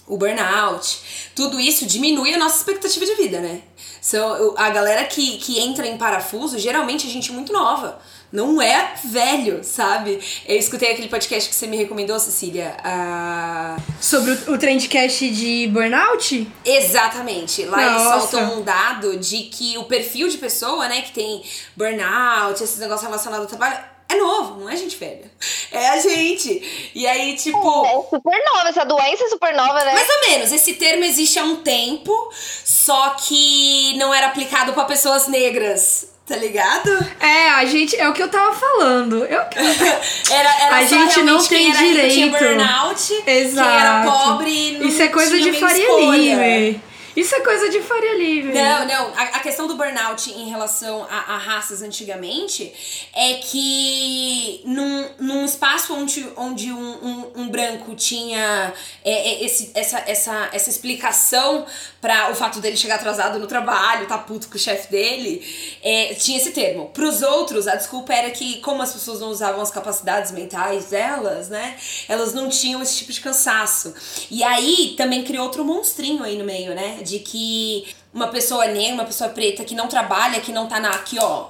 o 0.06 0.16
burnout, 0.16 1.30
tudo 1.34 1.60
isso 1.60 1.86
diminui 1.86 2.34
a 2.34 2.38
nossa 2.38 2.58
expectativa 2.58 3.04
de 3.04 3.14
vida, 3.14 3.40
né? 3.40 3.62
São, 4.00 4.54
a 4.56 4.70
galera 4.70 5.04
que, 5.04 5.38
que 5.38 5.58
entra 5.60 5.86
em 5.86 5.98
parafuso, 5.98 6.58
geralmente 6.58 7.06
é 7.06 7.10
gente 7.10 7.30
muito 7.32 7.52
nova 7.52 8.00
não 8.30 8.60
é 8.60 8.94
velho, 9.04 9.64
sabe? 9.64 10.20
Eu 10.46 10.56
escutei 10.56 10.92
aquele 10.92 11.08
podcast 11.08 11.48
que 11.48 11.54
você 11.54 11.66
me 11.66 11.76
recomendou, 11.76 12.18
Cecília. 12.18 12.76
Uh... 12.84 13.82
Sobre 14.00 14.32
o, 14.32 14.52
o 14.52 14.58
trendcast 14.58 15.30
de 15.30 15.66
burnout? 15.68 16.46
Exatamente. 16.64 17.64
Lá 17.64 17.78
Nossa. 17.78 17.90
eles 17.90 18.02
soltam 18.02 18.58
um 18.58 18.62
dado 18.62 19.16
de 19.16 19.44
que 19.44 19.78
o 19.78 19.84
perfil 19.84 20.28
de 20.28 20.36
pessoa, 20.36 20.88
né, 20.88 21.00
que 21.02 21.12
tem 21.12 21.42
burnout, 21.74 22.62
esses 22.62 22.78
negócios 22.78 23.06
relacionados 23.06 23.44
ao 23.44 23.48
trabalho, 23.48 23.78
é 24.10 24.16
novo, 24.16 24.60
não 24.60 24.70
é 24.70 24.76
gente 24.76 24.96
velha. 24.96 25.30
É 25.70 25.88
a 25.90 25.98
gente. 25.98 26.90
E 26.94 27.06
aí, 27.06 27.36
tipo. 27.36 27.84
É, 27.84 27.94
é 27.94 28.02
super 28.02 28.44
nova, 28.54 28.68
essa 28.68 28.84
doença 28.84 29.24
é 29.24 29.28
super 29.28 29.54
nova, 29.54 29.84
né? 29.84 29.92
Mais 29.92 30.08
ou 30.08 30.30
menos. 30.30 30.52
Esse 30.52 30.74
termo 30.74 31.04
existe 31.04 31.38
há 31.38 31.44
um 31.44 31.56
tempo, 31.56 32.32
só 32.64 33.10
que 33.10 33.94
não 33.98 34.12
era 34.12 34.28
aplicado 34.28 34.72
para 34.72 34.84
pessoas 34.84 35.28
negras 35.28 36.17
Tá 36.28 36.36
ligado? 36.36 36.90
É, 37.18 37.48
a 37.48 37.64
gente. 37.64 37.96
É 37.96 38.06
o 38.06 38.12
que 38.12 38.22
eu 38.22 38.28
tava 38.28 38.54
falando. 38.54 39.24
Eu, 39.24 39.40
era, 40.30 40.62
era 40.62 40.76
a 40.76 40.84
gente 40.84 41.22
não 41.22 41.42
tem 41.42 41.72
direito. 41.72 42.12
Tinha 42.12 42.30
burnout, 42.30 43.22
Exato. 43.26 43.68
quem 43.68 43.78
era 43.78 44.02
pobre. 44.04 44.72
Não 44.72 44.88
Isso 44.88 45.02
é 45.02 45.08
coisa 45.08 45.40
de 45.40 45.52
Faria 45.54 45.88
Lime. 45.88 46.82
Isso 47.18 47.34
é 47.34 47.40
coisa 47.40 47.68
de 47.68 47.80
Faria 47.80 48.16
Livre. 48.16 48.52
Não, 48.52 48.86
não. 48.86 49.12
A, 49.16 49.22
a 49.22 49.40
questão 49.40 49.66
do 49.66 49.74
burnout 49.74 50.30
em 50.30 50.48
relação 50.50 51.04
a, 51.10 51.34
a, 51.34 51.36
raças 51.36 51.82
antigamente 51.82 52.72
é 53.12 53.34
que 53.34 54.60
num, 54.64 55.08
num 55.18 55.44
espaço 55.44 55.94
onde, 55.94 56.24
onde 56.36 56.70
um, 56.70 56.78
um, 56.78 57.32
um 57.42 57.48
branco 57.48 57.96
tinha 57.96 58.72
é, 59.04 59.10
é, 59.10 59.44
esse, 59.44 59.72
essa, 59.74 59.98
essa, 60.06 60.48
essa 60.52 60.70
explicação 60.70 61.66
para 62.00 62.30
o 62.30 62.34
fato 62.34 62.60
dele 62.60 62.76
chegar 62.76 62.96
atrasado 62.96 63.38
no 63.38 63.46
trabalho, 63.46 64.06
tá 64.06 64.16
puto 64.18 64.48
com 64.48 64.54
o 64.54 64.58
chefe 64.58 64.90
dele, 64.90 65.44
é, 65.82 66.14
tinha 66.14 66.38
esse 66.38 66.52
termo. 66.52 66.90
Para 66.90 67.04
os 67.04 67.22
outros, 67.22 67.66
a 67.66 67.74
desculpa 67.74 68.12
era 68.14 68.30
que, 68.30 68.60
como 68.60 68.82
as 68.82 68.92
pessoas 68.92 69.20
não 69.20 69.30
usavam 69.30 69.60
as 69.60 69.70
capacidades 69.70 70.30
mentais 70.30 70.90
delas, 70.90 71.48
né, 71.48 71.76
elas 72.08 72.32
não 72.32 72.48
tinham 72.48 72.80
esse 72.82 72.98
tipo 72.98 73.12
de 73.12 73.20
cansaço. 73.20 73.94
E 74.30 74.44
aí 74.44 74.94
também 74.96 75.24
criou 75.24 75.44
outro 75.44 75.64
monstrinho 75.64 76.22
aí 76.22 76.38
no 76.38 76.44
meio, 76.44 76.74
né? 76.74 76.98
de 77.02 77.18
que 77.18 77.86
uma 78.12 78.28
pessoa 78.28 78.66
negra, 78.66 78.94
uma 78.94 79.04
pessoa 79.04 79.30
preta 79.30 79.64
que 79.64 79.74
não 79.74 79.88
trabalha, 79.88 80.40
que 80.40 80.52
não 80.52 80.68
tá 80.68 80.80
na, 80.80 80.90
aqui, 80.90 81.18
ó, 81.20 81.46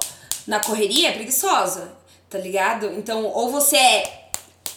na 0.47 0.59
correria, 0.59 1.09
é 1.09 1.11
preguiçosa, 1.11 1.91
tá 2.29 2.37
ligado? 2.37 2.87
Então, 2.97 3.25
ou 3.25 3.49
você 3.49 3.77
é 3.77 4.29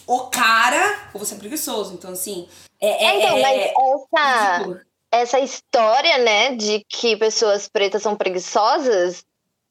o 0.05 0.21
cara, 0.21 1.09
ou 1.13 1.19
você 1.19 1.35
é 1.35 1.37
preguiçoso. 1.37 1.93
Então, 1.93 2.11
assim. 2.11 2.47
É, 2.79 3.05
é, 3.05 3.17
então, 3.17 3.37
é, 3.37 3.41
mas 3.41 3.61
essa, 4.13 4.85
essa 5.13 5.39
história, 5.39 6.17
né, 6.17 6.55
de 6.55 6.83
que 6.89 7.15
pessoas 7.15 7.69
pretas 7.69 8.01
são 8.01 8.15
preguiçosas. 8.15 9.23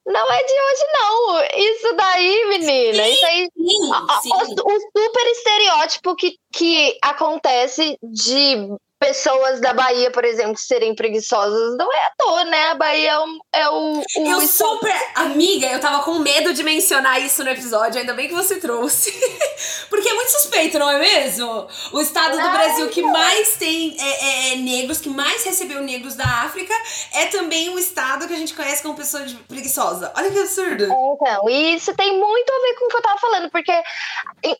Não 0.06 0.32
é 0.32 0.42
de 0.42 0.52
hoje, 0.52 0.84
não. 0.94 1.44
Isso 1.58 1.96
daí, 1.96 2.46
menina. 2.48 3.04
Sim, 3.04 3.12
isso 3.12 3.26
aí. 3.26 3.48
Sim, 3.56 4.22
sim. 4.22 4.32
O, 4.32 4.68
o, 4.68 4.80
super 4.96 5.26
estereótipo 5.26 6.16
que, 6.16 6.36
que 6.52 6.98
acontece 7.02 7.98
de 8.02 8.68
pessoas 9.02 9.60
da 9.60 9.74
Bahia, 9.74 10.12
por 10.12 10.24
exemplo, 10.24 10.56
serem 10.56 10.94
preguiçosas, 10.94 11.76
não 11.76 11.92
é 11.92 12.06
à 12.06 12.12
toa, 12.16 12.44
né? 12.44 12.66
A 12.68 12.74
Bahia 12.76 13.10
é 13.10 13.18
o. 13.18 13.40
É 13.52 13.68
o, 13.68 13.98
o 13.98 14.26
eu 14.30 14.40
super. 14.46 14.94
Amiga, 15.16 15.66
eu 15.66 15.80
tava 15.80 16.04
com 16.04 16.20
medo 16.20 16.54
de 16.54 16.62
mencionar 16.62 17.20
isso 17.20 17.42
no 17.42 17.50
episódio, 17.50 18.00
ainda 18.00 18.14
bem 18.14 18.28
que 18.28 18.34
você 18.34 18.60
trouxe. 18.60 19.10
Porque 19.90 20.08
é 20.08 20.14
muito 20.14 20.30
suspeito, 20.30 20.78
não 20.78 20.88
é 20.88 20.98
mesmo? 21.00 21.66
O 21.92 22.00
estado 22.00 22.36
do 22.40 22.50
Brasil 22.50 22.88
que 22.90 23.02
mais 23.02 23.56
tem 23.56 23.96
é, 23.98 24.04
é, 24.04 24.52
é, 24.52 24.56
negros, 24.56 25.00
que 25.00 25.08
mais 25.08 25.44
recebeu 25.44 25.82
negros 25.82 26.14
da 26.14 26.24
África, 26.24 26.74
é 27.14 27.26
também 27.26 27.70
o 27.70 27.78
estado 27.78 28.28
que 28.28 28.34
a 28.34 28.38
gente 28.38 28.54
conhece 28.54 28.82
como 28.82 28.94
pessoa 28.94 29.24
preguiçosa. 29.48 30.12
Olha 30.16 30.30
que 30.30 30.38
absurdo. 30.38 30.84
Então, 30.84 31.48
e 31.48 31.74
isso 31.74 31.92
tem 31.94 32.16
muito 32.16 32.50
a 32.50 32.60
ver 32.60 32.74
com 32.78 32.86
o 32.86 32.88
que 32.88 32.96
eu 32.96 33.02
tava 33.02 33.18
falando, 33.18 33.50
porque 33.50 33.72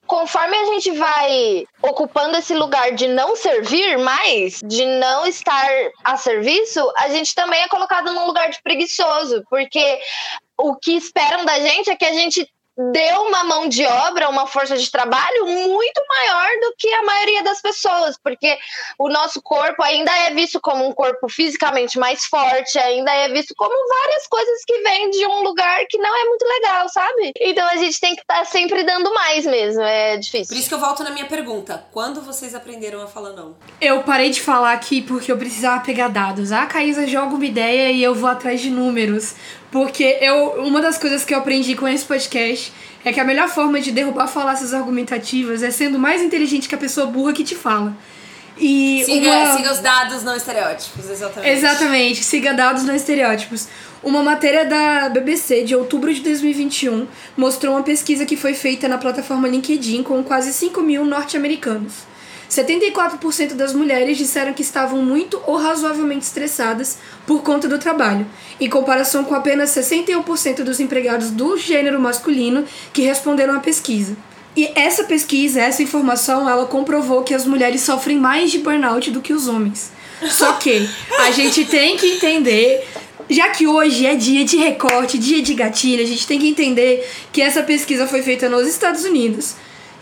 conforme 0.07 0.57
a 0.57 0.65
gente 0.67 0.91
vai 0.93 1.65
ocupando 1.81 2.37
esse 2.37 2.55
lugar 2.55 2.93
de 2.93 3.07
não 3.09 3.37
servir 3.37 3.99
mais, 3.99 4.32
de 4.65 4.85
não 4.85 5.27
estar 5.27 5.69
a 6.05 6.17
serviço, 6.17 6.81
a 6.99 7.09
gente 7.09 7.35
também 7.35 7.63
é 7.63 7.69
colocado 7.69 8.13
num 8.13 8.27
lugar 8.27 8.51
de 8.51 8.63
preguiçoso, 8.63 9.43
porque 9.49 10.01
o 10.59 10.77
que 10.77 10.93
esperam 10.97 11.45
da 11.45 11.59
gente 11.59 11.91
é 11.91 11.97
que 11.97 12.05
a 12.05 12.13
gente 12.13 12.49
deu 12.77 13.23
uma 13.23 13.45
mão 13.45 13.69
de 13.69 13.85
obra, 13.85 14.29
uma 14.29 14.47
força 14.47 14.77
de 14.77 14.91
trabalho 14.91 15.47
muito 15.47 16.03
maior 16.09 16.49
do 16.63 16.75
que 16.79 16.93
a 16.93 17.03
maioria 17.03 17.43
das 17.43 17.61
pessoas, 17.61 18.17
porque 18.23 18.57
o 18.99 19.09
nosso 19.09 19.43
corpo 19.43 19.83
ainda 19.83 20.11
é 20.11 20.31
visto 20.33 20.61
como 20.61 20.87
um 20.87 20.93
corpo 20.93 21.29
fisicamente 21.29 21.99
mais 21.99 22.25
forte, 22.25 22.79
ainda 22.79 23.13
é 23.13 23.29
visto 23.29 23.55
como 23.57 23.75
várias 23.89 24.27
coisas 24.27 24.65
que 24.67 24.79
vêm 24.79 25.11
de 25.11 25.27
um 25.27 25.43
lugar 25.43 25.85
que 25.89 25.99
não 25.99 26.17
é 26.17 26.25
muito 26.25 26.47
legal, 26.47 26.89
sabe? 26.89 27.33
Então 27.41 27.67
a 27.69 27.77
gente 27.77 28.01
tem 28.01 28.15
que 28.15 28.23
estar 28.23 28.39
tá 28.39 28.45
sempre 28.45 28.83
dando 28.85 29.13
mais 29.13 29.45
mesmo, 29.45 29.83
é 29.83 30.17
difícil. 30.17 30.55
Por 30.55 30.61
isso 30.61 30.69
que 30.69 30.75
eu 30.75 30.81
volto 30.81 31.05
na 31.05 31.11
minha 31.11 31.27
pergunta: 31.27 31.85
quando 31.93 32.23
vocês 32.23 32.55
aprenderam 32.55 33.03
a 33.03 33.07
falar 33.07 33.33
não? 33.33 33.55
Eu 33.81 34.03
parei 34.03 34.31
de 34.31 34.41
falar 34.41 34.73
aqui 34.73 35.03
porque 35.03 35.31
eu 35.31 35.37
precisava 35.37 35.85
pegar 35.85 36.09
dados. 36.09 36.53
A 36.53 36.67
Caísa 36.67 37.07
joga 37.07 37.35
uma 37.35 37.45
ideia 37.45 37.91
e 37.91 38.03
eu 38.03 38.15
vou 38.15 38.31
atrás 38.31 38.61
de 38.61 38.71
números. 38.71 39.35
Porque 39.73 40.19
eu, 40.21 40.63
uma 40.63 40.83
das 40.83 40.99
coisas 40.99 41.25
que 41.25 41.33
eu 41.33 41.39
aprendi 41.39 41.75
com 41.75 41.89
esse 41.89 42.05
podcast 42.05 42.71
é 43.03 43.11
que 43.11 43.19
a 43.19 43.25
melhor 43.25 43.49
forma 43.49 43.81
de 43.81 43.91
derrubar 43.91 44.29
falácias 44.29 44.75
argumentativas 44.75 45.63
é 45.63 45.71
sendo 45.71 45.99
mais 45.99 46.21
inteligente 46.21 46.69
que 46.69 46.75
a 46.75 46.79
pessoa 46.79 47.07
burra 47.07 47.33
que 47.33 47.43
te 47.43 47.57
fala. 47.57 47.97
E 48.59 49.03
siga, 49.07 49.31
uma... 49.31 49.57
siga 49.57 49.73
os 49.73 49.79
dados 49.79 50.23
não 50.23 50.37
estereótipos, 50.37 51.09
exatamente. 51.09 51.51
Exatamente, 51.51 52.23
siga 52.23 52.53
dados 52.53 52.85
não 52.85 52.95
estereótipos. 52.95 53.67
Uma 54.03 54.23
matéria 54.23 54.67
da 54.67 55.09
BBC 55.09 55.65
de 55.65 55.75
outubro 55.75 56.13
de 56.13 56.21
2021 56.21 57.07
mostrou 57.35 57.75
uma 57.75 57.83
pesquisa 57.83 58.27
que 58.27 58.37
foi 58.37 58.53
feita 58.53 58.87
na 58.87 58.99
plataforma 58.99 59.49
LinkedIn 59.49 60.03
com 60.03 60.23
quase 60.23 60.53
5 60.53 60.83
mil 60.83 61.07
norte-americanos. 61.07 62.12
74% 62.53 63.55
das 63.55 63.73
mulheres 63.73 64.19
disseram 64.19 64.53
que 64.53 64.61
estavam 64.61 65.03
muito 65.03 65.41
ou 65.47 65.57
razoavelmente 65.57 66.27
estressadas 66.27 66.99
por 67.27 67.43
conta 67.43 67.67
do 67.67 67.79
trabalho, 67.79 68.27
em 68.61 68.69
comparação 68.69 69.25
com 69.25 69.35
apenas 69.35 69.71
61% 69.71 70.63
dos 70.63 70.79
empregados 70.79 71.31
do 71.31 71.57
gênero 71.57 71.99
masculino 71.99 72.67
que 72.93 73.01
responderam 73.01 73.57
à 73.57 73.61
pesquisa. 73.61 74.15
E 74.55 74.71
essa 74.75 75.05
pesquisa, 75.05 75.63
essa 75.63 75.83
informação, 75.83 76.47
ela 76.47 76.67
comprovou 76.67 77.23
que 77.23 77.33
as 77.33 77.47
mulheres 77.47 77.81
sofrem 77.81 78.19
mais 78.19 78.51
de 78.51 78.59
burnout 78.59 79.11
do 79.11 79.23
que 79.23 79.33
os 79.33 79.49
homens. 79.49 79.91
Só 80.29 80.53
que 80.53 80.87
a 81.21 81.31
gente 81.31 81.65
tem 81.65 81.97
que 81.97 82.07
entender 82.07 82.87
já 83.31 83.49
que 83.49 83.67
hoje 83.67 84.05
é 84.05 84.15
dia 84.15 84.45
de 84.45 84.59
recorte, 84.59 85.17
dia 85.17 85.41
de 85.41 85.55
gatilho, 85.55 86.03
a 86.03 86.07
gente 86.07 86.27
tem 86.27 86.39
que 86.39 86.49
entender 86.49 87.09
que 87.33 87.41
essa 87.41 87.63
pesquisa 87.63 88.07
foi 88.07 88.21
feita 88.21 88.47
nos 88.47 88.69
Estados 88.69 89.05
Unidos. 89.05 89.55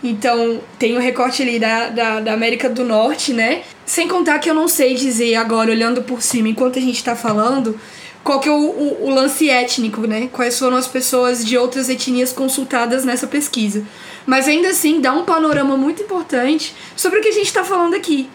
Então, 0.03 0.59
tem 0.79 0.95
o 0.95 0.99
recorte 0.99 1.43
ali 1.43 1.59
da, 1.59 1.89
da, 1.89 2.19
da, 2.19 2.33
América 2.33 2.67
do 2.67 2.83
Norte, 2.83 3.33
né? 3.33 3.61
Sem 3.85 4.07
contar 4.07 4.39
que 4.39 4.49
eu 4.49 4.53
não 4.53 4.67
sei 4.67 4.95
dizer 4.95 5.35
agora, 5.35 5.69
olhando 5.69 6.01
por 6.01 6.21
cima, 6.21 6.49
enquanto 6.49 6.79
a 6.79 6.81
gente 6.81 7.03
tá 7.03 7.15
falando, 7.15 7.79
qual 8.23 8.39
que 8.39 8.49
é 8.49 8.51
o, 8.51 8.55
o, 8.55 9.05
o 9.05 9.09
lance 9.11 9.49
étnico, 9.49 10.07
né? 10.07 10.27
Quais 10.33 10.57
foram 10.57 10.77
as 10.77 10.87
pessoas 10.87 11.45
de 11.45 11.55
outras 11.55 11.87
etnias 11.87 12.33
consultadas 12.33 13.05
nessa 13.05 13.27
pesquisa. 13.27 13.85
Mas 14.25 14.47
ainda 14.47 14.69
assim, 14.69 14.99
dá 14.99 15.13
um 15.13 15.23
panorama 15.23 15.77
muito 15.77 16.01
importante 16.01 16.73
sobre 16.95 17.19
o 17.19 17.21
que 17.21 17.29
a 17.29 17.33
gente 17.33 17.53
tá 17.53 17.63
falando 17.63 17.95
aqui 17.95 18.29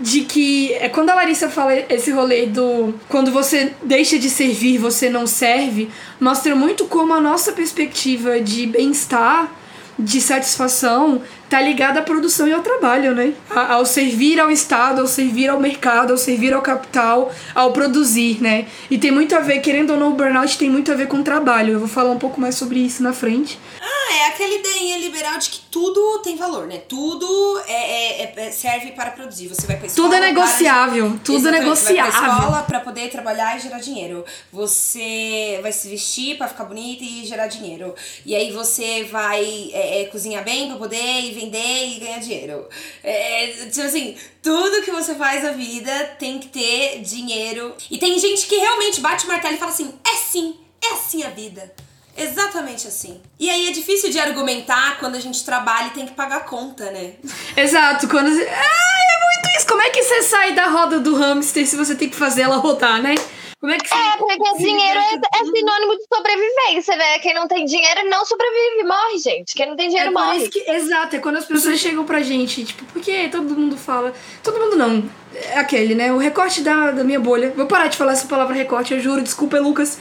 de 0.00 0.22
que 0.22 0.72
é 0.74 0.88
quando 0.88 1.10
a 1.10 1.14
Larissa 1.14 1.50
fala 1.50 1.74
esse 1.74 2.10
rolê 2.10 2.46
do 2.46 2.94
quando 3.06 3.30
você 3.30 3.74
deixa 3.82 4.18
de 4.18 4.30
servir, 4.30 4.78
você 4.78 5.10
não 5.10 5.26
serve, 5.26 5.90
mostra 6.18 6.56
muito 6.56 6.86
como 6.86 7.12
a 7.12 7.20
nossa 7.20 7.52
perspectiva 7.52 8.40
de 8.40 8.66
bem-estar 8.66 9.52
de 10.00 10.20
satisfação 10.20 11.22
tá 11.50 11.60
ligada 11.60 11.98
à 11.98 12.02
produção 12.02 12.46
e 12.46 12.52
ao 12.52 12.62
trabalho, 12.62 13.12
né? 13.12 13.34
Ao 13.50 13.84
servir 13.84 14.38
ao 14.38 14.50
Estado, 14.50 15.00
ao 15.00 15.06
servir 15.08 15.48
ao 15.50 15.58
mercado, 15.58 16.12
ao 16.12 16.16
servir 16.16 16.54
ao 16.54 16.62
capital, 16.62 17.32
ao 17.52 17.72
produzir, 17.72 18.40
né? 18.40 18.66
E 18.88 18.96
tem 18.96 19.10
muito 19.10 19.34
a 19.34 19.40
ver, 19.40 19.58
querendo 19.58 19.90
ou 19.90 19.98
não, 19.98 20.10
o 20.10 20.14
burnout 20.14 20.56
tem 20.56 20.70
muito 20.70 20.92
a 20.92 20.94
ver 20.94 21.08
com 21.08 21.18
o 21.18 21.24
trabalho. 21.24 21.72
Eu 21.72 21.80
vou 21.80 21.88
falar 21.88 22.12
um 22.12 22.18
pouco 22.18 22.40
mais 22.40 22.54
sobre 22.54 22.78
isso 22.78 23.02
na 23.02 23.12
frente. 23.12 23.58
Ah, 23.82 24.14
é 24.14 24.26
aquela 24.28 24.54
ideia 24.54 24.98
liberal 24.98 25.38
de 25.38 25.50
que 25.50 25.60
tudo 25.70 26.20
tem 26.22 26.36
valor, 26.36 26.68
né? 26.68 26.78
Tudo 26.88 27.60
é, 27.66 28.22
é, 28.22 28.32
é 28.36 28.50
serve 28.52 28.92
para 28.92 29.10
produzir. 29.10 29.48
Você 29.48 29.66
vai 29.66 29.76
pra 29.76 29.86
escola. 29.86 30.08
Tudo 30.08 30.16
é 30.16 30.20
negociável. 30.20 31.10
Para... 31.10 31.18
Tudo 31.24 31.48
é 31.48 31.50
negociável. 31.50 32.12
Você 32.12 32.20
vai 32.20 32.28
pra 32.28 32.36
escola 32.36 32.62
para 32.62 32.80
poder 32.80 33.10
trabalhar 33.10 33.56
e 33.56 33.60
gerar 33.60 33.80
dinheiro. 33.80 34.24
Você 34.52 35.58
vai 35.62 35.72
se 35.72 35.88
vestir 35.88 36.38
para 36.38 36.46
ficar 36.46 36.64
bonita 36.64 37.02
e 37.02 37.24
gerar 37.24 37.48
dinheiro. 37.48 37.92
E 38.24 38.36
aí 38.36 38.52
você 38.52 39.02
vai 39.04 39.70
é, 39.72 40.02
é 40.02 40.04
cozinhar 40.06 40.44
bem 40.44 40.68
para 40.68 40.76
poder 40.76 41.39
vender 41.40 41.88
e 41.88 41.98
ganhar 41.98 42.18
dinheiro. 42.18 42.68
É, 43.02 43.46
tipo 43.70 43.86
assim, 43.86 44.16
tudo 44.42 44.82
que 44.82 44.90
você 44.90 45.14
faz 45.14 45.42
na 45.42 45.52
vida 45.52 46.16
tem 46.18 46.38
que 46.38 46.48
ter 46.48 47.00
dinheiro. 47.00 47.74
E 47.90 47.98
tem 47.98 48.18
gente 48.18 48.46
que 48.46 48.56
realmente 48.56 49.00
bate 49.00 49.24
o 49.24 49.28
martelo 49.28 49.54
e 49.54 49.58
fala 49.58 49.70
assim: 49.70 49.94
é 50.04 50.16
sim, 50.16 50.56
é 50.82 50.94
assim 50.94 51.22
a 51.22 51.30
vida. 51.30 51.72
Exatamente 52.16 52.86
assim. 52.86 53.20
E 53.38 53.48
aí 53.48 53.68
é 53.68 53.72
difícil 53.72 54.10
de 54.10 54.18
argumentar 54.18 54.98
quando 54.98 55.14
a 55.14 55.20
gente 55.20 55.44
trabalha 55.44 55.86
e 55.86 55.90
tem 55.90 56.06
que 56.06 56.12
pagar 56.12 56.44
conta, 56.44 56.90
né? 56.90 57.14
Exato, 57.56 58.08
quando. 58.08 58.28
Ai, 58.28 58.36
é 58.36 59.24
muito 59.24 59.56
isso. 59.56 59.66
Como 59.66 59.80
é 59.80 59.90
que 59.90 60.02
você 60.02 60.22
sai 60.22 60.54
da 60.54 60.66
roda 60.66 61.00
do 61.00 61.14
hamster 61.14 61.66
se 61.66 61.76
você 61.76 61.94
tem 61.94 62.08
que 62.08 62.16
fazer 62.16 62.42
ela 62.42 62.56
rodar, 62.56 63.00
né? 63.00 63.14
Como 63.60 63.70
é 63.70 63.76
que 63.76 63.92
É, 63.92 64.16
porque 64.16 64.56
dinheiro 64.56 64.98
é, 64.98 65.14
é, 65.14 65.44
sinônimo 65.44 65.96
de 65.96 66.04
sobrevivência, 66.12 66.96
né? 66.96 67.18
Quem 67.18 67.34
não 67.34 67.46
tem 67.46 67.66
dinheiro 67.66 68.08
não 68.08 68.24
sobrevive, 68.24 68.84
morre, 68.84 69.18
gente. 69.18 69.54
Quem 69.54 69.66
não 69.66 69.76
tem 69.76 69.88
dinheiro 69.88 70.08
é 70.08 70.12
morre. 70.12 70.48
Que, 70.48 70.70
exato, 70.70 71.16
é 71.16 71.18
quando 71.18 71.36
as 71.36 71.44
pessoas 71.44 71.78
chegam 71.78 72.04
pra 72.06 72.22
gente, 72.22 72.64
tipo, 72.64 72.82
porque 72.86 73.28
todo 73.28 73.54
mundo 73.54 73.76
fala. 73.76 74.14
Todo 74.42 74.58
mundo 74.58 74.76
não. 74.76 75.04
É 75.34 75.58
aquele, 75.58 75.94
né? 75.94 76.10
O 76.10 76.16
recorte 76.16 76.62
da, 76.62 76.90
da 76.90 77.04
minha 77.04 77.20
bolha. 77.20 77.52
Vou 77.54 77.66
parar 77.66 77.88
de 77.88 77.98
falar 77.98 78.12
essa 78.12 78.26
palavra 78.26 78.54
recorte, 78.54 78.94
eu 78.94 79.00
juro, 79.00 79.20
desculpa, 79.20 79.58
Lucas. 79.58 79.98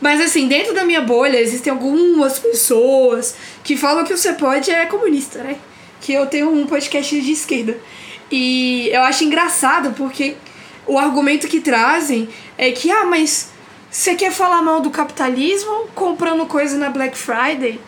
Mas 0.00 0.18
assim, 0.18 0.48
dentro 0.48 0.74
da 0.74 0.84
minha 0.84 1.02
bolha 1.02 1.38
existem 1.38 1.70
algumas 1.70 2.38
pessoas 2.38 3.36
que 3.62 3.76
falam 3.76 4.04
que 4.04 4.14
o 4.14 4.18
Cepode 4.18 4.70
é 4.70 4.86
comunista, 4.86 5.40
né? 5.42 5.58
Que 6.00 6.14
eu 6.14 6.26
tenho 6.26 6.50
um 6.50 6.66
podcast 6.66 7.20
de 7.20 7.30
esquerda. 7.30 7.78
E 8.30 8.88
eu 8.90 9.02
acho 9.02 9.22
engraçado 9.22 9.92
porque 9.92 10.34
o 10.86 10.98
argumento 10.98 11.48
que 11.48 11.60
trazem 11.60 12.28
é 12.56 12.70
que, 12.72 12.90
ah, 12.90 13.04
mas 13.04 13.50
você 13.90 14.14
quer 14.14 14.32
falar 14.32 14.62
mal 14.62 14.80
do 14.80 14.90
capitalismo 14.90 15.88
comprando 15.94 16.46
coisa 16.46 16.78
na 16.78 16.88
Black 16.88 17.16
Friday 17.16 17.80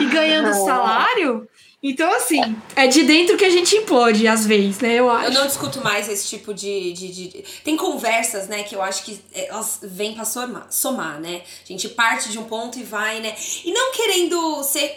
e 0.00 0.06
ganhando 0.06 0.52
salário? 0.54 1.48
Então, 1.82 2.14
assim, 2.14 2.40
é 2.76 2.86
de 2.86 3.04
dentro 3.04 3.38
que 3.38 3.44
a 3.44 3.48
gente 3.48 3.74
implode, 3.74 4.28
às 4.28 4.44
vezes, 4.44 4.80
né? 4.80 4.96
Eu 4.96 5.08
acho. 5.08 5.28
Eu 5.28 5.32
não 5.32 5.46
discuto 5.46 5.82
mais 5.82 6.10
esse 6.10 6.28
tipo 6.28 6.52
de. 6.52 6.92
de, 6.92 7.08
de... 7.08 7.44
Tem 7.64 7.74
conversas, 7.74 8.48
né, 8.48 8.62
que 8.64 8.74
eu 8.74 8.82
acho 8.82 9.02
que 9.02 9.18
é, 9.32 9.48
elas 9.48 9.78
vêm 9.82 10.12
pra 10.12 10.26
somar, 10.26 10.66
somar, 10.70 11.18
né? 11.18 11.40
A 11.64 11.72
gente 11.72 11.88
parte 11.88 12.28
de 12.28 12.38
um 12.38 12.44
ponto 12.44 12.78
e 12.78 12.82
vai, 12.82 13.20
né? 13.20 13.34
E 13.64 13.72
não 13.72 13.92
querendo 13.92 14.62
ser 14.62 14.94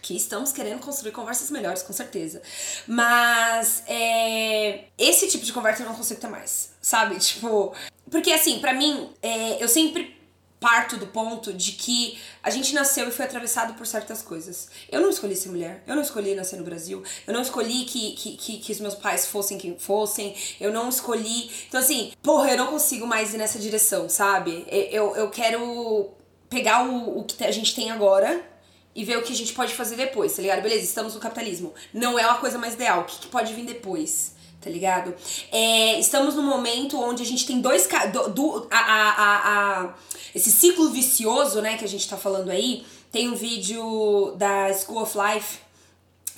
aqui 0.00 0.16
estamos 0.16 0.50
querendo 0.50 0.80
construir 0.80 1.12
conversas 1.12 1.50
melhores, 1.50 1.82
com 1.82 1.92
certeza. 1.92 2.40
Mas 2.88 3.84
é, 3.86 4.86
esse 4.98 5.28
tipo 5.28 5.44
de 5.44 5.52
conversa 5.52 5.82
eu 5.82 5.86
não 5.86 5.94
consigo 5.94 6.20
ter 6.20 6.28
mais, 6.28 6.72
sabe? 6.80 7.18
Tipo, 7.20 7.74
porque 8.10 8.32
assim, 8.32 8.58
para 8.58 8.72
mim, 8.72 9.10
é, 9.22 9.62
eu 9.62 9.68
sempre 9.68 10.18
parto 10.58 10.98
do 10.98 11.06
ponto 11.06 11.54
de 11.54 11.72
que 11.72 12.18
a 12.42 12.50
gente 12.50 12.74
nasceu 12.74 13.08
e 13.08 13.10
foi 13.10 13.24
atravessado 13.24 13.74
por 13.74 13.86
certas 13.86 14.20
coisas. 14.20 14.68
Eu 14.90 15.00
não 15.00 15.08
escolhi 15.08 15.34
ser 15.34 15.48
mulher, 15.48 15.82
eu 15.86 15.94
não 15.94 16.02
escolhi 16.02 16.34
nascer 16.34 16.56
no 16.56 16.64
Brasil, 16.64 17.02
eu 17.26 17.32
não 17.32 17.40
escolhi 17.40 17.84
que, 17.84 18.12
que, 18.12 18.36
que, 18.36 18.58
que, 18.58 18.72
os 18.72 18.80
meus 18.80 18.94
pais 18.94 19.26
fossem 19.26 19.56
quem 19.56 19.78
fossem, 19.78 20.34
eu 20.60 20.70
não 20.72 20.88
escolhi. 20.88 21.50
Então, 21.68 21.80
assim, 21.80 22.12
porra, 22.22 22.50
eu 22.50 22.58
não 22.58 22.66
consigo 22.66 23.06
mais 23.06 23.32
ir 23.32 23.38
nessa 23.38 23.58
direção, 23.58 24.08
sabe? 24.08 24.66
Eu, 24.68 25.16
eu 25.16 25.30
quero 25.30 26.10
pegar 26.50 26.86
o, 26.86 27.20
o 27.20 27.24
que 27.24 27.42
a 27.42 27.50
gente 27.50 27.74
tem 27.74 27.90
agora 27.90 28.49
e 28.94 29.04
ver 29.04 29.18
o 29.18 29.22
que 29.22 29.32
a 29.32 29.36
gente 29.36 29.52
pode 29.52 29.74
fazer 29.74 29.96
depois, 29.96 30.34
tá 30.34 30.42
ligado? 30.42 30.62
Beleza, 30.62 30.84
estamos 30.84 31.14
no 31.14 31.20
capitalismo. 31.20 31.72
Não 31.94 32.18
é 32.18 32.26
uma 32.26 32.38
coisa 32.38 32.58
mais 32.58 32.74
ideal. 32.74 33.00
O 33.00 33.04
que, 33.04 33.18
que 33.18 33.28
pode 33.28 33.52
vir 33.54 33.64
depois? 33.64 34.34
Tá 34.60 34.68
ligado? 34.68 35.14
É, 35.50 35.98
estamos 35.98 36.34
num 36.34 36.42
momento 36.42 37.00
onde 37.00 37.22
a 37.22 37.26
gente 37.26 37.46
tem 37.46 37.60
dois. 37.60 37.88
Do, 38.12 38.28
do, 38.28 38.68
a, 38.70 38.78
a, 38.78 39.82
a, 39.84 39.94
esse 40.34 40.50
ciclo 40.50 40.90
vicioso, 40.90 41.62
né, 41.62 41.78
que 41.78 41.84
a 41.84 41.88
gente 41.88 42.08
tá 42.08 42.16
falando 42.16 42.50
aí. 42.50 42.84
Tem 43.10 43.28
um 43.28 43.34
vídeo 43.34 44.34
da 44.36 44.72
School 44.72 45.02
of 45.02 45.16
Life 45.16 45.58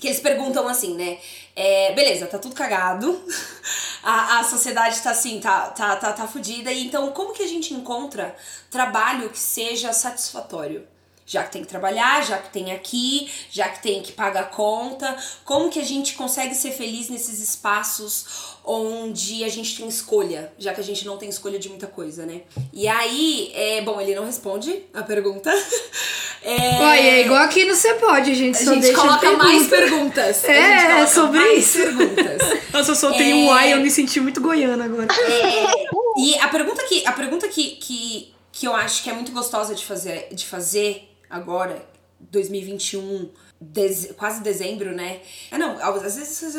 que 0.02 0.08
eles 0.08 0.20
perguntam 0.20 0.66
assim, 0.66 0.94
né? 0.96 1.18
É, 1.54 1.92
beleza, 1.94 2.26
tá 2.26 2.36
tudo 2.36 2.56
cagado, 2.56 3.22
a, 4.02 4.40
a 4.40 4.44
sociedade 4.44 5.00
tá 5.00 5.12
assim, 5.12 5.38
tá, 5.38 5.68
tá, 5.68 5.94
tá, 5.94 6.12
tá 6.12 6.26
fodida, 6.26 6.72
então 6.72 7.12
como 7.12 7.32
que 7.32 7.42
a 7.44 7.46
gente 7.46 7.72
encontra 7.72 8.34
trabalho 8.68 9.30
que 9.30 9.38
seja 9.38 9.92
satisfatório? 9.92 10.88
Já 11.26 11.44
que 11.44 11.52
tem 11.52 11.62
que 11.62 11.68
trabalhar, 11.68 12.24
já 12.24 12.38
que 12.38 12.52
tem 12.52 12.72
aqui, 12.72 13.30
já 13.50 13.68
que 13.68 13.82
tem 13.82 14.02
que 14.02 14.12
pagar 14.12 14.50
conta, 14.50 15.16
como 15.44 15.70
que 15.70 15.78
a 15.78 15.84
gente 15.84 16.14
consegue 16.14 16.54
ser 16.54 16.72
feliz 16.72 17.08
nesses 17.08 17.40
espaços 17.40 18.52
onde 18.64 19.42
a 19.42 19.48
gente 19.48 19.76
tem 19.76 19.88
escolha, 19.88 20.52
já 20.58 20.72
que 20.72 20.80
a 20.80 20.84
gente 20.84 21.04
não 21.04 21.16
tem 21.16 21.28
escolha 21.28 21.58
de 21.58 21.68
muita 21.68 21.86
coisa, 21.86 22.24
né? 22.24 22.42
E 22.72 22.86
aí, 22.86 23.50
é, 23.54 23.80
bom, 23.80 24.00
ele 24.00 24.14
não 24.14 24.24
responde 24.24 24.84
a 24.94 25.02
pergunta. 25.02 25.52
É, 26.44 26.80
Ué, 26.80 26.98
é 26.98 27.20
igual 27.20 27.40
aqui 27.40 27.64
no 27.64 27.72
Você 27.72 27.94
Pode, 27.94 28.32
a 28.32 28.34
gente 28.34 28.60
a 28.60 28.64
só 28.64 28.74
gente 28.74 28.92
coloca 28.94 29.20
pergunta. 29.20 29.44
mais 29.44 29.68
perguntas. 29.68 30.44
É, 30.44 31.02
é 31.02 31.06
sobre 31.06 31.40
isso. 31.52 31.78
perguntas. 31.78 32.58
Nossa, 32.74 32.90
eu 32.90 32.96
soltei 32.96 33.30
é... 33.30 33.34
um 33.36 33.46
uai, 33.46 33.72
eu 33.72 33.80
me 33.80 33.88
senti 33.88 34.18
muito 34.18 34.40
goiana 34.40 34.84
agora. 34.84 35.06
É, 35.14 35.86
e 36.18 36.36
a 36.40 36.48
pergunta 36.48 36.82
que, 36.82 37.06
a 37.06 37.12
pergunta 37.12 37.46
que, 37.46 37.76
que, 37.76 38.34
que 38.50 38.66
eu 38.66 38.74
acho 38.74 39.04
que 39.04 39.10
é 39.10 39.12
muito 39.12 39.30
gostosa 39.30 39.72
de 39.72 39.84
fazer, 39.84 40.30
de 40.32 40.44
fazer 40.44 41.11
agora, 41.32 41.84
2021 42.20 43.30
Deze 43.64 44.14
quase 44.14 44.42
dezembro, 44.42 44.92
né? 44.92 45.20
Ah, 45.48 45.56
não, 45.56 45.78
às 45.80 46.16
vezes 46.16 46.56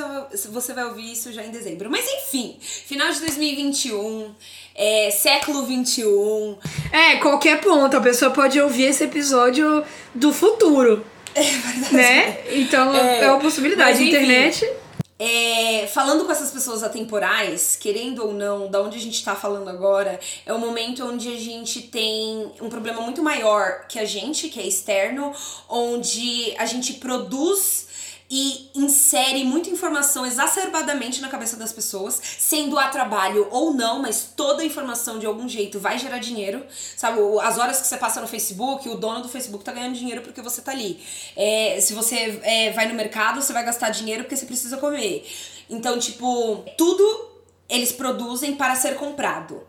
você 0.49 0.73
vai 0.73 0.85
ouvir 0.85 1.11
isso 1.11 1.33
já 1.33 1.43
em 1.43 1.51
dezembro. 1.51 1.89
Mas 1.91 2.05
enfim, 2.07 2.57
final 2.61 3.11
de 3.11 3.19
2021, 3.19 4.33
é, 4.73 5.11
século 5.11 5.65
21. 5.65 6.57
É, 6.93 7.17
qualquer 7.17 7.59
ponto, 7.59 7.97
a 7.97 7.99
pessoa 7.99 8.31
pode 8.31 8.59
ouvir 8.61 8.83
esse 8.83 9.03
episódio 9.03 9.83
do 10.15 10.31
futuro. 10.31 11.05
É 11.35 11.43
verdade. 11.43 11.93
Né? 11.93 12.37
Então 12.53 12.95
é, 12.95 13.25
é 13.25 13.31
uma 13.31 13.41
possibilidade. 13.41 13.99
Mas, 13.99 14.07
Internet. 14.07 14.65
É, 15.25 15.87
falando 15.87 16.25
com 16.25 16.33
essas 16.33 16.51
pessoas 16.51 16.83
atemporais, 16.83 17.77
querendo 17.79 18.25
ou 18.25 18.33
não, 18.33 18.69
da 18.69 18.81
onde 18.81 18.97
a 18.97 18.99
gente 18.99 19.23
tá 19.23 19.33
falando 19.33 19.69
agora, 19.69 20.19
é 20.45 20.51
o 20.51 20.59
momento 20.59 21.05
onde 21.05 21.29
a 21.29 21.39
gente 21.39 21.83
tem 21.83 22.51
um 22.59 22.67
problema 22.67 22.99
muito 22.99 23.23
maior 23.23 23.87
que 23.87 23.97
a 23.97 24.03
gente, 24.03 24.49
que 24.49 24.59
é 24.59 24.67
externo, 24.67 25.31
onde 25.69 26.53
a 26.57 26.65
gente 26.65 26.95
produz 26.95 27.87
e 28.35 28.71
insere 28.73 29.43
muita 29.43 29.69
informação 29.69 30.25
exacerbadamente 30.25 31.21
na 31.21 31.29
cabeça 31.29 31.55
das 31.55 31.71
pessoas, 31.71 32.19
sendo 32.39 32.79
a 32.79 32.87
trabalho 32.87 33.47
ou 33.51 33.71
não, 33.75 34.01
mas 34.01 34.33
toda 34.35 34.63
a 34.63 34.65
informação 34.65 35.19
de 35.19 35.27
algum 35.27 35.47
jeito 35.47 35.79
vai 35.79 35.99
gerar 35.99 36.17
dinheiro, 36.17 36.65
sabe? 36.97 37.19
As 37.43 37.59
horas 37.59 37.79
que 37.79 37.85
você 37.85 37.95
passa 37.95 38.19
no 38.19 38.27
Facebook, 38.27 38.89
o 38.89 38.95
dono 38.95 39.21
do 39.21 39.29
Facebook 39.29 39.63
tá 39.63 39.71
ganhando 39.71 39.93
dinheiro 39.93 40.23
porque 40.23 40.41
você 40.41 40.63
tá 40.63 40.71
ali. 40.71 40.99
É, 41.35 41.79
se 41.79 41.93
você 41.93 42.39
é, 42.41 42.71
vai 42.71 42.87
no 42.87 42.95
mercado, 42.95 43.39
você 43.39 43.53
vai 43.53 43.63
gastar 43.63 43.91
dinheiro 43.91 44.23
porque 44.23 44.35
você 44.35 44.47
precisa 44.47 44.77
comer. 44.77 45.23
Então, 45.69 45.99
tipo, 45.99 46.65
tudo 46.75 47.29
eles 47.69 47.91
produzem 47.91 48.55
para 48.55 48.73
ser 48.75 48.95
comprado. 48.95 49.61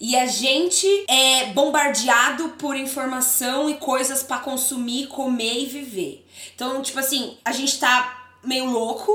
E 0.00 0.16
a 0.16 0.24
gente 0.24 0.86
é 1.06 1.52
bombardeado 1.52 2.50
por 2.58 2.74
informação 2.74 3.68
e 3.68 3.74
coisas 3.74 4.22
para 4.22 4.38
consumir, 4.38 5.08
comer 5.08 5.64
e 5.64 5.66
viver. 5.66 6.26
Então, 6.54 6.80
tipo 6.80 6.98
assim, 6.98 7.36
a 7.44 7.52
gente 7.52 7.78
tá 7.78 8.32
meio 8.42 8.64
louco, 8.64 9.12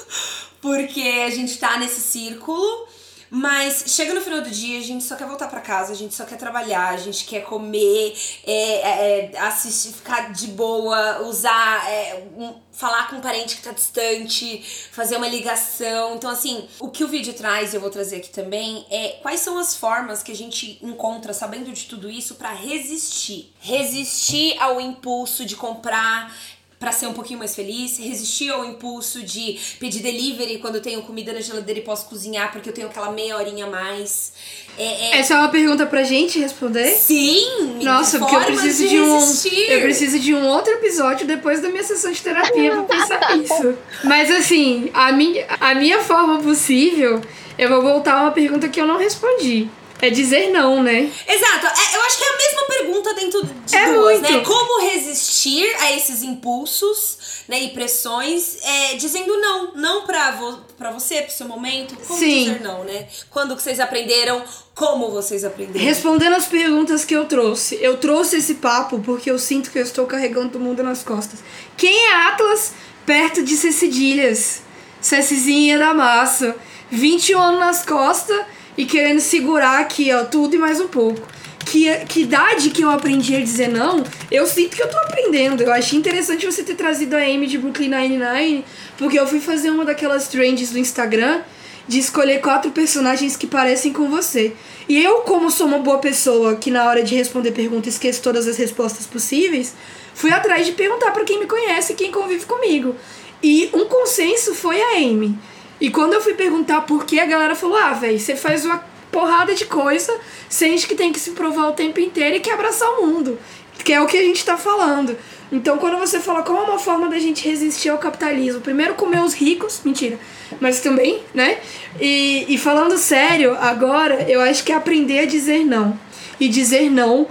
porque 0.62 1.02
a 1.26 1.30
gente 1.30 1.58
tá 1.58 1.78
nesse 1.78 2.00
círculo. 2.00 2.88
Mas 3.36 3.86
chega 3.88 4.14
no 4.14 4.20
final 4.20 4.42
do 4.42 4.48
dia, 4.48 4.78
a 4.78 4.82
gente 4.82 5.02
só 5.02 5.16
quer 5.16 5.26
voltar 5.26 5.48
para 5.48 5.60
casa, 5.60 5.92
a 5.92 5.96
gente 5.96 6.14
só 6.14 6.24
quer 6.24 6.36
trabalhar, 6.36 6.90
a 6.90 6.96
gente 6.96 7.24
quer 7.24 7.42
comer, 7.42 8.16
é, 8.46 8.52
é, 8.52 9.30
é 9.32 9.38
assistir, 9.40 9.92
ficar 9.92 10.32
de 10.32 10.46
boa, 10.46 11.20
usar, 11.22 11.90
é, 11.90 12.28
um, 12.36 12.54
falar 12.70 13.10
com 13.10 13.16
um 13.16 13.20
parente 13.20 13.56
que 13.56 13.62
tá 13.64 13.72
distante, 13.72 14.62
fazer 14.92 15.16
uma 15.16 15.26
ligação. 15.26 16.14
Então, 16.14 16.30
assim, 16.30 16.68
o 16.78 16.88
que 16.88 17.02
o 17.02 17.08
vídeo 17.08 17.34
traz, 17.34 17.72
e 17.72 17.76
eu 17.76 17.80
vou 17.80 17.90
trazer 17.90 18.18
aqui 18.18 18.30
também, 18.30 18.86
é 18.88 19.18
quais 19.20 19.40
são 19.40 19.58
as 19.58 19.74
formas 19.74 20.22
que 20.22 20.30
a 20.30 20.36
gente 20.36 20.78
encontra, 20.80 21.34
sabendo 21.34 21.72
de 21.72 21.86
tudo 21.86 22.08
isso, 22.08 22.36
para 22.36 22.52
resistir. 22.52 23.52
Resistir 23.58 24.56
ao 24.60 24.80
impulso 24.80 25.44
de 25.44 25.56
comprar 25.56 26.32
para 26.78 26.92
ser 26.92 27.06
um 27.06 27.12
pouquinho 27.12 27.38
mais 27.38 27.54
feliz, 27.54 27.98
resistir 27.98 28.50
ao 28.50 28.64
impulso 28.64 29.22
de 29.22 29.58
pedir 29.78 30.00
delivery 30.00 30.58
quando 30.58 30.76
eu 30.76 30.82
tenho 30.82 31.02
comida 31.02 31.32
na 31.32 31.40
geladeira 31.40 31.80
e 31.80 31.82
posso 31.82 32.06
cozinhar 32.06 32.52
porque 32.52 32.68
eu 32.68 32.72
tenho 32.72 32.88
aquela 32.88 33.10
meia 33.10 33.36
horinha 33.36 33.66
a 33.66 33.70
mais. 33.70 34.32
É, 34.76 35.16
é... 35.16 35.18
Essa 35.18 35.34
é 35.34 35.38
uma 35.38 35.48
pergunta 35.48 35.86
pra 35.86 36.02
gente 36.02 36.38
responder? 36.38 36.90
Sim! 36.90 37.78
Nossa, 37.82 38.18
porque 38.18 38.34
eu 38.34 38.44
preciso 38.44 38.82
de, 38.82 38.88
de 38.88 39.00
um. 39.00 39.72
Eu 39.72 39.80
preciso 39.82 40.18
de 40.18 40.34
um 40.34 40.46
outro 40.46 40.72
episódio 40.74 41.26
depois 41.26 41.60
da 41.60 41.68
minha 41.68 41.84
sessão 41.84 42.10
de 42.10 42.20
terapia 42.20 42.70
pra 42.70 42.82
pensar 42.82 43.34
nisso. 43.36 43.78
Mas 44.02 44.30
assim, 44.30 44.90
a 44.92 45.12
minha, 45.12 45.46
a 45.60 45.74
minha 45.74 46.00
forma 46.00 46.40
possível, 46.40 47.22
eu 47.56 47.68
vou 47.68 47.82
voltar 47.82 48.14
a 48.14 48.22
uma 48.22 48.32
pergunta 48.32 48.68
que 48.68 48.80
eu 48.80 48.86
não 48.86 48.98
respondi. 48.98 49.68
É 50.00 50.10
dizer 50.10 50.50
não, 50.50 50.82
né? 50.82 51.10
Exato. 51.26 51.66
É, 51.66 51.96
eu 51.96 52.02
acho 52.02 52.18
que 52.18 52.24
é 52.24 52.28
a 52.28 52.36
mesma 52.36 52.62
pergunta 52.68 53.14
dentro 53.14 53.44
de 53.44 53.76
é 53.76 53.92
duas, 53.92 54.20
né? 54.20 54.30
muito. 54.30 54.32
né? 54.32 54.44
Como 54.44 54.90
resistir 54.90 55.66
a 55.80 55.92
esses 55.92 56.22
impulsos 56.22 57.18
né, 57.48 57.62
e 57.62 57.70
pressões 57.70 58.58
é, 58.62 58.94
dizendo 58.94 59.36
não. 59.40 59.74
Não 59.74 60.06
pra, 60.06 60.32
vo 60.32 60.58
pra 60.76 60.90
você, 60.90 61.22
pro 61.22 61.32
seu 61.32 61.48
momento. 61.48 61.96
Como 62.06 62.18
Sim. 62.18 62.44
dizer 62.44 62.60
não, 62.60 62.84
né? 62.84 63.06
Quando 63.30 63.56
que 63.56 63.62
vocês 63.62 63.80
aprenderam, 63.80 64.42
como 64.74 65.10
vocês 65.10 65.44
aprenderam. 65.44 65.84
Respondendo 65.84 66.34
as 66.34 66.46
perguntas 66.46 67.04
que 67.04 67.14
eu 67.14 67.24
trouxe. 67.26 67.78
Eu 67.80 67.96
trouxe 67.96 68.36
esse 68.36 68.54
papo 68.54 68.98
porque 69.00 69.30
eu 69.30 69.38
sinto 69.38 69.70
que 69.70 69.78
eu 69.78 69.82
estou 69.82 70.06
carregando 70.06 70.58
o 70.58 70.60
mundo 70.60 70.82
nas 70.82 71.02
costas. 71.02 71.40
Quem 71.76 72.08
é 72.08 72.26
Atlas 72.26 72.74
perto 73.06 73.42
de 73.42 73.56
Cecedilhas? 73.56 74.62
Cecizinha 75.00 75.78
da 75.78 75.94
massa. 75.94 76.56
21 76.90 77.40
anos 77.40 77.60
nas 77.60 77.84
costas 77.84 78.44
e 78.76 78.84
querendo 78.84 79.20
segurar 79.20 79.80
aqui, 79.80 80.12
ó, 80.12 80.24
tudo 80.24 80.54
e 80.54 80.58
mais 80.58 80.80
um 80.80 80.88
pouco. 80.88 81.26
Que, 81.64 82.04
que 82.06 82.20
idade 82.22 82.70
que 82.70 82.82
eu 82.82 82.90
aprendi 82.90 83.34
a 83.34 83.40
dizer 83.40 83.68
não, 83.68 84.04
eu 84.30 84.46
sinto 84.46 84.76
que 84.76 84.82
eu 84.82 84.88
tô 84.88 84.98
aprendendo. 84.98 85.62
Eu 85.62 85.72
achei 85.72 85.98
interessante 85.98 86.46
você 86.46 86.62
ter 86.62 86.74
trazido 86.74 87.16
a 87.16 87.20
Amy 87.20 87.46
de 87.46 87.58
Brooklyn 87.58 87.88
Nine-Nine, 87.88 88.64
porque 88.98 89.18
eu 89.18 89.26
fui 89.26 89.40
fazer 89.40 89.70
uma 89.70 89.84
daquelas 89.84 90.28
trends 90.28 90.70
do 90.70 90.78
Instagram 90.78 91.40
de 91.86 91.98
escolher 91.98 92.40
quatro 92.40 92.70
personagens 92.70 93.36
que 93.36 93.46
parecem 93.46 93.92
com 93.92 94.08
você. 94.08 94.54
E 94.88 95.02
eu, 95.02 95.18
como 95.18 95.50
sou 95.50 95.66
uma 95.66 95.78
boa 95.78 95.98
pessoa 95.98 96.56
que 96.56 96.70
na 96.70 96.86
hora 96.86 97.02
de 97.02 97.14
responder 97.14 97.52
pergunta 97.52 97.88
esqueço 97.88 98.22
todas 98.22 98.46
as 98.46 98.56
respostas 98.56 99.06
possíveis, 99.06 99.74
fui 100.14 100.30
atrás 100.30 100.66
de 100.66 100.72
perguntar 100.72 101.10
para 101.10 101.24
quem 101.24 101.40
me 101.40 101.46
conhece 101.46 101.94
quem 101.94 102.10
convive 102.10 102.44
comigo. 102.44 102.94
E 103.42 103.68
um 103.74 103.84
consenso 103.86 104.54
foi 104.54 104.80
a 104.80 104.96
Amy. 104.96 105.36
E 105.84 105.90
quando 105.90 106.14
eu 106.14 106.20
fui 106.22 106.32
perguntar 106.32 106.80
por 106.80 107.04
que, 107.04 107.20
a 107.20 107.26
galera 107.26 107.54
falou: 107.54 107.76
ah, 107.76 107.92
velho, 107.92 108.18
você 108.18 108.34
faz 108.34 108.64
uma 108.64 108.82
porrada 109.12 109.54
de 109.54 109.66
coisa, 109.66 110.18
sente 110.48 110.86
que 110.86 110.94
tem 110.94 111.12
que 111.12 111.20
se 111.20 111.32
provar 111.32 111.68
o 111.68 111.72
tempo 111.72 112.00
inteiro 112.00 112.36
e 112.36 112.40
quer 112.40 112.54
abraçar 112.54 112.88
o 112.88 113.06
mundo. 113.06 113.38
Que 113.84 113.92
é 113.92 114.00
o 114.00 114.06
que 114.06 114.16
a 114.16 114.22
gente 114.22 114.42
tá 114.42 114.56
falando. 114.56 115.14
Então, 115.52 115.76
quando 115.76 115.98
você 115.98 116.18
fala 116.20 116.42
qual 116.42 116.62
é 116.62 116.70
uma 116.70 116.78
forma 116.78 117.06
da 117.06 117.18
gente 117.18 117.46
resistir 117.46 117.90
ao 117.90 117.98
capitalismo, 117.98 118.62
primeiro 118.62 118.94
comer 118.94 119.20
os 119.20 119.34
ricos, 119.34 119.82
mentira, 119.84 120.18
mas 120.58 120.80
também, 120.80 121.20
né? 121.34 121.58
E, 122.00 122.46
e 122.48 122.56
falando 122.56 122.96
sério, 122.96 123.54
agora 123.60 124.24
eu 124.26 124.40
acho 124.40 124.64
que 124.64 124.72
é 124.72 124.74
aprender 124.74 125.18
a 125.18 125.26
dizer 125.26 125.66
não. 125.66 126.00
E 126.40 126.48
dizer 126.48 126.90
não 126.90 127.28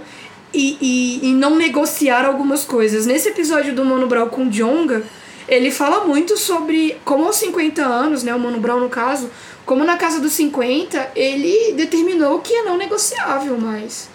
e, 0.52 0.78
e, 0.80 1.28
e 1.28 1.32
não 1.32 1.56
negociar 1.56 2.24
algumas 2.24 2.62
coisas. 2.62 3.04
Nesse 3.04 3.30
episódio 3.30 3.74
do 3.74 3.84
Mano 3.84 4.06
Brown 4.06 4.28
com 4.28 4.48
Jonga, 4.48 5.02
ele 5.48 5.70
fala 5.70 6.04
muito 6.04 6.36
sobre 6.36 6.96
como 7.04 7.24
aos 7.24 7.36
50 7.36 7.84
anos, 7.84 8.22
né, 8.22 8.34
o 8.34 8.38
Mano 8.38 8.58
Brown 8.58 8.80
no 8.80 8.88
caso, 8.88 9.30
como 9.66 9.84
na 9.84 9.96
casa 9.96 10.20
dos 10.20 10.32
50, 10.32 11.12
ele 11.14 11.72
determinou 11.72 12.40
que 12.40 12.52
é 12.54 12.62
não 12.62 12.76
negociável 12.76 13.58
mais. 13.58 14.08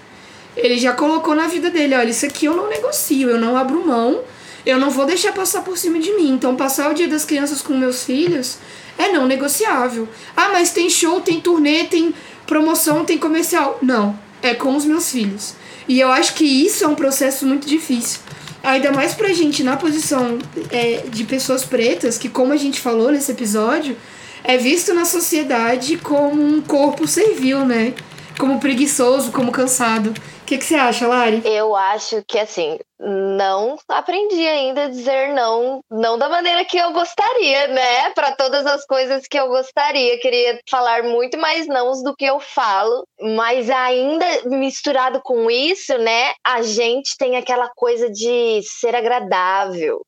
Ele 0.56 0.78
já 0.78 0.94
colocou 0.94 1.36
na 1.36 1.48
vida 1.48 1.70
dele, 1.70 1.96
olha, 1.96 2.10
isso 2.10 2.26
aqui 2.26 2.46
eu 2.46 2.56
não 2.56 2.68
negocio, 2.68 3.30
eu 3.30 3.40
não 3.40 3.56
abro 3.56 3.86
mão, 3.86 4.22
eu 4.66 4.78
não 4.80 4.90
vou 4.90 5.06
deixar 5.06 5.32
passar 5.32 5.62
por 5.62 5.78
cima 5.78 6.00
de 6.00 6.12
mim. 6.14 6.32
Então, 6.32 6.56
passar 6.56 6.92
o 6.92 6.94
dia 6.94 7.08
das 7.08 7.26
crianças 7.26 7.62
com 7.62 7.74
meus 7.74 8.04
filhos 8.04 8.58
é 8.98 9.12
não 9.12 9.26
negociável. 9.26 10.08
Ah, 10.36 10.50
mas 10.50 10.72
tem 10.72 10.90
show, 10.90 11.22
tem 11.22 11.40
turnê, 11.40 11.86
tem 11.86 12.14
promoção, 12.46 13.06
tem 13.06 13.18
comercial. 13.18 13.80
Não, 13.82 14.20
é 14.42 14.54
com 14.54 14.76
os 14.76 14.86
meus 14.86 15.10
filhos. 15.10 15.54
E 15.88 16.00
eu 16.00 16.12
acho 16.12 16.36
que 16.36 16.44
isso 16.44 16.84
é 16.84 16.88
um 16.88 16.96
processo 16.96 17.46
muito 17.46 17.68
difícil. 17.68 18.20
Ainda 18.64 18.92
mais 18.92 19.14
pra 19.14 19.34
gente 19.34 19.64
na 19.64 19.78
posição 19.78 20.38
é, 20.70 21.04
de 21.10 21.24
pessoas 21.24 21.64
pretas, 21.64 22.18
que 22.18 22.28
como 22.28 22.52
a 22.52 22.58
gente 22.58 22.80
falou 22.82 23.12
nesse 23.12 23.32
episódio, 23.32 23.96
é 24.44 24.58
visto 24.58 24.94
na 24.94 25.06
sociedade 25.06 25.98
como 25.98 26.42
um 26.42 26.62
corpo 26.62 27.08
servil, 27.08 27.66
né? 27.66 27.94
Como 28.40 28.60
preguiçoso, 28.60 29.32
como 29.32 29.52
cansado 29.52 30.14
que, 30.50 30.58
que 30.58 30.66
você 30.66 30.76
acha, 30.76 31.08
Lari? 31.08 31.44
Eu 31.46 31.76
acho 31.76 32.24
que, 32.28 32.40
assim, 32.40 32.80
não 33.00 33.78
aprendi 33.88 34.48
ainda 34.48 34.86
a 34.86 34.90
dizer 34.90 35.32
não, 35.32 35.82
não 35.92 36.18
da 36.18 36.28
maneira 36.28 36.66
que 36.66 36.76
eu 36.76 36.92
gostaria, 36.92 37.68
né? 37.68 38.10
Para 38.16 38.32
todas 38.32 38.66
as 38.66 38.84
coisas 38.86 39.28
que 39.30 39.40
eu 39.40 39.48
gostaria. 39.48 40.20
Queria 40.20 40.60
falar 40.68 41.04
muito 41.04 41.38
mais 41.38 41.68
não 41.68 41.92
do 42.02 42.16
que 42.16 42.26
eu 42.26 42.40
falo, 42.40 43.06
mas 43.22 43.70
ainda 43.70 44.26
misturado 44.46 45.22
com 45.22 45.52
isso, 45.52 45.96
né? 46.00 46.34
A 46.44 46.64
gente 46.64 47.16
tem 47.16 47.38
aquela 47.38 47.70
coisa 47.76 48.10
de 48.10 48.62
ser 48.64 48.96
agradável, 48.96 50.02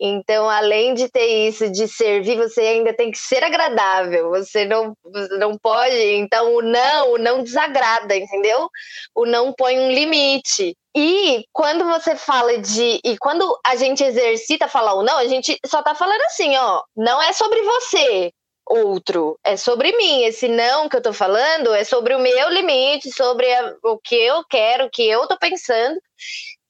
então, 0.00 0.48
além 0.48 0.94
de 0.94 1.08
ter 1.08 1.48
isso 1.48 1.70
de 1.70 1.86
servir, 1.88 2.36
você 2.36 2.60
ainda 2.60 2.92
tem 2.92 3.10
que 3.10 3.18
ser 3.18 3.42
agradável. 3.42 4.30
Você 4.30 4.64
não, 4.64 4.96
não 5.38 5.56
pode. 5.56 5.96
Então, 6.14 6.54
o 6.54 6.62
não, 6.62 7.12
o 7.12 7.18
não 7.18 7.42
desagrada, 7.42 8.16
entendeu? 8.16 8.68
O 9.14 9.26
não 9.26 9.52
põe 9.52 9.78
um 9.78 9.90
limite. 9.90 10.76
E 10.94 11.44
quando 11.52 11.84
você 11.86 12.16
fala 12.16 12.58
de. 12.58 13.00
E 13.04 13.16
quando 13.18 13.58
a 13.64 13.76
gente 13.76 14.04
exercita 14.04 14.68
falar 14.68 14.94
o 14.94 15.02
não, 15.02 15.18
a 15.18 15.26
gente 15.26 15.58
só 15.66 15.82
tá 15.82 15.94
falando 15.94 16.20
assim, 16.22 16.56
ó. 16.56 16.82
Não 16.96 17.20
é 17.22 17.32
sobre 17.32 17.62
você, 17.62 18.32
outro, 18.66 19.38
é 19.44 19.56
sobre 19.56 19.96
mim. 19.96 20.24
Esse 20.24 20.48
não 20.48 20.88
que 20.88 20.96
eu 20.96 21.02
tô 21.02 21.12
falando 21.12 21.72
é 21.74 21.84
sobre 21.84 22.14
o 22.14 22.18
meu 22.18 22.50
limite, 22.50 23.10
sobre 23.10 23.52
a, 23.52 23.74
o 23.84 23.98
que 23.98 24.14
eu 24.14 24.44
quero, 24.44 24.86
o 24.86 24.90
que 24.90 25.06
eu 25.06 25.26
tô 25.26 25.38
pensando. 25.38 26.00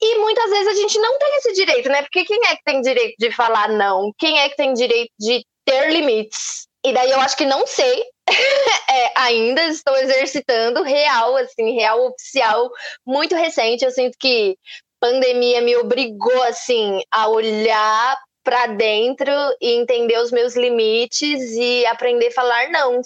E 0.05 0.19
muitas 0.19 0.51
vezes 0.51 0.67
a 0.67 0.75
gente 0.75 0.99
não 0.99 1.17
tem 1.17 1.37
esse 1.37 1.53
direito, 1.53 1.89
né? 1.89 2.03
Porque 2.03 2.25
quem 2.25 2.41
é 2.47 2.57
que 2.57 2.65
tem 2.65 2.81
direito 2.81 3.15
de 3.19 3.31
falar 3.31 3.69
não? 3.69 4.13
Quem 4.19 4.41
é 4.41 4.49
que 4.49 4.57
tem 4.57 4.75
direito 4.75 5.13
de 5.19 5.47
ter 5.65 5.93
limites? 5.93 6.67
E 6.85 6.93
daí 6.93 7.13
eu 7.13 7.21
acho 7.21 7.37
que 7.37 7.47
não 7.47 7.65
sei. 7.65 8.03
é, 8.91 9.13
ainda 9.17 9.63
estou 9.69 9.97
exercitando 9.97 10.83
real, 10.83 11.37
assim, 11.37 11.77
real 11.77 12.05
oficial, 12.09 12.69
muito 13.07 13.37
recente. 13.37 13.85
Eu 13.85 13.93
sinto 13.93 14.17
que 14.19 14.57
pandemia 15.01 15.61
me 15.61 15.77
obrigou 15.77 16.43
assim 16.43 17.01
a 17.11 17.29
olhar 17.29 18.19
para 18.45 18.67
dentro 18.67 19.33
e 19.61 19.73
entender 19.75 20.19
os 20.19 20.33
meus 20.33 20.57
limites 20.57 21.41
e 21.53 21.87
aprender 21.87 22.29
a 22.29 22.33
falar 22.33 22.71
não. 22.71 23.01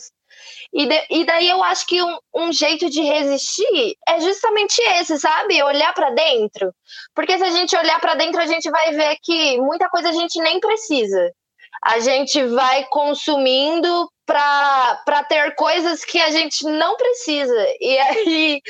E, 0.73 0.87
de, 0.87 1.07
e 1.11 1.25
daí 1.25 1.49
eu 1.49 1.63
acho 1.63 1.87
que 1.87 2.03
um, 2.03 2.19
um, 2.35 2.53
jeito 2.53 2.91
de 2.91 3.01
resistir 3.01 3.97
é 4.09 4.21
justamente 4.21 4.81
esse, 4.99 5.19
sabe? 5.19 5.63
Olhar 5.63 5.93
para 5.95 6.11
dentro. 6.11 6.73
Porque 7.15 7.39
se 7.39 7.45
a 7.45 7.51
gente 7.51 7.77
olhar 7.77 8.01
para 8.01 8.15
dentro, 8.15 8.41
a 8.41 8.47
gente 8.47 8.71
vai 8.71 8.93
ver 8.93 9.17
que 9.23 9.59
muita 9.59 9.89
coisa 9.89 10.09
a 10.09 10.13
gente 10.13 10.41
nem 10.41 10.61
precisa. 10.61 11.33
A 11.85 12.01
gente 12.01 12.43
vai 12.45 12.85
consumindo 12.85 14.09
para 14.27 15.23
ter 15.29 15.55
coisas 15.55 16.05
que 16.05 16.19
a 16.19 16.31
gente 16.31 16.65
não 16.65 16.97
precisa. 16.97 17.55
E 17.81 17.99
aí 17.99 18.61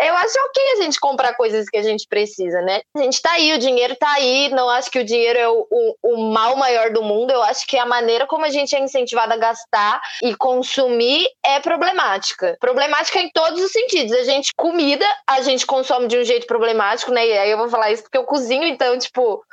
eu 0.00 0.14
acho 0.16 0.38
ok 0.38 0.62
a 0.72 0.82
gente 0.82 0.98
comprar 0.98 1.34
coisas 1.34 1.68
que 1.70 1.76
a 1.76 1.82
gente 1.82 2.06
precisa, 2.08 2.60
né? 2.62 2.80
A 2.96 2.98
gente 2.98 3.22
tá 3.22 3.30
aí, 3.32 3.54
o 3.54 3.58
dinheiro 3.58 3.94
tá 3.94 4.10
aí, 4.12 4.48
não 4.50 4.68
acho 4.68 4.90
que 4.90 4.98
o 4.98 5.04
dinheiro 5.04 5.38
é 5.38 5.48
o, 5.48 5.66
o, 5.70 5.96
o 6.02 6.32
mal 6.32 6.56
maior 6.56 6.90
do 6.90 7.02
mundo, 7.02 7.30
eu 7.30 7.42
acho 7.44 7.64
que 7.66 7.78
a 7.78 7.86
maneira 7.86 8.26
como 8.26 8.44
a 8.44 8.50
gente 8.50 8.74
é 8.74 8.80
incentivado 8.80 9.32
a 9.32 9.36
gastar 9.36 10.00
e 10.22 10.34
consumir 10.34 11.28
é 11.44 11.60
problemática. 11.60 12.56
Problemática 12.60 13.20
em 13.20 13.30
todos 13.30 13.62
os 13.62 13.70
sentidos. 13.70 14.12
A 14.12 14.24
gente, 14.24 14.52
comida, 14.56 15.06
a 15.28 15.40
gente 15.42 15.64
consome 15.64 16.08
de 16.08 16.18
um 16.18 16.24
jeito 16.24 16.46
problemático, 16.46 17.12
né? 17.12 17.26
E 17.26 17.38
aí 17.38 17.50
eu 17.50 17.58
vou 17.58 17.68
falar 17.68 17.92
isso 17.92 18.02
porque 18.02 18.18
eu 18.18 18.24
cozinho, 18.24 18.64
então, 18.64 18.98
tipo, 18.98 19.44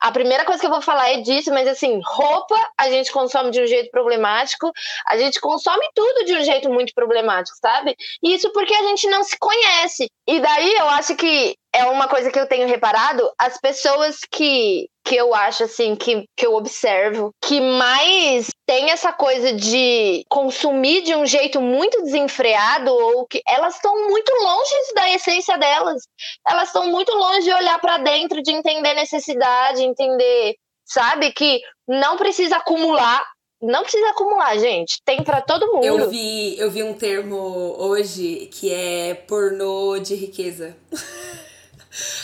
a 0.00 0.12
primeira 0.12 0.44
coisa 0.44 0.60
que 0.60 0.66
eu 0.66 0.70
vou 0.70 0.80
falar 0.80 1.10
é 1.10 1.20
disso, 1.20 1.50
mas 1.50 1.66
assim, 1.66 2.00
roupa 2.04 2.56
a 2.76 2.88
gente 2.90 3.12
consome 3.12 3.50
de 3.50 3.60
um 3.60 3.66
jeito 3.66 3.90
problemático, 3.90 4.70
a 5.06 5.16
gente 5.16 5.40
consome 5.40 5.86
tudo 5.94 6.24
de 6.24 6.34
um 6.34 6.44
jeito 6.44 6.70
muito 6.70 6.92
problemático, 6.94 7.56
sabe? 7.60 7.96
Isso 8.22 8.50
porque 8.52 8.74
a 8.74 8.82
gente 8.84 9.08
não 9.08 9.22
se 9.22 9.36
conhece. 9.38 10.08
E 10.26 10.40
daí 10.40 10.74
eu 10.74 10.88
acho 10.90 11.16
que 11.16 11.56
é 11.72 11.84
uma 11.86 12.08
coisa 12.08 12.30
que 12.30 12.38
eu 12.38 12.46
tenho 12.46 12.68
reparado, 12.68 13.30
as 13.38 13.58
pessoas 13.60 14.20
que, 14.30 14.88
que 15.04 15.16
eu 15.16 15.34
acho 15.34 15.64
assim, 15.64 15.96
que, 15.96 16.24
que 16.36 16.46
eu 16.46 16.54
observo, 16.54 17.32
que 17.42 17.60
mais 17.60 18.48
tem 18.68 18.90
essa 18.90 19.10
coisa 19.14 19.54
de 19.54 20.26
consumir 20.28 21.00
de 21.00 21.14
um 21.14 21.24
jeito 21.24 21.58
muito 21.58 22.02
desenfreado, 22.02 22.92
ou 22.92 23.26
que 23.26 23.40
elas 23.48 23.76
estão 23.76 24.10
muito 24.10 24.30
longe 24.30 24.94
da 24.94 25.10
essência 25.10 25.56
delas. 25.56 26.02
Elas 26.46 26.68
estão 26.68 26.86
muito 26.88 27.10
longe 27.16 27.44
de 27.44 27.52
olhar 27.54 27.80
para 27.80 27.96
dentro, 27.96 28.42
de 28.42 28.52
entender 28.52 28.92
necessidade, 28.92 29.82
entender, 29.82 30.54
sabe, 30.84 31.32
que 31.32 31.62
não 31.88 32.18
precisa 32.18 32.56
acumular 32.56 33.24
não 33.60 33.82
precisa 33.82 34.10
acumular, 34.10 34.56
gente. 34.56 35.02
Tem 35.04 35.20
para 35.24 35.40
todo 35.40 35.66
mundo. 35.72 35.84
Eu 35.84 36.08
vi, 36.08 36.56
eu 36.60 36.70
vi 36.70 36.84
um 36.84 36.94
termo 36.94 37.74
hoje 37.76 38.48
que 38.52 38.72
é 38.72 39.14
pornô 39.14 39.98
de 39.98 40.14
riqueza. 40.14 40.76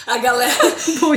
A 0.07 0.19
galera. 0.19 0.53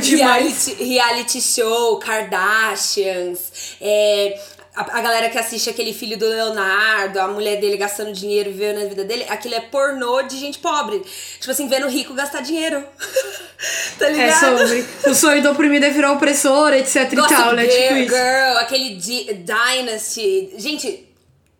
reality, 0.01 0.73
reality 0.83 1.39
show, 1.39 1.99
Kardashians, 1.99 3.77
é, 3.79 4.41
a, 4.77 4.99
a, 4.99 5.01
galera 5.01 5.29
que 5.29 5.39
assiste 5.39 5.71
aquele 5.71 5.91
filho 5.91 6.17
do 6.17 6.27
Leonardo, 6.27 7.19
a 7.19 7.27
mulher 7.27 7.59
dele 7.59 7.77
gastando 7.77 8.13
dinheiro, 8.13 8.51
vivendo 8.51 8.85
a 8.85 8.87
vida 8.87 9.03
dele, 9.03 9.25
aquilo 9.27 9.55
é 9.55 9.59
pornô 9.59 10.21
de 10.21 10.37
gente 10.37 10.59
pobre. 10.59 11.01
Tipo 11.39 11.51
assim, 11.51 11.67
vendo 11.67 11.87
rico 11.87 12.13
gastar 12.13 12.41
dinheiro. 12.41 12.83
tá 13.97 14.07
é 14.07 14.11
ligado? 14.11 14.29
É 14.29 14.67
sobre. 14.67 14.85
O 15.07 15.15
sonho 15.15 15.41
do 15.41 15.51
oprimido 15.51 15.83
é 15.83 15.89
virar 15.89 16.11
opressor, 16.11 16.73
etc 16.73 17.11
Gossip 17.11 17.33
e 17.33 17.35
tal, 17.35 17.53
né? 17.53 17.65
Tipo 17.65 17.93
isso. 17.95 18.15
Girl, 18.15 18.57
aquele 18.59 18.95
Dynasty. 18.95 20.53
Gente, 20.57 21.06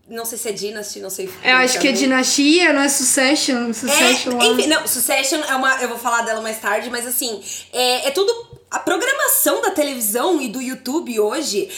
não 0.10 0.24
sei 0.26 0.38
se 0.38 0.50
é 0.50 0.52
Dynasty, 0.52 1.00
não 1.00 1.10
sei. 1.10 1.30
Eu 1.44 1.58
acho 1.58 1.80
que 1.80 1.88
é 1.88 1.92
Dinastia, 1.92 2.72
não 2.72 2.82
é 2.82 2.90
Succession? 2.90 3.74
Succession 3.74 4.42
é, 4.42 4.48
enfim, 4.48 4.68
não, 4.68 4.88
Succession 4.88 5.42
é 5.48 5.56
uma. 5.56 5.82
Eu 5.82 5.90
vou 5.90 5.98
falar 5.98 6.22
dela 6.22 6.42
mais 6.42 6.60
tarde, 6.60 6.90
mas 6.90 7.06
assim, 7.06 7.42
é, 7.74 8.08
é 8.08 8.12
tudo. 8.12 8.32
A 8.70 8.80
programação 8.80 9.62
da 9.62 9.72
televisão 9.72 10.42
e 10.42 10.50
do 10.50 10.62
YouTube 10.62 11.18
hoje 11.20 11.70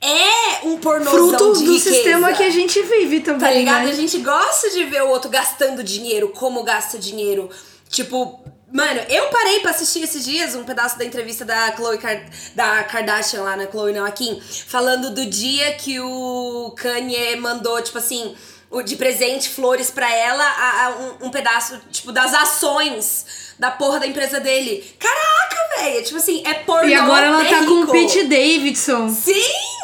é 0.00 0.66
um 0.66 0.76
pornozão 0.78 1.28
Fruto 1.28 1.52
do 1.52 1.60
riqueza. 1.60 1.90
sistema 1.90 2.32
que 2.32 2.42
a 2.42 2.50
gente 2.50 2.82
vive 2.82 3.20
também. 3.20 3.40
Tá 3.40 3.50
ligado? 3.52 3.84
Né? 3.84 3.90
A 3.90 3.94
gente 3.94 4.18
gosta 4.18 4.70
de 4.70 4.84
ver 4.84 5.02
o 5.02 5.08
outro 5.08 5.30
gastando 5.30 5.84
dinheiro, 5.84 6.30
como 6.30 6.64
gasta 6.64 6.98
dinheiro. 6.98 7.48
Tipo, 7.88 8.40
Mano, 8.72 9.00
eu 9.10 9.26
parei 9.26 9.60
pra 9.60 9.70
assistir 9.70 10.02
esses 10.02 10.24
dias 10.24 10.54
um 10.54 10.64
pedaço 10.64 10.98
da 10.98 11.04
entrevista 11.04 11.44
da 11.44 11.76
Chloe 11.76 11.98
Car 11.98 12.24
da 12.54 12.82
Kardashian 12.84 13.42
lá 13.42 13.54
na 13.54 13.66
Chloe 13.66 13.92
não 13.92 14.04
aqui, 14.04 14.40
falando 14.66 15.10
do 15.10 15.26
dia 15.26 15.74
que 15.74 16.00
o 16.00 16.72
Kanye 16.76 17.36
mandou, 17.36 17.82
tipo 17.82 17.98
assim, 17.98 18.34
de 18.80 18.96
presente 18.96 19.50
flores 19.50 19.90
para 19.90 20.10
ela, 20.10 20.42
a, 20.42 20.86
a, 20.86 20.90
um, 20.90 21.26
um, 21.26 21.30
pedaço, 21.30 21.78
tipo, 21.90 22.10
das 22.10 22.32
ações 22.32 23.54
da 23.58 23.70
porra 23.70 24.00
da 24.00 24.06
empresa 24.06 24.40
dele. 24.40 24.82
Caraca, 24.98 25.82
velho! 25.82 26.04
Tipo 26.04 26.16
assim, 26.16 26.42
é 26.46 26.54
pornô 26.54 26.88
E 26.88 26.94
agora 26.94 27.26
ela 27.26 27.44
tá 27.44 27.66
com 27.66 27.82
o 27.82 27.86
Pete 27.88 28.24
Davidson. 28.24 29.10
Sim! 29.10 29.81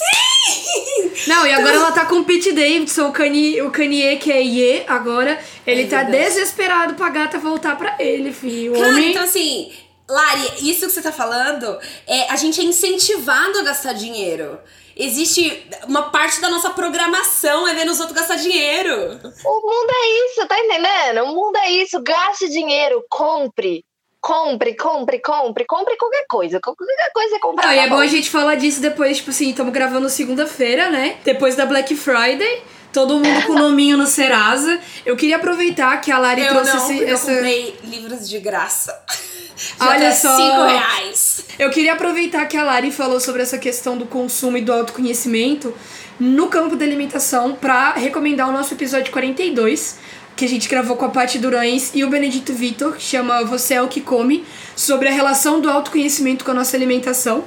Sim! 0.00 1.12
Não, 1.26 1.46
e 1.46 1.52
agora 1.52 1.76
ela 1.76 1.92
tá 1.92 2.06
com 2.06 2.16
o 2.16 2.24
Pete 2.24 2.52
Davidson, 2.52 3.08
o 3.08 3.12
Kanye, 3.12 3.60
o 3.62 3.70
Kanye 3.70 4.16
que 4.16 4.32
é 4.32 4.40
Ye 4.40 4.84
agora. 4.86 5.38
Ele 5.66 5.82
é 5.82 5.86
tá 5.86 6.02
desesperado 6.02 6.94
pra 6.94 7.10
gata 7.10 7.38
voltar 7.38 7.76
pra 7.76 7.96
ele, 7.98 8.32
filho. 8.32 8.72
Cara, 8.72 8.88
homem... 8.88 9.10
então 9.10 9.22
assim, 9.22 9.72
Lari, 10.08 10.70
isso 10.70 10.86
que 10.86 10.92
você 10.92 11.02
tá 11.02 11.12
falando, 11.12 11.78
é, 12.06 12.30
a 12.30 12.36
gente 12.36 12.60
é 12.60 12.64
incentivado 12.64 13.58
a 13.58 13.62
gastar 13.62 13.92
dinheiro. 13.92 14.58
Existe 14.96 15.66
uma 15.86 16.10
parte 16.10 16.40
da 16.40 16.50
nossa 16.50 16.70
programação 16.70 17.66
é 17.66 17.74
ver 17.74 17.88
os 17.88 18.00
outros 18.00 18.18
gastar 18.18 18.36
dinheiro. 18.36 18.92
O 18.92 19.60
mundo 19.62 19.90
é 19.90 20.26
isso, 20.26 20.46
tá 20.46 20.58
entendendo? 20.58 21.24
O 21.24 21.34
mundo 21.34 21.56
é 21.56 21.70
isso. 21.70 22.02
Gaste 22.02 22.48
dinheiro, 22.48 23.02
compre. 23.08 23.84
Compre, 24.20 24.74
compre, 24.74 25.18
compre, 25.20 25.64
compre 25.64 25.96
qualquer 25.96 26.24
coisa. 26.28 26.60
Qualquer 26.60 27.10
coisa 27.14 27.36
é 27.36 27.38
comprar. 27.38 27.68
Ah, 27.68 27.76
e 27.76 27.78
é 27.78 27.88
bom 27.88 27.98
a 27.98 28.06
gente 28.06 28.28
falar 28.28 28.54
disso 28.54 28.80
depois, 28.80 29.16
tipo 29.16 29.30
assim, 29.30 29.50
estamos 29.50 29.72
gravando 29.72 30.08
segunda-feira, 30.10 30.90
né? 30.90 31.16
Depois 31.24 31.56
da 31.56 31.64
Black 31.64 31.94
Friday. 31.96 32.62
Todo 32.92 33.14
mundo 33.14 33.46
com 33.46 33.52
o 33.52 33.58
nominho 33.58 33.96
no 33.96 34.06
Serasa. 34.06 34.78
Eu 35.06 35.16
queria 35.16 35.36
aproveitar 35.36 35.96
que 36.00 36.10
a 36.10 36.18
Lari 36.18 36.42
eu 36.42 36.48
trouxe 36.48 36.76
não, 36.76 36.90
esse, 36.90 37.02
eu 37.02 37.08
essa. 37.08 37.30
Eu 37.30 37.36
comprei 37.36 37.78
livros 37.84 38.28
de 38.28 38.38
graça. 38.40 39.00
Já 39.56 39.88
Olha 39.90 40.12
só. 40.12 40.36
Cinco 40.36 40.64
reais. 40.64 41.44
Eu 41.58 41.70
queria 41.70 41.92
aproveitar 41.92 42.46
que 42.46 42.56
a 42.56 42.64
Lari 42.64 42.90
falou 42.90 43.20
sobre 43.20 43.42
essa 43.42 43.58
questão 43.58 43.96
do 43.96 44.06
consumo 44.06 44.56
e 44.56 44.62
do 44.62 44.72
autoconhecimento 44.72 45.74
no 46.18 46.48
campo 46.48 46.76
da 46.76 46.84
alimentação 46.84 47.54
para 47.54 47.92
recomendar 47.92 48.48
o 48.48 48.52
nosso 48.52 48.74
episódio 48.74 49.10
42, 49.12 49.98
que 50.40 50.46
a 50.46 50.48
gente 50.48 50.70
gravou 50.70 50.96
com 50.96 51.04
a 51.04 51.10
Paty 51.10 51.38
Durães 51.38 51.90
e 51.94 52.02
o 52.02 52.08
Benedito 52.08 52.54
Vitor, 52.54 52.94
que 52.94 53.02
chama 53.02 53.44
Você 53.44 53.74
é 53.74 53.82
o 53.82 53.88
que 53.88 54.00
come, 54.00 54.42
sobre 54.74 55.06
a 55.06 55.12
relação 55.12 55.60
do 55.60 55.68
autoconhecimento 55.68 56.46
com 56.46 56.50
a 56.50 56.54
nossa 56.54 56.78
alimentação. 56.78 57.44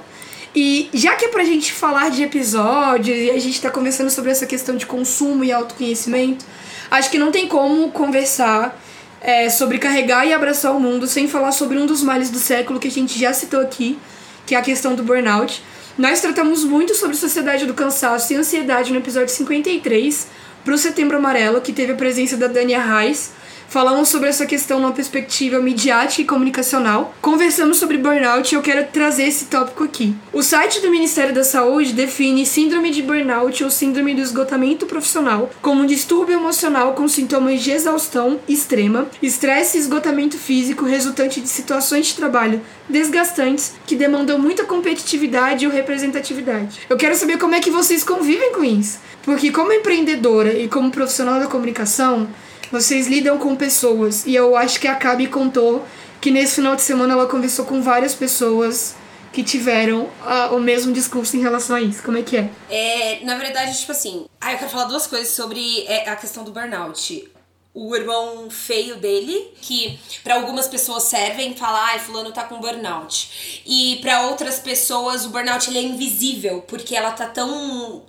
E 0.56 0.92
já 0.94 1.16
que 1.16 1.26
é 1.26 1.28
pra 1.30 1.44
gente 1.44 1.74
falar 1.74 2.12
de 2.12 2.22
episódio 2.22 3.12
e 3.12 3.32
a 3.32 3.40
gente 3.40 3.60
tá 3.60 3.72
conversando 3.72 4.12
sobre 4.12 4.30
essa 4.30 4.46
questão 4.46 4.78
de 4.78 4.86
consumo 4.86 5.44
e 5.44 5.52
autoconhecimento, 5.52 6.46
acho 6.92 7.10
que 7.10 7.18
não 7.18 7.32
tem 7.32 7.48
como 7.48 7.90
conversar 7.90 8.80
é, 9.20 9.50
sobre 9.50 9.80
carregar 9.80 10.28
e 10.28 10.32
abraçar 10.32 10.72
o 10.72 10.80
mundo 10.80 11.08
sem 11.08 11.28
falar 11.28 11.52
sobre 11.52 11.80
um 11.80 11.88
dos 11.88 12.04
males 12.04 12.30
do 12.30 12.38
século 12.38 12.80
que 12.80 12.90
a 12.90 12.92
gente 12.92 13.18
já 13.20 13.34
citou 13.34 13.60
aqui, 13.60 13.98
que 14.46 14.54
é 14.54 14.58
a 14.60 14.62
questão 14.62 14.94
do 14.94 15.02
burnout. 15.02 15.64
Nós 15.98 16.22
tratamos 16.22 16.64
muito 16.64 16.94
sobre 16.94 17.18
sociedade 17.18 17.66
do 17.66 17.74
cansaço 17.74 18.34
e 18.34 18.36
ansiedade 18.36 18.92
no 18.92 19.00
episódio 19.00 19.30
53, 19.30 20.28
pro 20.64 20.78
Setembro 20.78 21.18
Amarelo, 21.18 21.62
que 21.62 21.74
teve 21.74 21.94
a 21.94 21.96
presença 21.96 22.38
da 22.38 22.48
Dania 22.48 22.82
Reis 22.82 23.32
Falamos 23.68 24.10
sobre 24.10 24.30
essa 24.30 24.46
questão 24.46 24.80
numa 24.80 24.92
perspectiva 24.92 25.60
midiática 25.60 26.22
e 26.22 26.26
comunicacional. 26.26 27.14
Conversamos 27.22 27.78
sobre 27.78 27.98
burnout 27.98 28.54
e 28.54 28.58
eu 28.58 28.62
quero 28.62 28.88
trazer 28.92 29.24
esse 29.24 29.46
tópico 29.46 29.84
aqui. 29.84 30.16
O 30.32 30.44
site 30.44 30.80
do 30.82 30.92
Ministério 30.92 31.34
da 31.34 31.44
Saúde 31.44 31.94
define 31.94 32.46
síndrome 32.46 32.92
de 32.92 33.02
burnout 33.02 33.64
ou 33.64 33.70
síndrome 33.70 34.14
do 34.14 34.22
esgotamento 34.22 34.86
profissional 34.86 35.50
como 35.62 35.82
um 35.82 35.86
distúrbio 35.86 36.36
emocional 36.36 36.94
com 36.94 37.08
sintomas 37.08 37.62
de 37.62 37.72
exaustão 37.72 38.40
extrema, 38.48 39.08
estresse 39.22 39.78
e 39.78 39.82
esgotamento 39.82 40.38
físico 40.38 40.86
resultante 40.86 41.42
de 41.42 41.50
situações 41.50 42.08
de 42.08 42.16
trabalho 42.16 42.62
desgastantes 42.88 43.74
que 43.86 43.96
demandam 43.96 44.38
muita 44.38 44.66
competitividade 44.66 45.66
ou 45.66 45.72
representatividade. 45.72 46.82
Eu 46.90 46.98
quero 46.98 47.16
saber 47.16 47.38
como 47.38 47.56
é 47.56 47.60
que 47.60 47.72
vocês 47.72 48.04
convivem 48.04 48.54
com 48.54 48.64
isso. 48.64 49.00
Porque 49.24 49.52
como 49.52 49.72
empreendedora 49.72 50.54
e 50.54 50.68
como 50.68 50.92
profissional 50.92 51.40
da 51.40 51.48
comunicação, 51.48 52.28
vocês 52.74 53.06
lidam 53.06 53.38
com 53.38 53.56
pessoas. 53.56 54.26
E 54.26 54.34
eu 54.34 54.58
acho 54.58 54.80
que 54.80 54.88
a 54.88 54.96
Gabi 54.96 55.28
contou 55.28 55.86
que 56.20 56.32
nesse 56.32 56.56
final 56.56 56.76
de 56.76 56.82
semana 56.82 57.14
ela 57.14 57.28
conversou 57.28 57.66
com 57.66 57.84
várias 57.84 58.16
pessoas 58.16 58.96
que 59.32 59.44
tiveram 59.44 60.06
uh, 60.06 60.56
o 60.56 60.60
mesmo 60.60 60.92
discurso 60.92 61.38
em 61.38 61.40
relação 61.40 61.76
a 61.76 61.82
isso. 61.82 62.02
Como 62.02 62.18
é 62.18 62.24
que 62.24 62.36
é? 62.36 62.50
É, 62.72 63.20
na 63.24 63.38
verdade, 63.38 63.78
tipo 63.78 63.92
assim, 63.92 64.26
ah, 64.42 64.54
eu 64.54 64.58
quero 64.58 64.72
falar 64.72 64.86
duas 64.86 65.06
coisas 65.06 65.30
sobre 65.30 65.86
é, 65.86 66.10
a 66.10 66.16
questão 66.16 66.44
do 66.44 66.52
burnout. 66.52 67.32
O 67.76 67.96
irmão 67.96 68.50
feio 68.50 68.96
dele, 68.98 69.52
que 69.62 70.00
para 70.24 70.36
algumas 70.36 70.68
pessoas 70.68 71.04
servem 71.04 71.56
falar, 71.56 71.92
ai, 71.92 72.00
fulano 72.00 72.32
tá 72.32 72.44
com 72.44 72.60
burnout. 72.60 73.62
E 73.68 74.00
para 74.02 74.28
outras 74.30 74.58
pessoas 74.58 75.26
o 75.26 75.30
burnout 75.30 75.70
ele 75.70 75.78
é 75.78 75.84
invisível, 75.84 76.62
porque 76.68 76.96
ela 76.96 77.12
tá 77.12 77.28
tão 77.28 78.04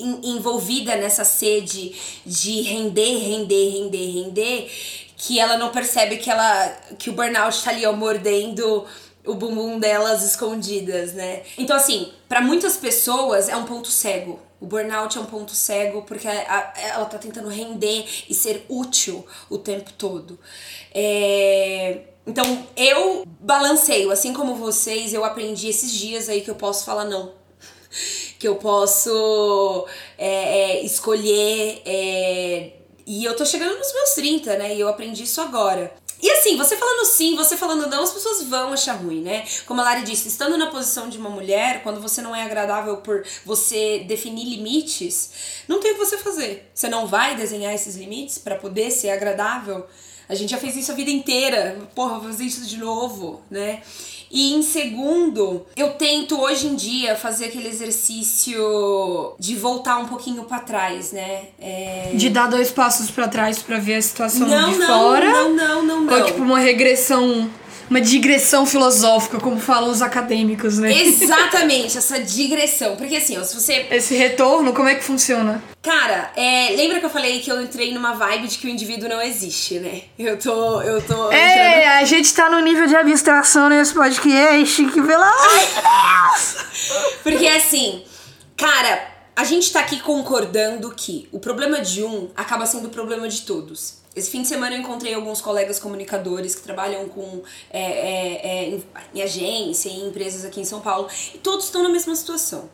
envolvida 0.00 0.96
nessa 0.96 1.24
sede 1.24 1.94
de 2.24 2.62
render, 2.62 3.18
render, 3.18 3.70
render, 3.70 4.10
render, 4.12 4.70
que 5.16 5.38
ela 5.38 5.56
não 5.56 5.70
percebe 5.70 6.16
que 6.16 6.30
ela 6.30 6.68
que 6.98 7.10
o 7.10 7.12
burnout 7.12 7.62
tá 7.62 7.70
ali 7.70 7.84
ó, 7.86 7.92
mordendo 7.92 8.86
o 9.26 9.34
bumbum 9.34 9.78
delas 9.78 10.22
escondidas, 10.22 11.12
né? 11.12 11.42
Então 11.58 11.76
assim, 11.76 12.12
para 12.28 12.40
muitas 12.40 12.76
pessoas 12.76 13.48
é 13.48 13.56
um 13.56 13.64
ponto 13.64 13.88
cego. 13.88 14.40
O 14.60 14.66
burnout 14.66 15.16
é 15.16 15.20
um 15.20 15.26
ponto 15.26 15.52
cego 15.52 16.02
porque 16.02 16.26
ela 16.26 17.06
tá 17.06 17.18
tentando 17.18 17.48
render 17.48 18.06
e 18.28 18.34
ser 18.34 18.64
útil 18.68 19.26
o 19.48 19.56
tempo 19.58 19.90
todo. 19.92 20.38
É... 20.94 22.00
Então 22.26 22.66
eu 22.76 23.24
balanceio, 23.40 24.10
assim 24.10 24.32
como 24.32 24.54
vocês, 24.54 25.12
eu 25.14 25.24
aprendi 25.24 25.68
esses 25.68 25.92
dias 25.92 26.28
aí 26.28 26.42
que 26.42 26.50
eu 26.50 26.54
posso 26.54 26.84
falar 26.84 27.04
não. 27.04 27.39
Que 28.38 28.46
eu 28.46 28.56
posso 28.56 29.86
é, 30.16 30.78
é, 30.78 30.84
escolher. 30.84 31.82
É, 31.84 32.70
e 33.06 33.24
eu 33.24 33.34
tô 33.34 33.44
chegando 33.44 33.76
nos 33.76 33.92
meus 33.92 34.10
30, 34.10 34.56
né? 34.56 34.74
E 34.74 34.80
eu 34.80 34.88
aprendi 34.88 35.24
isso 35.24 35.40
agora. 35.40 35.92
E 36.22 36.30
assim, 36.32 36.56
você 36.56 36.76
falando 36.76 37.06
sim, 37.06 37.34
você 37.34 37.56
falando 37.56 37.88
não, 37.88 38.02
as 38.02 38.12
pessoas 38.12 38.42
vão 38.44 38.72
achar 38.74 38.94
ruim, 38.94 39.22
né? 39.22 39.46
Como 39.66 39.80
a 39.80 39.84
Lari 39.84 40.02
disse, 40.02 40.28
estando 40.28 40.58
na 40.58 40.66
posição 40.66 41.08
de 41.08 41.16
uma 41.16 41.30
mulher, 41.30 41.82
quando 41.82 42.00
você 42.00 42.20
não 42.20 42.36
é 42.36 42.44
agradável 42.44 42.98
por 42.98 43.24
você 43.44 44.04
definir 44.06 44.44
limites, 44.44 45.62
não 45.66 45.80
tem 45.80 45.92
o 45.92 45.94
que 45.94 46.04
você 46.04 46.18
fazer. 46.18 46.70
Você 46.74 46.88
não 46.88 47.06
vai 47.06 47.36
desenhar 47.36 47.74
esses 47.74 47.96
limites 47.96 48.36
para 48.36 48.56
poder 48.56 48.90
ser 48.90 49.10
agradável. 49.10 49.86
A 50.28 50.34
gente 50.34 50.50
já 50.50 50.58
fez 50.58 50.76
isso 50.76 50.92
a 50.92 50.94
vida 50.94 51.10
inteira. 51.10 51.78
Porra, 51.94 52.18
vou 52.18 52.30
fazer 52.30 52.44
isso 52.44 52.66
de 52.66 52.76
novo, 52.76 53.42
né? 53.50 53.82
E 54.30 54.54
em 54.54 54.62
segundo, 54.62 55.66
eu 55.76 55.90
tento 55.94 56.40
hoje 56.40 56.68
em 56.68 56.76
dia 56.76 57.16
fazer 57.16 57.46
aquele 57.46 57.68
exercício 57.68 59.34
de 59.38 59.56
voltar 59.56 59.98
um 59.98 60.06
pouquinho 60.06 60.44
para 60.44 60.60
trás, 60.60 61.10
né? 61.10 61.48
É... 61.60 62.12
De 62.14 62.28
dar 62.30 62.48
dois 62.48 62.70
passos 62.70 63.10
para 63.10 63.26
trás 63.26 63.58
para 63.58 63.78
ver 63.78 63.96
a 63.96 64.02
situação 64.02 64.46
não, 64.46 64.72
de 64.72 64.78
não, 64.78 64.86
fora. 64.86 65.32
Não, 65.32 65.54
não, 65.54 65.82
não, 65.82 66.00
não. 66.02 66.18
Ou 66.18 66.24
tipo 66.24 66.42
uma 66.42 66.60
regressão 66.60 67.50
uma 67.90 68.00
digressão 68.00 68.64
filosófica, 68.64 69.40
como 69.40 69.58
falam 69.58 69.90
os 69.90 70.00
acadêmicos, 70.00 70.78
né? 70.78 70.92
Exatamente, 70.92 71.98
essa 71.98 72.20
digressão. 72.20 72.94
Porque 72.94 73.16
assim, 73.16 73.36
ó, 73.36 73.42
se 73.42 73.60
você. 73.60 73.88
Esse 73.90 74.14
retorno, 74.14 74.72
como 74.72 74.88
é 74.88 74.94
que 74.94 75.02
funciona? 75.02 75.60
Cara, 75.82 76.30
é, 76.36 76.72
lembra 76.76 77.00
que 77.00 77.06
eu 77.06 77.10
falei 77.10 77.40
que 77.40 77.50
eu 77.50 77.60
entrei 77.60 77.92
numa 77.92 78.12
vibe 78.12 78.46
de 78.46 78.58
que 78.58 78.68
o 78.68 78.70
indivíduo 78.70 79.08
não 79.08 79.20
existe, 79.20 79.80
né? 79.80 80.02
Eu 80.16 80.38
tô. 80.38 80.80
Eu 80.82 81.02
tô. 81.02 81.32
É, 81.32 81.80
entrando... 81.80 81.98
a 81.98 82.04
gente 82.04 82.32
tá 82.32 82.48
no 82.48 82.60
nível 82.60 82.86
de 82.86 82.94
abstração 82.94 83.68
nesse 83.68 83.92
podcast, 83.92 84.84
que 84.84 85.02
pelo 85.02 85.24
amor! 85.24 85.60
Porque 87.24 87.48
assim, 87.48 88.04
cara, 88.56 89.08
a 89.34 89.42
gente 89.42 89.72
tá 89.72 89.80
aqui 89.80 89.98
concordando 89.98 90.90
que 90.94 91.28
o 91.32 91.40
problema 91.40 91.80
de 91.80 92.04
um 92.04 92.30
acaba 92.36 92.66
sendo 92.66 92.86
o 92.86 92.90
problema 92.90 93.28
de 93.28 93.42
todos. 93.42 93.98
Esse 94.20 94.30
fim 94.30 94.42
de 94.42 94.48
semana 94.48 94.76
eu 94.76 94.80
encontrei 94.80 95.14
alguns 95.14 95.40
colegas 95.40 95.78
comunicadores 95.78 96.54
que 96.54 96.60
trabalham 96.60 97.08
com 97.08 97.42
é, 97.70 97.80
é, 97.80 98.46
é, 98.46 98.68
em, 98.68 98.84
em, 99.14 99.22
agência, 99.22 99.88
em 99.88 100.08
empresas 100.08 100.44
aqui 100.44 100.60
em 100.60 100.64
São 100.64 100.82
Paulo, 100.82 101.08
e 101.34 101.38
todos 101.38 101.64
estão 101.64 101.82
na 101.82 101.88
mesma 101.88 102.14
situação. 102.14 102.68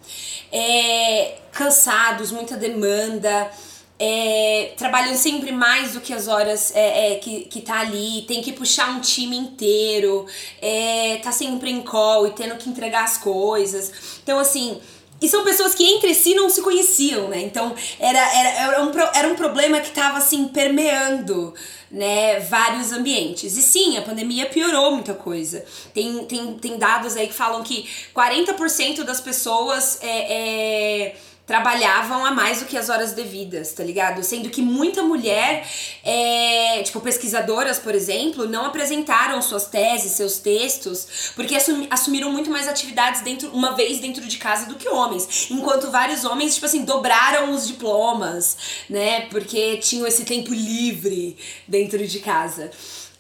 É, 0.51 1.37
cansados, 1.53 2.33
muita 2.33 2.57
demanda, 2.57 3.49
é, 3.97 4.73
trabalham 4.77 5.15
sempre 5.15 5.53
mais 5.53 5.93
do 5.93 6.01
que 6.01 6.13
as 6.13 6.27
horas 6.27 6.75
é, 6.75 7.13
é, 7.13 7.17
que, 7.17 7.45
que 7.45 7.61
tá 7.61 7.79
ali, 7.79 8.23
tem 8.27 8.43
que 8.43 8.53
puxar 8.53 8.91
um 8.91 9.01
time 9.01 9.37
inteiro, 9.37 10.27
é, 10.61 11.19
tá 11.23 11.31
sempre 11.31 11.71
em 11.71 11.81
call 11.81 12.27
e 12.27 12.33
tendo 12.33 12.57
que 12.57 12.69
entregar 12.69 13.05
as 13.05 13.19
coisas. 13.19 14.19
Então, 14.23 14.39
assim, 14.39 14.81
e 15.21 15.29
são 15.29 15.45
pessoas 15.45 15.75
que 15.75 15.85
entre 15.85 16.15
si 16.15 16.35
não 16.35 16.51
se 16.51 16.61
conheciam, 16.61 17.29
né? 17.29 17.41
Então 17.41 17.75
era, 17.99 18.19
era, 18.19 18.49
era, 18.49 18.83
um, 18.83 18.93
era 19.15 19.29
um 19.29 19.35
problema 19.35 19.81
que 19.81 19.89
estava 19.89 20.19
assim 20.19 20.49
permeando 20.49 21.55
né, 21.91 22.41
vários 22.41 22.93
ambientes. 22.93 23.57
E 23.57 23.63
sim, 23.63 23.97
a 23.97 24.03
pandemia 24.03 24.47
piorou 24.47 24.93
muita 24.93 25.15
coisa. 25.15 25.65
Tem, 25.95 26.25
tem, 26.27 26.55
tem 26.55 26.79
dados 26.79 27.17
aí 27.17 27.29
que 27.29 27.35
falam 27.35 27.63
que 27.63 27.89
40% 28.15 29.05
das 29.05 29.21
pessoas 29.21 29.99
é, 30.03 31.07
é 31.09 31.17
trabalhavam 31.47 32.27
a 32.27 32.33
mais 32.33 32.59
do 32.59 32.67
que 32.67 32.77
as 32.77 32.89
horas 32.89 33.13
devidas, 33.13 33.73
tá 33.73 33.85
ligado? 33.85 34.23
Sendo 34.25 34.51
que 34.51 34.61
muita 34.61 35.03
mulher, 35.03 35.67
é, 36.03 36.83
tipo 36.83 37.01
pesquisadoras, 37.01 37.79
por 37.79 37.95
exemplo, 37.95 38.49
não 38.49 38.67
apresentaram 38.67 39.41
suas 39.41 39.67
teses, 39.67 40.13
seus 40.13 40.39
textos, 40.39 41.33
porque 41.37 41.55
assumi 41.55 41.87
assumiram 41.89 42.33
muito 42.33 42.51
mais 42.51 42.67
atividades 42.67 43.21
dentro 43.21 43.49
uma 43.51 43.77
vez 43.77 44.01
dentro 44.01 44.27
de 44.27 44.39
casa 44.39 44.67
do 44.67 44.75
que 44.75 44.89
homens, 44.89 45.49
enquanto 45.51 45.91
vários 45.91 46.25
homens, 46.25 46.55
tipo 46.55 46.67
assim, 46.67 46.85
dobraram 46.85 47.53
os 47.53 47.67
diplomas, 47.67 48.57
né? 48.91 49.23
Porque 49.31 49.77
tinham 49.77 50.07
esse 50.07 50.25
tempo 50.25 50.53
livre 50.53 51.37
dentro 51.69 52.05
de 52.05 52.19
casa. 52.19 52.71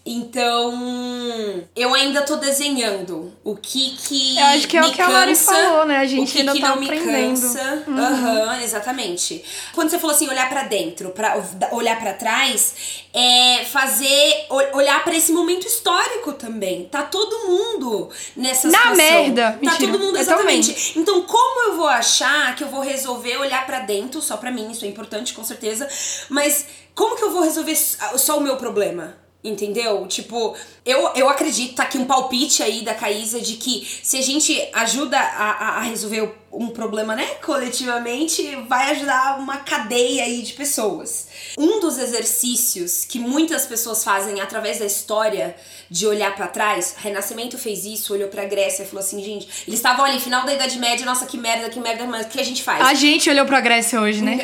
Então, 0.09 0.72
eu 1.74 1.92
ainda 1.92 2.22
tô 2.22 2.36
desenhando 2.36 3.32
o 3.42 3.57
que 3.57 3.96
que 3.96 4.38
eu 4.38 4.44
acho 4.46 4.68
que 4.68 4.76
é 4.76 4.80
o 4.80 4.90
que 4.90 4.96
cansa, 4.96 5.11
a 5.11 5.12
Lari 5.12 5.34
falou, 5.34 5.84
né? 5.84 5.96
A 5.96 6.07
gente 6.07 6.28
o 6.30 6.32
que 6.32 6.38
ainda 6.38 6.52
que 6.52 6.61
tá 6.61 6.68
não 6.68 6.74
aprendendo. 6.74 7.11
me 7.11 7.28
cansa. 7.28 7.84
Uhum. 7.88 7.98
Aham, 7.98 8.46
uhum, 8.54 8.61
exatamente. 8.62 9.44
Quando 9.74 9.90
você 9.90 9.98
falou 9.98 10.14
assim, 10.14 10.28
olhar 10.28 10.48
para 10.48 10.62
dentro, 10.62 11.11
para 11.11 11.36
olhar 11.72 11.98
para 11.98 12.12
trás, 12.14 12.74
é 13.12 13.64
fazer 13.64 14.46
olhar 14.72 15.02
para 15.02 15.16
esse 15.16 15.32
momento 15.32 15.66
histórico 15.66 16.34
também. 16.34 16.84
Tá 16.84 17.02
todo 17.02 17.48
mundo 17.48 18.09
nessa 18.36 18.68
Na 18.68 18.78
situação. 18.78 18.96
merda. 18.96 19.52
Tá 19.52 19.59
Mentira. 19.61 19.92
todo 19.92 19.98
mundo 19.98 20.16
Eu 20.16 20.20
exatamente. 20.22 20.92
Então, 20.96 21.22
como 21.22 21.68
eu 21.70 21.76
vou 21.76 21.88
achar 21.88 22.54
que 22.54 22.62
eu 22.62 22.68
vou 22.68 22.80
resolver 22.80 23.38
olhar 23.38 23.66
para 23.66 23.80
dentro 23.80 24.22
só 24.22 24.36
para 24.36 24.52
mim, 24.52 24.70
isso 24.70 24.84
é 24.84 24.88
importante 24.88 25.34
com 25.34 25.42
certeza, 25.42 25.88
mas 26.28 26.64
como 26.94 27.16
que 27.16 27.24
eu 27.24 27.32
vou 27.32 27.42
resolver 27.42 27.74
só 27.74 28.38
o 28.38 28.40
meu 28.40 28.57
problema? 28.57 29.25
Entendeu? 29.45 30.07
Tipo, 30.07 30.57
eu, 30.87 31.11
eu 31.16 31.28
acredito, 31.28 31.74
tá 31.74 31.82
aqui 31.82 31.99
um 31.99 32.05
palpite 32.07 32.62
aí 32.62 32.82
da 32.82 32.95
Caísa 32.95 33.41
de 33.41 33.55
que 33.55 33.87
se 34.03 34.16
a 34.16 34.22
gente 34.22 34.68
ajuda 34.72 35.18
a, 35.18 35.78
a 35.78 35.80
resolver 35.80 36.32
um 36.53 36.68
problema, 36.68 37.14
né, 37.14 37.26
coletivamente, 37.45 38.57
vai 38.68 38.93
ajudar 38.93 39.39
uma 39.39 39.59
cadeia 39.59 40.24
aí 40.24 40.41
de 40.43 40.55
pessoas. 40.55 41.26
Um 41.59 41.80
dos 41.80 41.99
exercícios 41.99 43.05
que 43.05 43.18
muitas 43.18 43.66
pessoas 43.66 44.03
fazem 44.03 44.41
através 44.41 44.78
da 44.78 44.87
história 44.87 45.55
de 45.91 46.07
olhar 46.07 46.34
para 46.34 46.49
trás, 46.49 46.97
Renascimento 46.99 47.59
fez 47.59 47.84
isso, 47.84 48.12
olhou 48.12 48.28
pra 48.28 48.45
Grécia 48.45 48.82
e 48.82 48.87
falou 48.87 49.01
assim, 49.05 49.22
gente, 49.22 49.47
eles 49.68 49.78
estavam 49.78 50.05
ali, 50.05 50.18
final 50.18 50.45
da 50.45 50.53
Idade 50.55 50.78
Média, 50.78 51.05
nossa, 51.07 51.26
que 51.26 51.37
merda, 51.37 51.68
que 51.68 51.78
merda, 51.78 52.05
mas 52.07 52.26
o 52.26 52.28
que 52.28 52.41
a 52.41 52.45
gente 52.45 52.62
faz? 52.62 52.84
A 52.84 52.95
gente 52.95 53.28
olhou 53.30 53.47
pra 53.47 53.61
Grécia 53.61 54.01
hoje, 54.01 54.22
né? 54.22 54.39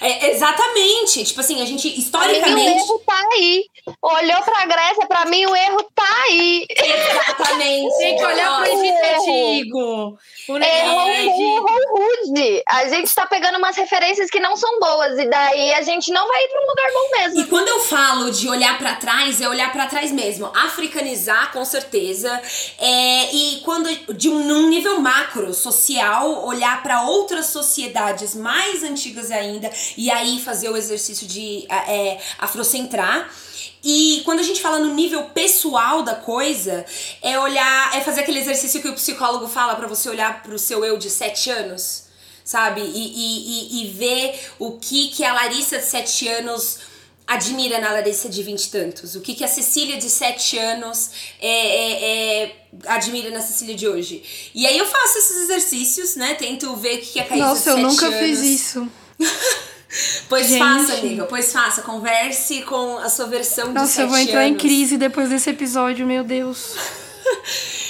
É, 0.00 0.06
é, 0.28 0.34
exatamente. 0.34 1.24
Tipo 1.24 1.40
assim, 1.40 1.62
a 1.62 1.64
gente, 1.66 1.88
Pra 1.88 1.90
mim, 1.90 1.96
o 1.96 2.00
historicamente. 2.00 2.78
erro 2.78 3.02
tá 3.04 3.20
aí. 3.34 3.64
Olhou 4.00 4.42
pra 4.42 4.66
Grécia, 4.66 5.06
pra 5.06 5.24
mim 5.26 5.46
o 5.46 5.56
erro 5.56 5.83
tá 5.94 6.22
aí. 6.28 6.66
Exatamente. 6.70 7.98
Tem 7.98 8.16
que 8.16 8.24
olhar 8.24 8.62
pro. 8.62 8.72
Egito 8.72 9.20
antigo. 9.20 10.18
O 10.48 10.56
Erro 10.58 11.08
Egito. 11.10 11.66
rude. 11.90 12.62
A 12.68 12.88
gente 12.88 13.14
tá 13.14 13.26
pegando 13.26 13.58
umas 13.58 13.76
referências 13.76 14.30
que 14.30 14.40
não 14.40 14.56
são 14.56 14.78
boas. 14.78 15.18
E 15.18 15.28
daí 15.28 15.74
a 15.74 15.82
gente 15.82 16.10
não 16.12 16.26
vai 16.28 16.44
ir 16.44 16.48
pra 16.48 16.60
um 16.60 16.66
lugar 16.66 16.92
bom 16.92 17.18
mesmo. 17.18 17.40
E 17.40 17.46
quando 17.46 17.68
eu 17.68 17.80
falo 17.80 18.30
de 18.30 18.48
olhar 18.48 18.76
pra 18.78 18.94
trás, 18.96 19.40
é 19.40 19.48
olhar 19.48 19.72
pra 19.72 19.86
trás 19.86 20.12
mesmo. 20.12 20.46
Africanizar, 20.54 21.52
com 21.52 21.64
certeza. 21.64 22.40
É, 22.78 23.34
e 23.34 23.60
quando 23.64 23.88
de 24.14 24.28
um 24.28 24.44
num 24.44 24.68
nível 24.68 25.00
macro, 25.00 25.54
social, 25.54 26.44
olhar 26.44 26.82
pra 26.82 27.02
outras 27.02 27.46
sociedades 27.46 28.34
mais 28.34 28.82
antigas 28.82 29.30
ainda 29.30 29.70
e 29.96 30.10
aí 30.10 30.40
fazer 30.40 30.68
o 30.68 30.76
exercício 30.76 31.26
de 31.26 31.66
é, 31.70 32.18
afrocentrar. 32.38 33.30
E 33.84 34.22
quando 34.24 34.40
a 34.40 34.42
gente 34.42 34.62
fala 34.62 34.78
no 34.78 34.94
nível 34.94 35.24
pessoal 35.24 36.02
da 36.02 36.14
coisa, 36.14 36.86
é 37.20 37.38
olhar, 37.38 37.94
é 37.94 38.00
fazer 38.00 38.22
aquele 38.22 38.40
exercício 38.40 38.80
que 38.80 38.88
o 38.88 38.94
psicólogo 38.94 39.46
fala 39.46 39.76
pra 39.76 39.86
você 39.86 40.08
olhar 40.08 40.42
pro 40.42 40.58
seu 40.58 40.82
eu 40.82 40.96
de 40.96 41.10
7 41.10 41.50
anos, 41.50 42.04
sabe? 42.42 42.80
E, 42.80 42.86
e, 42.86 43.82
e, 43.82 43.82
e 43.82 43.90
ver 43.92 44.40
o 44.58 44.78
que 44.78 45.08
que 45.08 45.22
a 45.22 45.34
Larissa 45.34 45.78
de 45.78 45.84
7 45.84 46.28
anos 46.28 46.78
admira 47.26 47.78
na 47.78 47.92
Larissa 47.92 48.26
de 48.26 48.42
20 48.42 48.64
e 48.64 48.70
tantos. 48.70 49.14
O 49.16 49.20
que 49.20 49.34
que 49.34 49.44
a 49.44 49.48
Cecília 49.48 49.98
de 49.98 50.08
7 50.08 50.58
anos 50.58 51.10
é, 51.38 51.48
é, 51.48 52.44
é, 52.44 52.56
admira 52.86 53.30
na 53.30 53.42
Cecília 53.42 53.74
de 53.74 53.86
hoje. 53.86 54.50
E 54.54 54.66
aí 54.66 54.78
eu 54.78 54.86
faço 54.86 55.18
esses 55.18 55.42
exercícios, 55.42 56.16
né? 56.16 56.34
Tento 56.34 56.74
ver 56.76 56.96
o 56.96 57.00
que 57.00 57.06
que 57.12 57.20
a 57.20 57.24
Caísa 57.24 57.44
de 57.44 57.50
Nossa, 57.50 57.70
eu 57.70 57.76
7 57.76 57.86
nunca 57.86 58.06
anos... 58.06 58.18
fiz 58.18 58.40
isso. 58.40 58.90
Pois 60.28 60.48
Gente. 60.48 60.58
faça, 60.58 60.94
amiga, 60.94 61.24
pois 61.24 61.52
faça. 61.52 61.82
Converse 61.82 62.62
com 62.62 62.98
a 62.98 63.08
sua 63.08 63.26
versão 63.26 63.68
de 63.68 63.74
Nossa, 63.74 63.86
7 63.86 64.00
eu 64.02 64.08
vou 64.08 64.18
entrar 64.18 64.44
em 64.44 64.50
anos. 64.50 64.62
crise 64.62 64.96
depois 64.96 65.28
desse 65.28 65.50
episódio, 65.50 66.06
meu 66.06 66.24
Deus. 66.24 66.72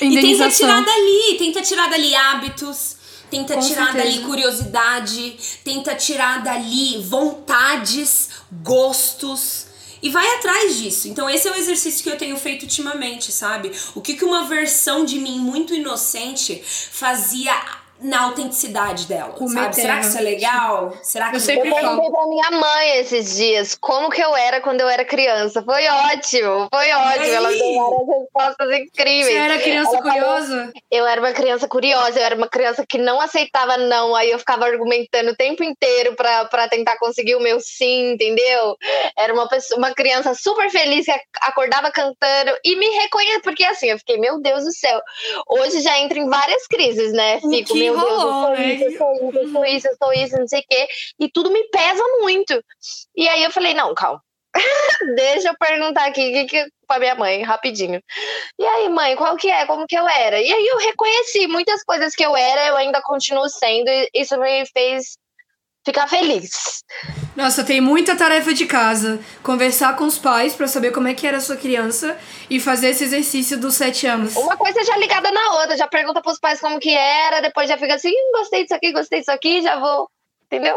E 0.01 0.21
tenta 0.21 0.51
tirar 0.51 0.85
dali, 0.85 1.37
tenta 1.39 1.63
tirar 1.63 1.89
dali 1.89 2.15
hábitos, 2.15 2.97
tenta 3.31 3.55
Com 3.55 3.61
tirar 3.61 3.93
certeza. 3.93 4.05
dali 4.05 4.19
curiosidade, 4.25 5.37
tenta 5.65 5.95
tirar 5.95 6.43
dali 6.43 7.01
vontades, 7.03 8.29
gostos. 8.63 9.67
E 10.03 10.11
vai 10.11 10.27
atrás 10.37 10.77
disso. 10.77 11.09
Então, 11.09 11.31
esse 11.31 11.49
é 11.49 11.53
o 11.53 11.55
exercício 11.55 12.03
que 12.03 12.11
eu 12.11 12.19
tenho 12.19 12.37
feito 12.37 12.65
ultimamente, 12.65 13.33
sabe? 13.33 13.71
O 13.95 14.01
que, 14.03 14.15
que 14.15 14.25
uma 14.25 14.45
versão 14.45 15.05
de 15.05 15.19
mim 15.19 15.39
muito 15.39 15.73
inocente 15.73 16.63
fazia 16.65 17.55
na 18.01 18.24
autenticidade 18.24 19.07
dela, 19.07 19.30
Comer 19.32 19.55
sabe? 19.62 19.74
Será 19.76 19.99
que 20.01 20.07
isso 20.07 20.18
é 20.18 20.20
legal? 20.20 20.92
Será 21.03 21.30
que 21.30 21.36
Eu 21.36 21.40
sempre 21.40 21.68
Eu 21.70 21.74
falo. 21.74 21.86
perguntei 21.88 22.11
pra 22.11 22.26
minha 22.26 22.51
mãe 22.51 22.99
esses 22.99 23.34
dias 23.36 23.74
como 23.74 24.11
que 24.11 24.20
eu 24.20 24.36
era 24.36 24.61
quando 24.61 24.80
eu 24.80 24.88
era 24.88 25.05
criança. 25.05 25.62
Foi 25.62 25.86
ótimo, 25.88 26.68
foi 26.72 26.92
ótimo. 26.92 27.24
Ela 27.24 27.49
deu 27.51 27.74
várias 27.74 28.09
respostas 28.20 28.70
incríveis. 28.80 29.26
Você 29.26 29.32
era 29.34 29.59
criança 29.59 29.97
Ela 29.97 30.03
falou- 30.03 30.12
curiosa? 30.12 30.72
Eu 30.90 31.07
era 31.07 31.20
uma 31.20 31.32
criança 31.32 31.68
curiosa, 31.68 32.18
eu 32.18 32.24
era 32.24 32.34
uma 32.36 32.49
criança 32.49 32.84
que 32.88 32.99
não 32.99 33.20
aceitava 33.20 33.76
não, 33.76 34.14
aí 34.14 34.30
eu 34.30 34.38
ficava 34.38 34.64
argumentando 34.66 35.30
o 35.30 35.36
tempo 35.36 35.62
inteiro 35.64 36.14
pra, 36.14 36.45
pra 36.47 36.68
tentar 36.68 36.99
conseguir 36.99 37.36
o 37.36 37.40
meu 37.40 37.59
sim, 37.61 38.12
entendeu? 38.12 38.76
Era 39.16 39.32
uma 39.32 39.49
pessoa, 39.49 39.78
uma 39.78 39.95
criança 39.95 40.34
super 40.34 40.68
feliz 40.70 41.05
que 41.07 41.11
ac- 41.11 41.24
acordava 41.42 41.90
cantando 41.90 42.57
e 42.64 42.76
me 42.76 42.86
reconhecia, 42.88 43.40
porque 43.40 43.64
assim, 43.64 43.88
eu 43.90 43.99
fiquei, 43.99 44.18
meu 44.18 44.40
Deus 44.40 44.64
do 44.64 44.72
céu. 44.72 45.01
Hoje 45.49 45.80
já 45.80 45.99
entro 46.01 46.18
em 46.18 46.28
várias 46.28 46.66
crises, 46.66 47.12
né? 47.12 47.40
Fico, 47.40 47.72
meu 47.91 47.99
Deus, 47.99 48.22
eu 48.22 48.30
sou 48.30 48.51
né? 48.51 48.74
isso, 48.74 48.85
eu 48.85 48.99
sou 48.99 49.12
isso, 49.14 49.39
eu 49.39 49.49
sou 49.49 49.64
isso, 49.64 49.89
eu 49.89 49.97
sou 49.97 50.12
isso, 50.12 50.39
não 50.39 50.49
sei 50.49 50.61
o 50.61 50.64
quê. 50.68 50.89
E 51.20 51.30
tudo 51.30 51.51
me 51.51 51.62
pesa 51.68 52.03
muito. 52.20 52.62
E 53.16 53.28
aí 53.28 53.43
eu 53.43 53.51
falei, 53.51 53.74
não, 53.74 53.95
calma. 53.95 54.22
Deixa 55.16 55.49
eu 55.49 55.57
perguntar 55.59 56.07
aqui 56.07 56.32
que, 56.32 56.45
que, 56.45 56.68
pra 56.87 56.99
minha 56.99 57.14
mãe, 57.14 57.43
rapidinho. 57.43 58.01
E 58.59 58.64
aí, 58.64 58.89
mãe, 58.89 59.16
qual 59.16 59.37
que 59.37 59.51
é? 59.51 59.66
Como 59.66 59.87
que 59.87 59.97
eu 59.97 60.09
era? 60.09 60.41
E 60.41 60.53
aí 60.53 60.66
eu 60.66 60.78
reconheci 60.78 61.47
muitas 61.47 61.82
coisas 61.82 62.14
que 62.14 62.24
eu 62.24 62.37
era, 62.37 62.68
eu 62.68 62.76
ainda 62.76 63.03
continuo 63.03 63.49
sendo, 63.49 63.89
e 63.89 64.09
isso 64.14 64.39
me 64.39 64.64
fez 64.66 65.16
ficar 65.85 66.07
feliz. 66.09 66.82
Nossa, 67.37 67.64
tem 67.64 67.80
muita 67.80 68.16
tarefa 68.16 68.55
de 68.55 68.66
casa. 68.66 69.20
Conversar 69.43 69.97
com 69.97 70.05
os 70.05 70.18
pais 70.18 70.55
pra 70.55 70.66
saber 70.66 70.93
como 70.93 71.09
é 71.09 71.14
que 71.14 71.26
era 71.26 71.39
a 71.39 71.41
sua 71.41 71.57
criança 71.57 72.16
e 72.49 72.59
fazer 72.61 72.89
esse 72.91 73.05
exercício 73.05 73.59
dos 73.59 73.74
sete 73.74 74.07
anos. 74.07 74.37
Uma 74.37 74.57
coisa 74.57 74.82
já 74.85 74.97
ligada 74.97 75.30
na 75.30 75.53
outra, 75.61 75.76
já 75.76 75.87
pergunta 75.87 76.22
pros 76.22 76.39
pais 76.39 76.61
como 76.61 76.78
que 76.78 76.95
era, 76.95 77.41
depois 77.41 77.68
já 77.68 77.76
fica 77.76 77.95
assim, 77.95 78.11
"Hum, 78.11 78.32
gostei 78.39 78.62
disso 78.62 78.74
aqui, 78.74 78.93
gostei 78.93 79.18
disso 79.20 79.32
aqui, 79.32 79.62
já 79.62 79.78
vou. 79.78 80.09
Entendeu? 80.47 80.76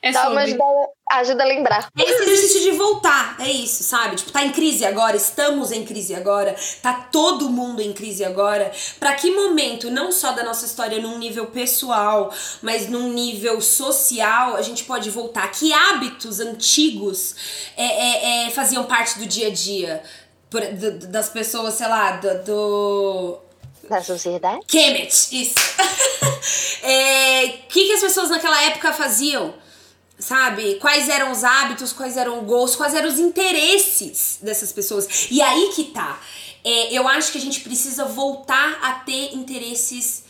É 0.00 0.12
Dá 0.12 0.24
sobre. 0.24 0.38
ajuda, 0.44 0.64
ajuda 1.10 1.42
a 1.42 1.46
lembrar. 1.46 1.88
É 1.98 2.02
esse 2.02 2.22
exercício 2.22 2.60
de 2.62 2.70
voltar, 2.72 3.36
é 3.40 3.50
isso, 3.50 3.82
sabe? 3.82 4.14
Tipo, 4.16 4.30
tá 4.30 4.44
em 4.44 4.52
crise 4.52 4.84
agora, 4.84 5.16
estamos 5.16 5.72
em 5.72 5.84
crise 5.84 6.14
agora, 6.14 6.54
tá 6.82 7.08
todo 7.10 7.50
mundo 7.50 7.80
em 7.82 7.92
crise 7.92 8.24
agora. 8.24 8.70
Pra 9.00 9.14
que 9.14 9.30
momento, 9.32 9.90
não 9.90 10.12
só 10.12 10.32
da 10.32 10.44
nossa 10.44 10.66
história 10.66 11.00
num 11.00 11.18
nível 11.18 11.46
pessoal, 11.46 12.32
mas 12.62 12.88
num 12.88 13.12
nível 13.12 13.60
social, 13.60 14.54
a 14.56 14.62
gente 14.62 14.84
pode 14.84 15.10
voltar? 15.10 15.50
Que 15.50 15.72
hábitos 15.72 16.38
antigos 16.38 17.34
é, 17.76 17.84
é, 17.84 18.46
é, 18.46 18.50
faziam 18.50 18.84
parte 18.84 19.18
do 19.18 19.26
dia 19.26 19.48
a 19.48 19.50
dia? 19.50 20.02
Por- 20.48 20.64
do- 20.72 21.06
das 21.08 21.28
pessoas, 21.28 21.74
sei 21.74 21.88
lá, 21.88 22.12
do- 22.12 22.42
do 22.44 23.38
Da 23.90 24.02
sociedade? 24.02 24.60
Kemet, 24.68 25.12
isso. 25.32 25.54
É, 26.82 27.44
O 27.46 27.68
que, 27.68 27.86
que 27.86 27.92
as 27.92 28.00
pessoas 28.00 28.30
naquela 28.30 28.62
época 28.64 28.92
faziam? 28.92 29.54
Sabe? 30.18 30.74
Quais 30.76 31.08
eram 31.08 31.30
os 31.30 31.44
hábitos, 31.44 31.92
quais 31.92 32.16
eram 32.16 32.40
os 32.40 32.46
gostos, 32.46 32.76
quais 32.76 32.94
eram 32.94 33.08
os 33.08 33.18
interesses 33.18 34.38
dessas 34.42 34.72
pessoas. 34.72 35.28
E 35.30 35.40
aí 35.40 35.70
que 35.74 35.84
tá. 35.84 36.20
É, 36.64 36.92
eu 36.92 37.06
acho 37.06 37.30
que 37.32 37.38
a 37.38 37.40
gente 37.40 37.60
precisa 37.60 38.04
voltar 38.04 38.78
a 38.82 38.94
ter 38.94 39.34
interesses 39.34 40.24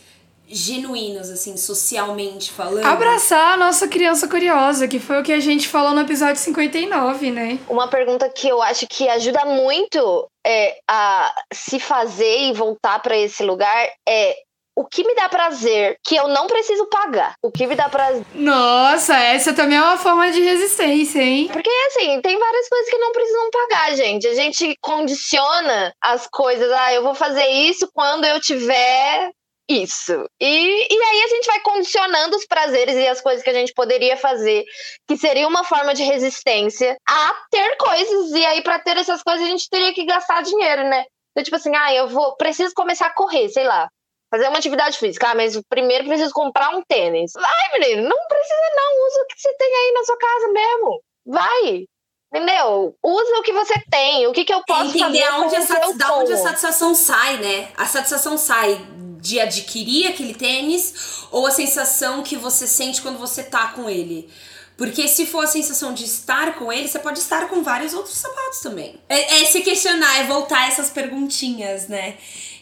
genuínos, 0.49 1.29
assim, 1.29 1.55
socialmente 1.57 2.51
falando. 2.51 2.85
Abraçar 2.85 3.53
a 3.53 3.57
nossa 3.57 3.87
criança 3.87 4.27
curiosa, 4.27 4.87
que 4.87 4.99
foi 4.99 5.19
o 5.19 5.23
que 5.23 5.31
a 5.31 5.39
gente 5.39 5.67
falou 5.67 5.93
no 5.93 6.01
episódio 6.01 6.37
59, 6.37 7.31
né? 7.31 7.59
Uma 7.69 7.87
pergunta 7.87 8.27
que 8.29 8.47
eu 8.47 8.61
acho 8.61 8.87
que 8.87 9.07
ajuda 9.07 9.45
muito 9.45 10.27
é, 10.45 10.79
a 10.87 11.33
se 11.53 11.79
fazer 11.79 12.49
e 12.49 12.53
voltar 12.53 12.99
para 12.99 13.15
esse 13.15 13.43
lugar 13.43 13.89
é 14.07 14.35
o 14.79 14.85
que 14.85 15.05
me 15.05 15.13
dá 15.13 15.27
prazer 15.27 15.97
que 16.05 16.15
eu 16.15 16.29
não 16.29 16.47
preciso 16.47 16.85
pagar. 16.85 17.33
O 17.43 17.51
que 17.51 17.67
me 17.67 17.75
dá 17.75 17.89
prazer. 17.89 18.23
Nossa, 18.33 19.13
essa 19.17 19.53
também 19.53 19.77
é 19.77 19.81
uma 19.81 19.97
forma 19.97 20.31
de 20.31 20.39
resistência, 20.39 21.21
hein? 21.21 21.49
Porque, 21.51 21.69
assim, 21.87 22.21
tem 22.21 22.39
várias 22.39 22.69
coisas 22.69 22.89
que 22.89 22.97
não 22.97 23.11
precisam 23.11 23.49
pagar, 23.51 23.95
gente. 23.97 24.25
A 24.25 24.33
gente 24.33 24.77
condiciona 24.79 25.93
as 26.01 26.27
coisas. 26.27 26.71
Ah, 26.71 26.93
eu 26.93 27.03
vou 27.03 27.13
fazer 27.13 27.45
isso 27.45 27.89
quando 27.93 28.23
eu 28.23 28.39
tiver 28.39 29.31
isso. 29.69 30.13
E, 30.39 30.95
e 30.95 31.03
aí 31.03 31.23
a 31.23 31.27
gente 31.27 31.45
vai 31.45 31.59
condicionando 31.59 32.37
os 32.37 32.45
prazeres 32.45 32.95
e 32.95 33.05
as 33.05 33.19
coisas 33.19 33.43
que 33.43 33.49
a 33.49 33.53
gente 33.53 33.73
poderia 33.73 34.15
fazer, 34.15 34.63
que 35.05 35.17
seria 35.17 35.45
uma 35.45 35.65
forma 35.65 35.93
de 35.93 36.03
resistência, 36.03 36.95
a 37.05 37.35
ter 37.51 37.75
coisas. 37.75 38.31
E 38.31 38.45
aí, 38.45 38.63
para 38.63 38.79
ter 38.79 38.95
essas 38.95 39.21
coisas, 39.21 39.45
a 39.45 39.49
gente 39.49 39.69
teria 39.69 39.93
que 39.93 40.05
gastar 40.05 40.41
dinheiro, 40.41 40.83
né? 40.85 41.03
Então, 41.31 41.43
tipo 41.43 41.57
assim, 41.57 41.75
ah, 41.75 41.93
eu 41.93 42.07
vou, 42.07 42.37
preciso 42.37 42.73
começar 42.73 43.07
a 43.07 43.13
correr, 43.13 43.49
sei 43.49 43.65
lá. 43.65 43.89
Fazer 44.31 44.47
uma 44.47 44.57
atividade 44.57 44.97
física. 44.97 45.29
Ah, 45.29 45.35
mas 45.35 45.59
primeiro 45.69 46.05
preciso 46.05 46.33
comprar 46.33 46.69
um 46.75 46.83
tênis. 46.87 47.31
Vai, 47.33 47.79
menino, 47.79 48.07
não 48.07 48.27
precisa 48.27 48.75
não. 48.75 49.07
Usa 49.07 49.21
o 49.21 49.27
que 49.27 49.39
você 49.39 49.53
tem 49.57 49.75
aí 49.75 49.91
na 49.93 50.03
sua 50.03 50.17
casa 50.17 50.47
mesmo. 50.51 51.01
Vai. 51.25 51.85
Entendeu? 52.31 52.95
Usa 53.03 53.37
o 53.39 53.41
que 53.41 53.51
você 53.51 53.73
tem. 53.89 54.27
O 54.27 54.31
que, 54.31 54.45
que 54.45 54.53
eu 54.53 54.63
posso 54.63 54.95
entender 54.95 55.21
fazer 55.21 55.23
aonde 55.23 55.55
a 55.55 55.91
da 55.93 56.15
onde 56.15 56.33
a 56.33 56.37
satisfação 56.37 56.93
sai, 56.93 57.37
né? 57.37 57.69
A 57.75 57.87
satisfação 57.87 58.37
sai 58.37 58.79
de 59.19 59.39
adquirir 59.39 60.07
aquele 60.07 60.35
tênis 60.35 61.25
ou 61.31 61.47
a 61.47 61.51
sensação 61.51 62.21
que 62.21 62.35
você 62.35 62.67
sente 62.67 63.01
quando 63.01 63.17
você 63.17 63.43
tá 63.43 63.69
com 63.69 63.89
ele. 63.89 64.29
Porque 64.77 65.09
se 65.09 65.25
for 65.25 65.43
a 65.43 65.47
sensação 65.47 65.93
de 65.93 66.05
estar 66.05 66.57
com 66.57 66.71
ele, 66.71 66.87
você 66.87 66.99
pode 66.99 67.19
estar 67.19 67.49
com 67.49 67.61
vários 67.61 67.93
outros 67.93 68.15
sapatos 68.15 68.61
também. 68.61 68.97
É, 69.09 69.41
é 69.41 69.45
se 69.45 69.59
questionar, 69.59 70.19
é 70.19 70.23
voltar 70.23 70.69
essas 70.69 70.89
perguntinhas, 70.89 71.89
né? 71.89 72.17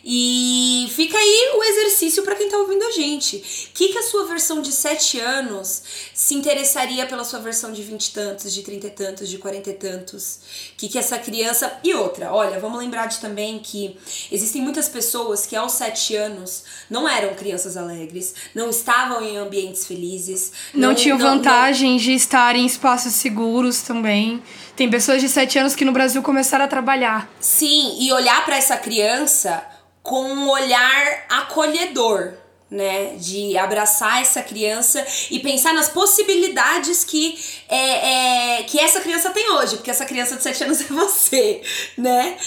E 0.10 0.88
fica 0.96 1.18
aí 1.18 1.52
o 1.58 1.64
exercício 1.66 2.24
pra 2.24 2.34
quem 2.34 2.48
tá 2.50 2.58
ouvindo 2.58 2.82
a 2.86 2.92
gente. 2.92 3.36
O 3.36 3.74
que, 3.74 3.90
que 3.90 3.98
a 3.98 4.04
sua 4.04 4.24
versão 4.26 4.62
de 4.62 4.72
7 4.72 5.20
anos 5.20 5.84
se 6.14 6.34
interessaria 6.34 7.06
pela 7.06 7.26
sua 7.26 7.40
versão 7.40 7.74
de 7.74 7.84
20 7.84 8.06
e 8.06 8.12
tantos, 8.12 8.54
de 8.54 8.62
30 8.64 8.88
e 8.88 8.90
tantos, 8.92 9.28
de 9.28 9.38
40 9.38 9.70
e 9.70 9.74
tantos? 9.74 10.40
O 10.74 10.78
que, 10.78 10.88
que 10.88 10.98
essa 10.98 11.18
criança. 11.18 11.78
E 11.84 11.94
outra, 11.94 12.32
olha, 12.32 12.58
vamos 12.58 12.80
lembrar 12.80 13.08
de 13.08 13.20
também 13.20 13.60
que 13.60 13.98
existem 14.32 14.62
muitas 14.62 14.88
pessoas 14.88 15.46
que 15.46 15.58
aos 15.58 15.74
7 15.74 16.16
anos 16.16 16.64
não 16.90 17.08
eram 17.10 17.34
crianças 17.36 17.76
alegres, 17.76 18.34
não 18.56 18.70
estavam 18.70 19.22
em 19.22 19.36
ambientes 19.36 19.86
felizes, 19.86 20.54
Não, 20.74 20.96
tinham 20.96 21.18
não- 21.18 21.36
vantagem 21.36 21.98
de 21.98 22.14
estar 22.14 22.56
em 22.56 22.66
espaços 22.66 23.12
seguros 23.12 23.82
também. 23.82 24.42
Tem 24.74 24.90
pessoas 24.90 25.20
de 25.20 25.28
7 25.28 25.60
anos 25.60 25.76
que 25.76 25.84
no 25.84 25.92
Brasil 25.92 26.24
começaram 26.24 26.64
a 26.64 26.68
trabalhar. 26.70 27.30
Sim, 27.42 27.98
e 28.00 28.10
olhar 28.14 28.46
pra 28.46 28.56
essa 28.56 28.78
criança 28.78 29.62
com 30.08 30.24
um 30.24 30.50
olhar 30.50 31.26
acolhedor, 31.28 32.32
né? 32.72 33.16
De 33.18 33.58
abraçar 33.58 34.22
essa 34.22 34.42
criança 34.42 35.06
e 35.30 35.38
pensar 35.40 35.74
nas 35.74 35.90
possibilidades 35.90 37.04
que, 37.04 37.38
é, 37.68 38.60
é, 38.60 38.64
que 38.64 38.80
essa 38.80 39.02
criança 39.02 39.32
tem 39.32 39.52
hoje, 39.52 39.76
porque 39.76 39.92
essa 39.92 40.06
criança 40.06 40.38
de 40.38 40.44
7 40.44 40.64
anos 40.64 40.80
é 40.90 40.94
você, 40.94 41.62
né? 41.98 42.38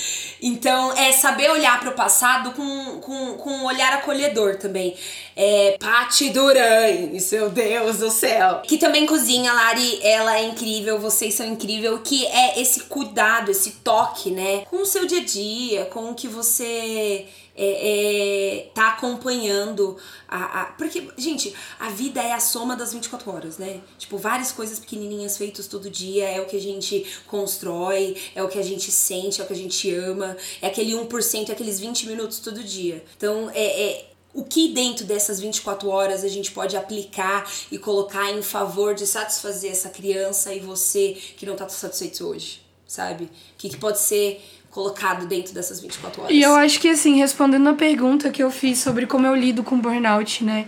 Então, 0.40 0.96
é 0.96 1.12
saber 1.12 1.50
olhar 1.50 1.78
para 1.80 1.90
o 1.90 1.94
passado 1.94 2.52
com, 2.52 2.98
com, 3.00 3.34
com 3.34 3.50
um 3.50 3.66
olhar 3.66 3.92
acolhedor 3.92 4.56
também. 4.56 4.96
É, 5.36 5.76
Pati 5.78 6.30
Duran, 6.30 7.10
meu 7.30 7.50
Deus 7.50 7.98
do 7.98 8.10
céu. 8.10 8.62
Que 8.62 8.78
também 8.78 9.04
cozinha, 9.04 9.52
Lari, 9.52 10.00
ela 10.02 10.38
é 10.38 10.44
incrível, 10.44 10.98
vocês 10.98 11.34
são 11.34 11.46
incrível, 11.46 11.98
que 11.98 12.26
é 12.26 12.58
esse 12.58 12.80
cuidado, 12.84 13.50
esse 13.50 13.72
toque, 13.84 14.30
né? 14.30 14.64
Com 14.70 14.78
o 14.78 14.86
seu 14.86 15.04
dia 15.04 15.20
a 15.20 15.24
dia, 15.24 15.84
com 15.86 16.10
o 16.10 16.14
que 16.14 16.26
você 16.26 17.26
é, 17.62 18.58
é, 18.58 18.70
tá 18.74 18.88
acompanhando. 18.88 19.96
A, 20.26 20.62
a- 20.62 20.64
porque, 20.78 21.08
gente, 21.18 21.54
a 21.78 21.90
vida 21.90 22.22
é 22.22 22.32
a 22.32 22.40
soma 22.40 22.74
das 22.74 22.92
24 22.92 23.30
horas, 23.30 23.58
né? 23.58 23.80
Tipo, 23.98 24.16
várias 24.16 24.50
coisas 24.50 24.78
pequenininhas 24.78 25.36
feitas 25.36 25.66
todo 25.66 25.90
dia 25.90 26.28
é 26.28 26.40
o 26.40 26.46
que 26.46 26.56
a 26.56 26.60
gente 26.60 27.06
constrói, 27.26 28.16
é 28.34 28.42
o 28.42 28.48
que 28.48 28.58
a 28.58 28.62
gente 28.62 28.90
sente, 28.90 29.40
é 29.40 29.44
o 29.44 29.46
que 29.46 29.52
a 29.52 29.56
gente 29.56 29.94
ama, 29.94 30.36
é 30.62 30.68
aquele 30.68 30.92
1%, 30.94 31.50
é 31.50 31.52
aqueles 31.52 31.78
20 31.78 32.06
minutos 32.08 32.38
todo 32.38 32.62
dia. 32.64 33.04
Então, 33.16 33.50
é, 33.54 33.82
é 33.82 34.10
o 34.32 34.44
que 34.44 34.68
dentro 34.72 35.04
dessas 35.04 35.40
24 35.40 35.88
horas 35.88 36.22
a 36.22 36.28
gente 36.28 36.52
pode 36.52 36.76
aplicar 36.76 37.50
e 37.70 37.76
colocar 37.78 38.30
em 38.30 38.42
favor 38.42 38.94
de 38.94 39.06
satisfazer 39.06 39.72
essa 39.72 39.90
criança 39.90 40.54
e 40.54 40.60
você 40.60 41.16
que 41.36 41.44
não 41.44 41.56
tá 41.56 41.68
satisfeito 41.68 42.24
hoje, 42.26 42.62
sabe? 42.86 43.24
O 43.24 43.30
que, 43.58 43.68
que 43.70 43.76
pode 43.76 43.98
ser 43.98 44.40
colocado 44.70 45.26
dentro 45.26 45.52
dessas 45.52 45.80
24 45.80 46.22
horas? 46.22 46.34
E 46.34 46.40
eu 46.40 46.54
acho 46.54 46.80
que, 46.80 46.88
assim, 46.88 47.18
respondendo 47.18 47.68
a 47.68 47.74
pergunta 47.74 48.30
que 48.30 48.42
eu 48.42 48.50
fiz 48.50 48.78
sobre 48.78 49.06
como 49.06 49.26
eu 49.26 49.34
lido 49.34 49.62
com 49.62 49.78
burnout, 49.78 50.44
né? 50.44 50.66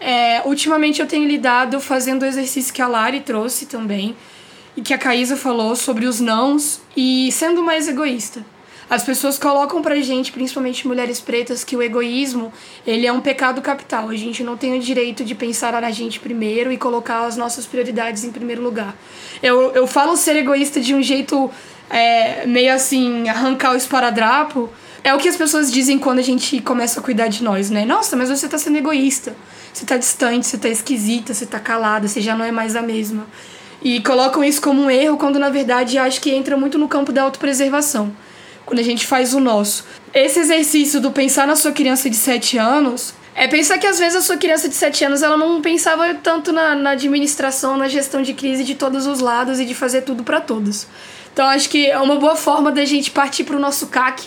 É, 0.00 0.42
ultimamente 0.44 1.00
eu 1.00 1.06
tenho 1.06 1.26
lidado 1.26 1.80
fazendo 1.80 2.22
o 2.22 2.26
exercício 2.26 2.74
que 2.74 2.82
a 2.82 2.88
Lari 2.88 3.20
trouxe 3.20 3.66
também, 3.66 4.16
e 4.76 4.82
que 4.82 4.92
a 4.92 4.98
Caísa 4.98 5.36
falou 5.36 5.76
sobre 5.76 6.04
os 6.04 6.20
nãos, 6.20 6.80
e 6.96 7.30
sendo 7.32 7.62
mais 7.62 7.88
egoísta. 7.88 8.44
As 8.88 9.02
pessoas 9.02 9.38
colocam 9.38 9.80
pra 9.80 9.96
gente, 9.96 10.30
principalmente 10.30 10.86
mulheres 10.86 11.20
pretas, 11.20 11.64
que 11.64 11.74
o 11.74 11.82
egoísmo, 11.82 12.52
ele 12.86 13.06
é 13.06 13.12
um 13.12 13.20
pecado 13.20 13.62
capital. 13.62 14.10
A 14.10 14.16
gente 14.16 14.44
não 14.44 14.56
tem 14.56 14.76
o 14.76 14.80
direito 14.80 15.24
de 15.24 15.34
pensar 15.34 15.72
na 15.80 15.90
gente 15.90 16.20
primeiro 16.20 16.70
e 16.70 16.76
colocar 16.76 17.24
as 17.24 17.36
nossas 17.36 17.64
prioridades 17.66 18.24
em 18.24 18.30
primeiro 18.30 18.62
lugar. 18.62 18.94
Eu, 19.42 19.72
eu 19.72 19.86
falo 19.86 20.16
ser 20.16 20.36
egoísta 20.36 20.80
de 20.80 20.94
um 20.94 21.02
jeito 21.02 21.50
é, 21.90 22.46
meio 22.46 22.72
assim, 22.72 23.28
arrancar 23.28 23.72
o 23.72 23.76
esparadrapo, 23.76 24.70
É 25.02 25.12
o 25.14 25.18
que 25.18 25.28
as 25.28 25.36
pessoas 25.36 25.70
dizem 25.70 25.98
quando 25.98 26.18
a 26.18 26.22
gente 26.22 26.62
começa 26.62 26.98
a 26.98 27.02
cuidar 27.02 27.28
de 27.28 27.44
nós, 27.44 27.68
né? 27.68 27.84
Nossa, 27.84 28.16
mas 28.16 28.30
você 28.30 28.48
tá 28.48 28.56
sendo 28.56 28.78
egoísta. 28.78 29.36
Você 29.70 29.84
tá 29.84 29.98
distante, 29.98 30.46
você 30.46 30.56
tá 30.56 30.68
esquisita, 30.68 31.34
você 31.34 31.44
tá 31.44 31.60
calada, 31.60 32.08
você 32.08 32.22
já 32.22 32.34
não 32.34 32.44
é 32.44 32.50
mais 32.50 32.74
a 32.74 32.80
mesma. 32.80 33.26
E 33.82 34.00
colocam 34.00 34.42
isso 34.42 34.62
como 34.62 34.80
um 34.80 34.90
erro, 34.90 35.18
quando 35.18 35.38
na 35.38 35.50
verdade 35.50 35.98
acho 35.98 36.22
que 36.22 36.30
entra 36.30 36.56
muito 36.56 36.78
no 36.78 36.88
campo 36.88 37.12
da 37.12 37.22
autopreservação. 37.22 38.16
Quando 38.64 38.78
a 38.78 38.82
gente 38.82 39.06
faz 39.06 39.34
o 39.34 39.40
nosso. 39.40 39.84
Esse 40.14 40.40
exercício 40.40 41.00
do 41.02 41.10
pensar 41.10 41.46
na 41.46 41.54
sua 41.54 41.70
criança 41.70 42.08
de 42.08 42.16
7 42.16 42.56
anos 42.56 43.12
é 43.34 43.48
pensar 43.48 43.76
que 43.76 43.86
às 43.86 43.98
vezes 43.98 44.16
a 44.16 44.22
sua 44.22 44.36
criança 44.36 44.68
de 44.68 44.74
7 44.74 45.04
anos 45.04 45.22
ela 45.22 45.36
não 45.36 45.60
pensava 45.60 46.14
tanto 46.14 46.52
na, 46.52 46.74
na 46.74 46.90
administração, 46.90 47.76
na 47.76 47.88
gestão 47.88 48.22
de 48.22 48.32
crise 48.32 48.64
de 48.64 48.74
todos 48.74 49.06
os 49.06 49.20
lados 49.20 49.60
e 49.60 49.66
de 49.66 49.74
fazer 49.74 50.02
tudo 50.02 50.22
para 50.22 50.40
todos. 50.40 50.86
Então 51.34 51.46
acho 51.48 51.68
que 51.68 51.90
é 51.90 51.98
uma 51.98 52.14
boa 52.14 52.36
forma 52.36 52.70
da 52.70 52.84
gente 52.84 53.10
partir 53.10 53.42
para 53.42 53.56
o 53.56 53.60
nosso 53.60 53.88
CAC 53.88 54.24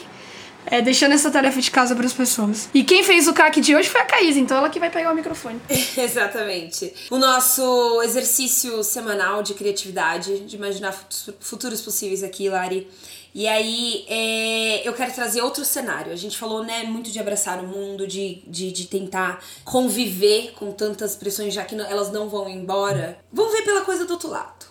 é, 0.65 0.81
deixando 0.81 1.13
essa 1.13 1.31
tarefa 1.31 1.61
de 1.61 1.71
casa 1.71 1.95
para 1.95 2.05
as 2.05 2.11
pessoas. 2.11 2.69
E 2.73 2.83
quem 2.83 3.01
fez 3.01 3.29
o 3.29 3.33
CAC 3.33 3.61
de 3.61 3.73
hoje 3.73 3.87
foi 3.87 4.01
a 4.01 4.05
Caís, 4.05 4.35
então 4.35 4.57
ela 4.57 4.69
que 4.69 4.77
vai 4.77 4.89
pegar 4.89 5.13
o 5.13 5.15
microfone. 5.15 5.61
Exatamente. 5.97 6.93
O 7.09 7.17
nosso 7.17 8.01
exercício 8.03 8.83
semanal 8.83 9.41
de 9.41 9.53
criatividade, 9.53 10.39
de 10.41 10.57
imaginar 10.57 10.93
futuros 11.39 11.79
possíveis 11.81 12.23
aqui, 12.23 12.49
Lari. 12.49 12.89
E 13.33 13.47
aí, 13.47 14.05
é, 14.09 14.85
eu 14.85 14.91
quero 14.91 15.13
trazer 15.13 15.41
outro 15.41 15.63
cenário. 15.63 16.11
A 16.11 16.15
gente 16.17 16.37
falou, 16.37 16.61
né, 16.63 16.83
muito 16.83 17.09
de 17.09 17.19
abraçar 17.19 17.63
o 17.63 17.67
mundo, 17.67 18.05
de, 18.05 18.41
de, 18.47 18.69
de 18.71 18.87
tentar 18.87 19.41
conviver 19.63 20.51
com 20.55 20.73
tantas 20.73 21.15
pressões, 21.15 21.53
já 21.53 21.63
que 21.63 21.75
não, 21.75 21.85
elas 21.85 22.11
não 22.11 22.27
vão 22.27 22.49
embora. 22.49 23.17
Vamos 23.31 23.53
ver 23.53 23.61
pela 23.61 23.81
coisa 23.81 24.03
do 24.03 24.11
outro 24.11 24.29
lado. 24.29 24.65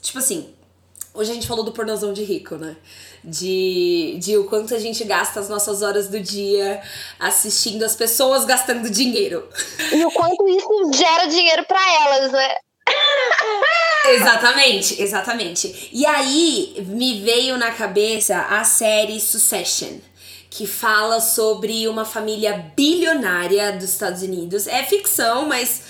Tipo 0.00 0.18
assim, 0.18 0.54
hoje 1.14 1.30
a 1.30 1.34
gente 1.34 1.46
falou 1.46 1.64
do 1.64 1.72
pornozão 1.72 2.12
de 2.12 2.22
rico, 2.22 2.56
né? 2.56 2.76
de, 3.22 4.16
de 4.18 4.36
o 4.36 4.44
quanto 4.44 4.74
a 4.74 4.78
gente 4.78 5.04
gasta 5.04 5.40
as 5.40 5.48
nossas 5.48 5.82
horas 5.82 6.08
do 6.08 6.18
dia 6.20 6.80
assistindo 7.18 7.84
as 7.84 7.94
pessoas 7.94 8.44
gastando 8.44 8.88
dinheiro. 8.90 9.46
E 9.92 10.04
o 10.04 10.10
quanto 10.10 10.48
isso 10.48 10.92
gera 10.94 11.26
dinheiro 11.26 11.64
para 11.66 11.80
elas, 12.04 12.32
né? 12.32 12.54
exatamente, 14.08 15.00
exatamente. 15.00 15.90
E 15.92 16.04
aí 16.06 16.84
me 16.88 17.20
veio 17.20 17.56
na 17.56 17.70
cabeça 17.72 18.38
a 18.48 18.64
série 18.64 19.20
Succession 19.20 19.98
que 20.48 20.66
fala 20.66 21.20
sobre 21.20 21.86
uma 21.86 22.04
família 22.04 22.72
bilionária 22.74 23.70
dos 23.70 23.84
Estados 23.84 24.22
Unidos. 24.22 24.66
É 24.66 24.82
ficção, 24.82 25.46
mas 25.46 25.82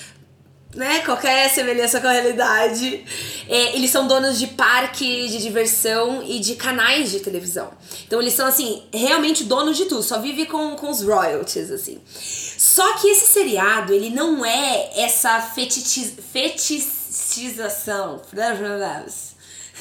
né, 0.75 1.01
qualquer 1.01 1.49
semelhança 1.51 2.01
com 2.01 2.07
a 2.07 2.13
realidade. 2.13 3.05
É, 3.49 3.75
eles 3.77 3.91
são 3.91 4.07
donos 4.07 4.39
de 4.39 4.47
parque 4.49 5.29
de 5.29 5.39
diversão 5.39 6.23
e 6.25 6.39
de 6.39 6.55
canais 6.55 7.11
de 7.11 7.21
televisão. 7.21 7.71
Então 8.07 8.21
eles 8.21 8.35
são, 8.35 8.47
assim, 8.47 8.83
realmente 8.93 9.45
donos 9.45 9.77
de 9.77 9.87
tudo, 9.87 10.03
só 10.03 10.21
vive 10.21 10.47
com, 10.47 10.77
com 10.77 10.91
os 10.91 11.03
royalties, 11.03 11.71
assim. 11.71 12.01
Só 12.07 12.95
que 12.99 13.09
esse 13.09 13.27
seriado, 13.27 13.93
ele 13.93 14.11
não 14.11 14.45
é 14.45 14.91
essa 15.01 15.41
fetichiz, 15.41 16.15
fetichização. 16.33 18.23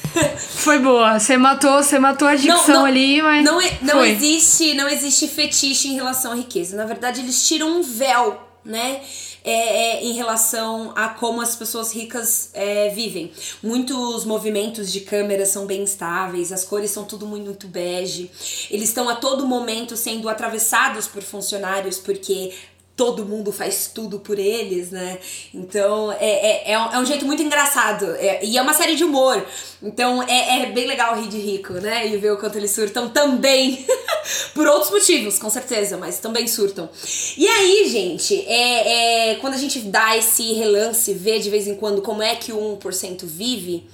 Foi 0.38 0.78
boa. 0.78 1.18
Você 1.18 1.36
matou, 1.36 1.82
você 1.82 1.98
matou 1.98 2.26
a 2.26 2.34
dicção 2.34 2.66
não, 2.66 2.74
não, 2.74 2.84
ali, 2.84 3.22
mas. 3.22 3.44
Não, 3.44 3.60
é, 3.60 3.78
não 3.82 4.04
existe, 4.04 4.74
não 4.74 4.88
existe 4.88 5.28
fetiche 5.28 5.88
em 5.88 5.94
relação 5.94 6.32
à 6.32 6.34
riqueza. 6.34 6.76
Na 6.76 6.86
verdade, 6.86 7.20
eles 7.20 7.46
tiram 7.46 7.78
um 7.78 7.82
véu, 7.82 8.40
né? 8.64 9.02
É, 9.44 9.52
é, 9.52 10.04
em 10.04 10.12
relação 10.12 10.92
a 10.94 11.08
como 11.08 11.40
as 11.40 11.56
pessoas 11.56 11.92
ricas 11.92 12.50
é, 12.52 12.88
vivem. 12.90 13.32
Muitos 13.62 14.24
movimentos 14.24 14.92
de 14.92 15.00
câmera 15.00 15.46
são 15.46 15.66
bem 15.66 15.82
estáveis, 15.82 16.52
as 16.52 16.64
cores 16.64 16.90
são 16.90 17.04
tudo 17.04 17.26
muito, 17.26 17.44
muito 17.44 17.66
bege. 17.66 18.30
Eles 18.70 18.88
estão 18.88 19.08
a 19.08 19.16
todo 19.16 19.46
momento 19.46 19.96
sendo 19.96 20.28
atravessados 20.28 21.06
por 21.06 21.22
funcionários 21.22 21.98
porque 21.98 22.52
todo 23.00 23.24
mundo 23.24 23.50
faz 23.50 23.90
tudo 23.94 24.18
por 24.20 24.38
eles, 24.38 24.90
né? 24.90 25.18
Então 25.54 26.12
é, 26.12 26.18
é, 26.20 26.72
é, 26.72 26.78
um, 26.78 26.92
é 26.92 26.98
um 26.98 27.06
jeito 27.06 27.24
muito 27.24 27.42
engraçado. 27.42 28.04
É, 28.16 28.44
e 28.44 28.58
é 28.58 28.60
uma 28.60 28.74
série 28.74 28.94
de 28.94 29.02
humor. 29.02 29.42
Então 29.82 30.22
é, 30.24 30.64
é 30.64 30.66
bem 30.66 30.86
legal 30.86 31.18
rir 31.18 31.28
de 31.28 31.38
rico, 31.38 31.72
né? 31.72 32.06
E 32.06 32.18
ver 32.18 32.32
o 32.32 32.36
quanto 32.36 32.58
eles 32.58 32.70
surtam 32.72 33.08
também. 33.08 33.86
por 34.54 34.66
outros 34.66 34.90
motivos, 34.90 35.38
com 35.38 35.48
certeza, 35.48 35.96
mas 35.96 36.18
também 36.18 36.46
surtam. 36.46 36.90
E 37.38 37.48
aí, 37.48 37.88
gente, 37.88 38.38
é, 38.46 39.30
é, 39.30 39.34
quando 39.36 39.54
a 39.54 39.58
gente 39.58 39.78
dá 39.78 40.14
esse 40.14 40.52
relance, 40.52 41.14
vê 41.14 41.38
de 41.38 41.48
vez 41.48 41.66
em 41.66 41.76
quando 41.76 42.02
como 42.02 42.22
é 42.22 42.36
que 42.36 42.52
o 42.52 42.78
1% 42.78 43.24
vive 43.24 43.88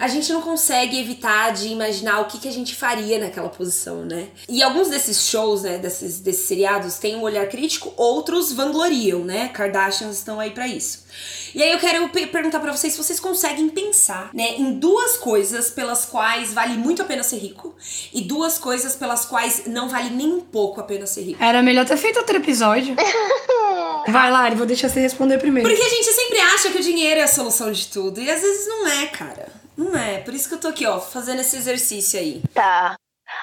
a 0.00 0.08
gente 0.08 0.32
não 0.32 0.42
consegue 0.42 0.98
evitar 0.98 1.52
de 1.52 1.68
imaginar 1.68 2.20
o 2.20 2.24
que, 2.26 2.38
que 2.38 2.48
a 2.48 2.52
gente 2.52 2.74
faria 2.74 3.18
naquela 3.18 3.48
posição, 3.48 4.04
né? 4.04 4.28
E 4.48 4.62
alguns 4.62 4.88
desses 4.88 5.28
shows, 5.28 5.62
né, 5.62 5.78
desses, 5.78 6.20
desses 6.20 6.46
seriados, 6.46 6.96
têm 6.96 7.16
um 7.16 7.22
olhar 7.22 7.46
crítico, 7.48 7.92
outros 7.96 8.52
vangloriam, 8.52 9.24
né? 9.24 9.48
Kardashians 9.48 10.16
estão 10.16 10.40
aí 10.40 10.50
para 10.50 10.66
isso. 10.66 11.06
E 11.54 11.62
aí 11.62 11.72
eu 11.72 11.78
quero 11.78 12.08
perguntar 12.08 12.60
para 12.60 12.70
vocês 12.70 12.92
se 12.92 13.02
vocês 13.02 13.18
conseguem 13.18 13.68
pensar, 13.68 14.30
né, 14.34 14.56
em 14.56 14.74
duas 14.78 15.16
coisas 15.16 15.70
pelas 15.70 16.04
quais 16.04 16.52
vale 16.52 16.76
muito 16.76 17.00
a 17.00 17.04
pena 17.04 17.22
ser 17.22 17.38
rico 17.38 17.74
e 18.12 18.20
duas 18.20 18.58
coisas 18.58 18.94
pelas 18.94 19.24
quais 19.24 19.62
não 19.66 19.88
vale 19.88 20.10
nem 20.10 20.32
um 20.32 20.40
pouco 20.40 20.80
a 20.80 20.84
pena 20.84 21.06
ser 21.06 21.22
rico. 21.22 21.42
Era 21.42 21.62
melhor 21.62 21.86
ter 21.86 21.96
feito 21.96 22.18
outro 22.18 22.36
episódio. 22.36 22.94
Vai, 24.08 24.30
Lari, 24.30 24.54
vou 24.54 24.66
deixar 24.66 24.88
você 24.88 25.00
responder 25.00 25.38
primeiro. 25.38 25.68
Porque 25.68 25.82
a 25.82 25.88
gente 25.88 26.12
sempre 26.12 26.38
acha 26.38 26.70
que 26.70 26.78
o 26.78 26.82
dinheiro 26.82 27.20
é 27.20 27.22
a 27.24 27.28
solução 27.28 27.72
de 27.72 27.86
tudo 27.88 28.20
e 28.20 28.30
às 28.30 28.40
vezes 28.40 28.68
não 28.68 28.86
é, 28.86 29.06
cara. 29.06 29.55
Não 29.76 29.94
é, 29.96 30.18
por 30.20 30.32
isso 30.32 30.48
que 30.48 30.54
eu 30.54 30.60
tô 30.60 30.68
aqui, 30.68 30.86
ó, 30.86 30.98
fazendo 31.00 31.40
esse 31.40 31.56
exercício 31.56 32.18
aí. 32.18 32.42
Tá. 32.54 32.96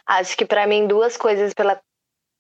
Acho 0.06 0.36
que 0.36 0.46
para 0.46 0.66
mim 0.66 0.88
duas 0.88 1.16
coisas 1.16 1.54
pela, 1.54 1.80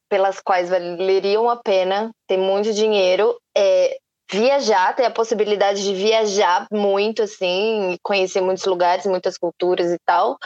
pelas 0.09 0.39
quais 0.39 0.69
valeriam 0.69 1.49
a 1.49 1.57
pena 1.57 2.11
ter 2.27 2.37
muito 2.37 2.73
dinheiro 2.73 3.37
é 3.55 3.97
viajar, 4.31 4.95
ter 4.95 5.05
a 5.05 5.11
possibilidade 5.11 5.83
de 5.83 5.93
viajar 5.93 6.65
muito, 6.71 7.21
assim, 7.21 7.97
conhecer 8.01 8.41
muitos 8.41 8.65
lugares, 8.65 9.05
muitas 9.05 9.37
culturas 9.37 9.91
e 9.91 9.97
tal. 10.05 10.37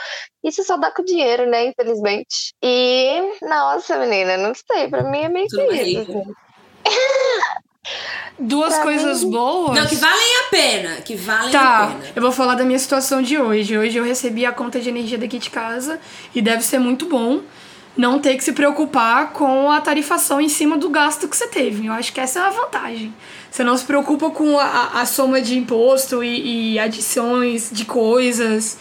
Isso 0.44 0.62
só 0.64 0.76
dá 0.76 0.90
com 0.90 1.02
dinheiro, 1.02 1.46
né, 1.46 1.66
infelizmente. 1.66 2.52
E, 2.62 3.20
nossa, 3.40 3.96
menina, 3.98 4.36
não 4.36 4.52
sei, 4.54 4.88
pra 4.88 5.02
mim 5.04 5.20
é 5.20 5.28
meio 5.28 5.46
que 5.46 5.62
isso. 5.62 6.22
Duas 8.38 8.74
pra 8.74 8.82
coisas 8.84 9.24
mim... 9.24 9.30
boas. 9.30 9.78
Não, 9.78 9.86
que 9.86 9.96
valem 9.96 10.36
a 10.40 10.50
pena. 10.50 10.96
Que 11.00 11.16
valem 11.16 11.50
tá, 11.50 11.84
a 11.84 11.86
pena. 11.88 12.04
Eu 12.14 12.22
vou 12.22 12.30
falar 12.30 12.54
da 12.54 12.64
minha 12.64 12.78
situação 12.78 13.20
de 13.20 13.36
hoje. 13.38 13.76
Hoje 13.76 13.98
eu 13.98 14.04
recebi 14.04 14.46
a 14.46 14.52
conta 14.52 14.78
de 14.80 14.88
energia 14.88 15.18
daqui 15.18 15.38
de 15.38 15.50
casa 15.50 15.98
e 16.34 16.40
deve 16.40 16.62
ser 16.62 16.78
muito 16.78 17.06
bom 17.06 17.40
não 17.98 18.20
ter 18.20 18.36
que 18.36 18.44
se 18.44 18.52
preocupar 18.52 19.32
com 19.32 19.72
a 19.72 19.80
tarifação 19.80 20.40
em 20.40 20.48
cima 20.48 20.78
do 20.78 20.88
gasto 20.88 21.26
que 21.26 21.36
você 21.36 21.48
teve. 21.48 21.86
Eu 21.86 21.92
acho 21.92 22.12
que 22.12 22.20
essa 22.20 22.38
é 22.38 22.42
uma 22.42 22.52
vantagem. 22.52 23.12
Você 23.50 23.64
não 23.64 23.76
se 23.76 23.84
preocupa 23.84 24.30
com 24.30 24.56
a, 24.56 25.00
a 25.00 25.04
soma 25.04 25.40
de 25.40 25.58
imposto 25.58 26.22
e, 26.22 26.74
e 26.74 26.78
adições 26.78 27.70
de 27.72 27.84
coisas. 27.84 28.78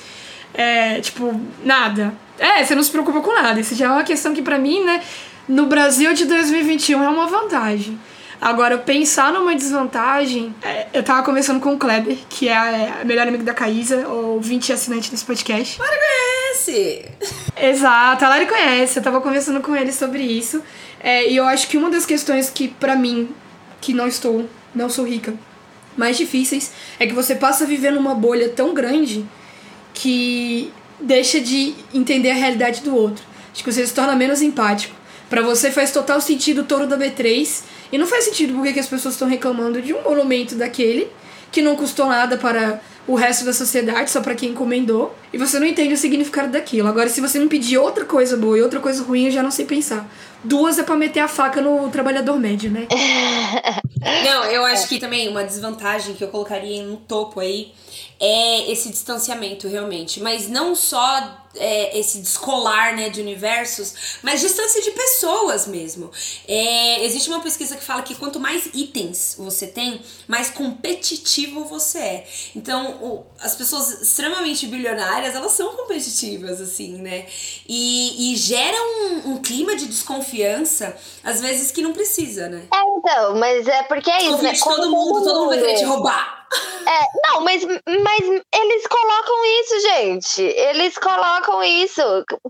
É, 0.53 1.01
tipo, 1.01 1.39
nada. 1.63 2.13
É, 2.37 2.63
você 2.63 2.75
não 2.75 2.83
se 2.83 2.91
preocupa 2.91 3.19
com 3.21 3.33
nada. 3.33 3.59
Isso 3.59 3.73
já 3.73 3.85
é 3.85 3.89
uma 3.89 4.03
questão 4.03 4.35
que, 4.35 4.41
para 4.43 4.59
mim, 4.59 4.83
né, 4.83 5.01
no 5.47 5.65
Brasil 5.65 6.13
de 6.13 6.25
2021 6.25 7.03
é 7.03 7.09
uma 7.09 7.25
vantagem. 7.25 7.97
Agora, 8.39 8.77
pensar 8.77 9.33
numa 9.33 9.55
desvantagem, 9.55 10.53
é, 10.61 10.87
eu 10.93 11.03
tava 11.03 11.23
conversando 11.23 11.59
com 11.59 11.73
o 11.73 11.77
Kleber, 11.77 12.17
que 12.29 12.47
é 12.47 12.55
a, 12.55 13.03
melhor 13.03 13.27
amigo 13.27 13.43
da 13.43 13.53
Caísa, 13.53 14.07
ou 14.07 14.39
20 14.39 14.73
assinante 14.73 15.09
desse 15.09 15.25
podcast. 15.25 15.79
Lari 15.79 15.97
conhece! 15.97 17.05
Exato, 17.59 18.25
a 18.25 18.29
Lari 18.29 18.45
conhece, 18.45 18.99
eu 18.99 19.03
tava 19.03 19.19
conversando 19.21 19.59
com 19.59 19.75
ele 19.75 19.91
sobre 19.91 20.21
isso. 20.21 20.61
É, 20.99 21.29
e 21.29 21.35
eu 21.35 21.45
acho 21.45 21.67
que 21.67 21.77
uma 21.77 21.89
das 21.89 22.05
questões 22.05 22.49
que, 22.49 22.67
para 22.67 22.95
mim, 22.95 23.29
que 23.81 23.93
não 23.93 24.07
estou, 24.07 24.47
não 24.73 24.89
sou 24.89 25.05
rica, 25.05 25.33
mais 25.95 26.15
difíceis, 26.15 26.71
é 26.99 27.07
que 27.07 27.13
você 27.13 27.33
passa 27.33 27.63
a 27.63 27.67
viver 27.67 27.91
numa 27.91 28.13
bolha 28.13 28.49
tão 28.49 28.73
grande 28.73 29.25
que 29.93 30.71
deixa 30.99 31.39
de 31.39 31.73
entender 31.91 32.31
a 32.31 32.35
realidade 32.35 32.81
do 32.81 32.95
outro. 32.95 33.23
Acho 33.51 33.63
que 33.63 33.71
você 33.71 33.85
se 33.85 33.93
torna 33.93 34.15
menos 34.15 34.43
empático. 34.43 34.95
Para 35.29 35.41
você 35.41 35.71
faz 35.71 35.91
total 35.91 36.21
sentido 36.21 36.61
o 36.61 36.63
touro 36.63 36.87
da 36.87 36.97
B3 36.97 37.63
e 37.91 37.97
não 37.97 38.07
faz 38.07 38.25
sentido 38.25 38.53
porque 38.53 38.79
as 38.79 38.87
pessoas 38.87 39.13
estão 39.13 39.27
reclamando 39.27 39.81
de 39.81 39.93
um 39.93 40.01
monumento 40.01 40.55
daquele 40.55 41.07
que 41.51 41.61
não 41.61 41.75
custou 41.75 42.07
nada 42.07 42.37
para 42.37 42.81
o 43.07 43.15
resto 43.15 43.45
da 43.45 43.53
sociedade, 43.53 44.11
só 44.11 44.19
para 44.19 44.35
quem 44.35 44.49
encomendou, 44.49 45.15
e 45.31 45.37
você 45.37 45.57
não 45.59 45.65
entende 45.65 45.93
o 45.93 45.97
significado 45.97 46.49
daquilo. 46.49 46.89
Agora, 46.89 47.07
se 47.07 47.21
você 47.21 47.39
me 47.39 47.47
pedir 47.47 47.77
outra 47.77 48.03
coisa 48.03 48.35
boa 48.35 48.57
e 48.57 48.61
outra 48.61 48.81
coisa 48.81 49.01
ruim, 49.01 49.25
eu 49.25 49.31
já 49.31 49.41
não 49.41 49.49
sei 49.49 49.65
pensar. 49.65 50.05
Duas 50.43 50.77
é 50.77 50.83
pra 50.83 50.97
meter 50.97 51.21
a 51.21 51.27
faca 51.27 51.61
no 51.61 51.89
trabalhador 51.89 52.37
médio, 52.37 52.69
né? 52.69 52.85
não, 54.25 54.43
eu 54.45 54.65
acho 54.65 54.89
que 54.89 54.99
também 54.99 55.29
uma 55.29 55.43
desvantagem 55.43 56.15
que 56.15 56.23
eu 56.23 56.27
colocaria 56.27 56.83
no 56.83 56.97
topo 56.97 57.39
aí 57.39 57.71
é 58.19 58.69
esse 58.69 58.89
distanciamento 58.89 59.69
realmente. 59.69 60.19
Mas 60.19 60.49
não 60.49 60.75
só 60.75 61.46
é, 61.59 61.97
esse 61.97 62.19
descolar 62.19 62.95
né, 62.95 63.09
de 63.09 63.21
universos, 63.21 64.19
mas 64.21 64.41
distância 64.41 64.81
de 64.81 64.91
pessoas 64.91 65.67
mesmo. 65.67 66.11
É, 66.47 67.03
existe 67.05 67.29
uma 67.29 67.41
pesquisa 67.41 67.75
que 67.75 67.83
fala 67.83 68.01
que 68.01 68.15
quanto 68.15 68.39
mais 68.39 68.69
itens 68.73 69.35
você 69.37 69.67
tem, 69.67 70.01
mais 70.27 70.49
competitivo 70.49 71.65
você 71.65 71.97
é. 71.99 72.27
Então, 72.55 72.91
o, 73.01 73.25
as 73.41 73.55
pessoas 73.55 74.01
extremamente 74.01 74.65
bilionárias, 74.67 75.35
elas 75.35 75.51
são 75.51 75.75
competitivas, 75.75 76.61
assim, 76.61 77.01
né? 77.01 77.25
E, 77.67 78.33
e 78.33 78.35
gera 78.35 78.77
um, 78.77 79.31
um 79.31 79.41
clima 79.41 79.75
de 79.75 79.85
desconfiança, 79.85 80.95
às 81.23 81.41
vezes, 81.41 81.71
que 81.71 81.81
não 81.81 81.93
precisa, 81.93 82.47
né? 82.49 82.67
É, 82.73 82.97
então, 82.97 83.35
mas 83.35 83.67
é 83.67 83.83
porque 83.83 84.09
é 84.09 84.23
isso, 84.23 84.41
né? 84.41 84.53
de 84.53 84.63
todo 84.63 84.89
mundo, 84.89 85.23
todo 85.23 85.39
mundo 85.39 85.49
vai 85.49 85.59
querer 85.59 85.75
te 85.75 85.83
roubar. 85.83 86.37
É, 86.87 87.01
não, 87.27 87.41
mas, 87.41 87.61
mas 87.65 88.21
eles 88.55 88.87
colocam 88.87 89.45
isso, 89.61 89.79
gente. 89.81 90.41
Eles 90.41 90.97
colocam 90.97 91.46
isso, 91.63 92.01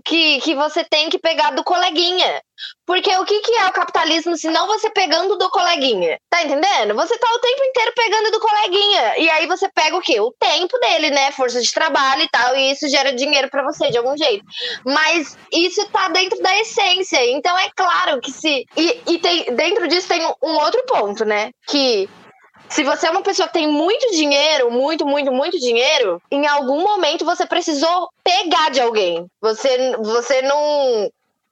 que, 0.04 0.40
que 0.40 0.54
você 0.54 0.84
tem 0.84 1.08
que 1.08 1.18
pegar 1.18 1.50
do 1.50 1.64
coleguinha. 1.64 2.42
Porque 2.86 3.14
o 3.16 3.24
que, 3.24 3.40
que 3.40 3.54
é 3.54 3.66
o 3.66 3.72
capitalismo 3.72 4.36
se 4.36 4.48
não 4.48 4.66
você 4.66 4.90
pegando 4.90 5.36
do 5.36 5.50
coleguinha? 5.50 6.18
Tá 6.28 6.42
entendendo? 6.42 6.94
Você 6.94 7.16
tá 7.18 7.28
o 7.32 7.38
tempo 7.38 7.64
inteiro 7.64 7.92
pegando 7.94 8.30
do 8.32 8.40
coleguinha. 8.40 9.18
E 9.18 9.30
aí 9.30 9.46
você 9.46 9.68
pega 9.68 9.96
o 9.96 10.00
quê? 10.00 10.20
O 10.20 10.32
tempo 10.32 10.76
dele, 10.78 11.10
né? 11.10 11.30
Força 11.30 11.60
de 11.60 11.72
trabalho 11.72 12.22
e 12.22 12.28
tal. 12.28 12.56
E 12.56 12.72
isso 12.72 12.88
gera 12.88 13.12
dinheiro 13.12 13.48
para 13.48 13.62
você 13.62 13.90
de 13.90 13.98
algum 13.98 14.16
jeito. 14.16 14.44
Mas 14.84 15.36
isso 15.52 15.86
tá 15.90 16.08
dentro 16.08 16.40
da 16.42 16.58
essência. 16.58 17.24
Então 17.30 17.56
é 17.58 17.70
claro 17.76 18.20
que 18.20 18.32
se. 18.32 18.66
E, 18.76 19.00
e 19.06 19.18
tem, 19.18 19.54
dentro 19.54 19.86
disso 19.86 20.08
tem 20.08 20.24
um 20.42 20.56
outro 20.56 20.82
ponto, 20.86 21.24
né? 21.24 21.50
Que 21.68 22.08
se 22.68 22.84
você 22.84 23.06
é 23.06 23.10
uma 23.10 23.22
pessoa 23.22 23.48
que 23.48 23.54
tem 23.54 23.66
muito 23.66 24.10
dinheiro, 24.12 24.70
muito, 24.70 25.06
muito, 25.06 25.32
muito 25.32 25.58
dinheiro, 25.58 26.20
em 26.30 26.46
algum 26.46 26.82
momento 26.82 27.24
você 27.24 27.46
precisou 27.46 28.10
pegar 28.22 28.70
de 28.70 28.80
alguém. 28.80 29.26
Você, 29.40 29.96
você 29.96 30.42
não, 30.42 31.10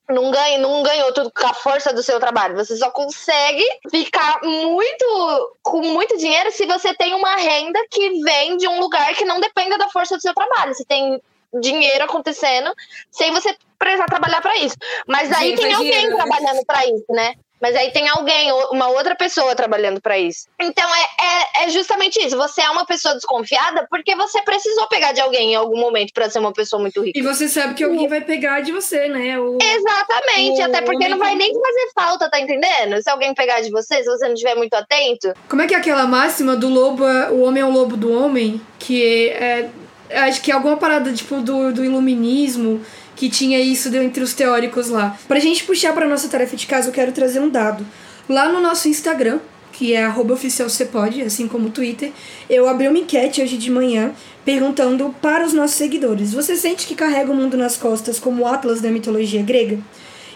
não, 0.08 0.30
ganha, 0.30 0.58
não 0.58 0.82
ganhou 0.82 1.12
tudo 1.12 1.30
com 1.30 1.46
a 1.46 1.54
força 1.54 1.92
do 1.92 2.02
seu 2.02 2.20
trabalho. 2.20 2.56
Você 2.56 2.76
só 2.76 2.90
consegue 2.90 3.64
ficar 3.90 4.40
muito 4.42 5.56
com 5.62 5.80
muito 5.80 6.16
dinheiro 6.18 6.50
se 6.52 6.66
você 6.66 6.94
tem 6.94 7.14
uma 7.14 7.36
renda 7.36 7.80
que 7.90 8.22
vem 8.22 8.56
de 8.56 8.68
um 8.68 8.78
lugar 8.78 9.14
que 9.14 9.24
não 9.24 9.40
dependa 9.40 9.78
da 9.78 9.88
força 9.88 10.16
do 10.16 10.22
seu 10.22 10.34
trabalho. 10.34 10.74
Você 10.74 10.84
tem 10.84 11.20
dinheiro 11.60 12.04
acontecendo 12.04 12.74
sem 13.10 13.32
você 13.32 13.56
precisar 13.78 14.06
trabalhar 14.06 14.40
para 14.40 14.56
isso. 14.58 14.76
Mas 15.06 15.32
aí 15.32 15.56
tem 15.56 15.72
alguém 15.72 15.90
dinheiro. 15.90 16.16
Né? 16.16 16.24
trabalhando 16.24 16.66
para 16.66 16.86
isso, 16.86 17.06
né? 17.10 17.34
Mas 17.60 17.74
aí 17.74 17.90
tem 17.90 18.08
alguém, 18.08 18.52
uma 18.70 18.88
outra 18.88 19.14
pessoa 19.14 19.54
trabalhando 19.54 20.00
para 20.00 20.18
isso. 20.18 20.46
Então 20.60 20.84
é, 20.84 21.62
é, 21.62 21.64
é, 21.64 21.70
justamente 21.70 22.18
isso. 22.24 22.36
Você 22.36 22.60
é 22.60 22.70
uma 22.70 22.84
pessoa 22.84 23.14
desconfiada 23.14 23.86
porque 23.88 24.14
você 24.14 24.42
precisou 24.42 24.86
pegar 24.88 25.12
de 25.12 25.20
alguém 25.20 25.52
em 25.52 25.54
algum 25.54 25.78
momento 25.78 26.12
para 26.12 26.28
ser 26.28 26.38
uma 26.38 26.52
pessoa 26.52 26.80
muito 26.80 27.02
rica. 27.02 27.18
E 27.18 27.22
você 27.22 27.48
sabe 27.48 27.74
que 27.74 27.84
alguém 27.84 28.08
vai 28.08 28.20
pegar 28.20 28.60
de 28.60 28.72
você, 28.72 29.08
né? 29.08 29.38
O, 29.38 29.58
Exatamente. 29.60 30.60
O 30.60 30.64
até 30.64 30.82
porque 30.82 31.08
não 31.08 31.18
vai 31.18 31.34
nem 31.34 31.52
fazer 31.52 31.90
falta, 31.94 32.30
tá 32.30 32.38
entendendo? 32.38 33.02
Se 33.02 33.10
alguém 33.10 33.34
pegar 33.34 33.60
de 33.62 33.70
você, 33.70 34.02
se 34.02 34.04
você 34.04 34.26
não 34.26 34.34
estiver 34.34 34.54
muito 34.54 34.74
atento. 34.74 35.32
Como 35.48 35.62
é 35.62 35.66
que 35.66 35.74
é 35.74 35.78
aquela 35.78 36.06
máxima 36.06 36.56
do 36.56 36.68
lobo, 36.68 37.06
é, 37.06 37.30
o 37.30 37.40
homem 37.42 37.62
é 37.62 37.66
o 37.66 37.70
lobo 37.70 37.96
do 37.96 38.12
homem? 38.12 38.60
Que 38.78 39.30
é. 39.30 39.68
Acho 40.08 40.40
que 40.40 40.52
é 40.52 40.54
alguma 40.54 40.76
parada 40.76 41.12
tipo 41.12 41.40
do, 41.40 41.72
do 41.72 41.84
iluminismo 41.84 42.80
que 43.16 43.30
tinha 43.30 43.58
isso 43.58 43.94
entre 43.96 44.22
os 44.22 44.34
teóricos 44.34 44.88
lá. 44.88 45.18
Pra 45.26 45.40
gente 45.40 45.64
puxar 45.64 45.92
pra 45.92 46.06
nossa 46.06 46.28
tarefa 46.28 46.54
de 46.54 46.66
casa, 46.66 46.88
eu 46.88 46.92
quero 46.92 47.10
trazer 47.10 47.40
um 47.40 47.48
dado. 47.48 47.84
Lá 48.28 48.48
no 48.48 48.60
nosso 48.60 48.88
Instagram, 48.88 49.40
que 49.72 49.94
é 49.94 50.08
oficialcepod, 50.08 51.22
assim 51.22 51.48
como 51.48 51.68
o 51.68 51.70
Twitter, 51.70 52.12
eu 52.48 52.68
abri 52.68 52.88
uma 52.88 52.98
enquete 52.98 53.42
hoje 53.42 53.56
de 53.56 53.70
manhã 53.70 54.12
perguntando 54.44 55.14
para 55.20 55.44
os 55.44 55.52
nossos 55.52 55.76
seguidores: 55.76 56.32
você 56.32 56.56
sente 56.56 56.86
que 56.86 56.94
carrega 56.94 57.32
o 57.32 57.34
mundo 57.34 57.56
nas 57.56 57.76
costas 57.76 58.18
como 58.18 58.42
o 58.42 58.46
Atlas 58.46 58.80
da 58.80 58.90
mitologia 58.90 59.42
grega? 59.42 59.78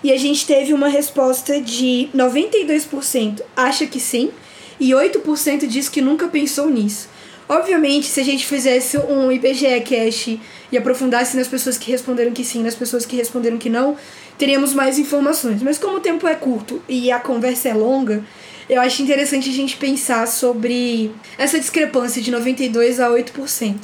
E 0.02 0.10
a 0.10 0.16
gente 0.16 0.46
teve 0.46 0.72
uma 0.72 0.88
resposta 0.88 1.60
de 1.60 2.08
92% 2.14 3.42
acha 3.54 3.86
que 3.86 4.00
sim 4.00 4.30
e 4.78 4.90
8% 4.90 5.66
diz 5.66 5.90
que 5.90 6.00
nunca 6.00 6.26
pensou 6.26 6.70
nisso. 6.70 7.08
Obviamente, 7.50 8.06
se 8.06 8.20
a 8.20 8.24
gente 8.24 8.46
fizesse 8.46 8.96
um 8.96 9.32
IBGE 9.32 9.80
Cash 9.80 10.38
e 10.70 10.78
aprofundasse 10.78 11.36
nas 11.36 11.48
pessoas 11.48 11.76
que 11.76 11.90
responderam 11.90 12.30
que 12.30 12.44
sim, 12.44 12.62
nas 12.62 12.76
pessoas 12.76 13.04
que 13.04 13.16
responderam 13.16 13.58
que 13.58 13.68
não, 13.68 13.96
teríamos 14.38 14.72
mais 14.72 15.00
informações. 15.00 15.60
Mas 15.60 15.76
como 15.76 15.96
o 15.96 16.00
tempo 16.00 16.28
é 16.28 16.36
curto 16.36 16.80
e 16.88 17.10
a 17.10 17.18
conversa 17.18 17.68
é 17.68 17.74
longa, 17.74 18.22
eu 18.68 18.80
acho 18.80 19.02
interessante 19.02 19.50
a 19.50 19.52
gente 19.52 19.76
pensar 19.78 20.28
sobre 20.28 21.12
essa 21.36 21.58
discrepância 21.58 22.22
de 22.22 22.30
92 22.30 23.00
a 23.00 23.08
8%. 23.08 23.74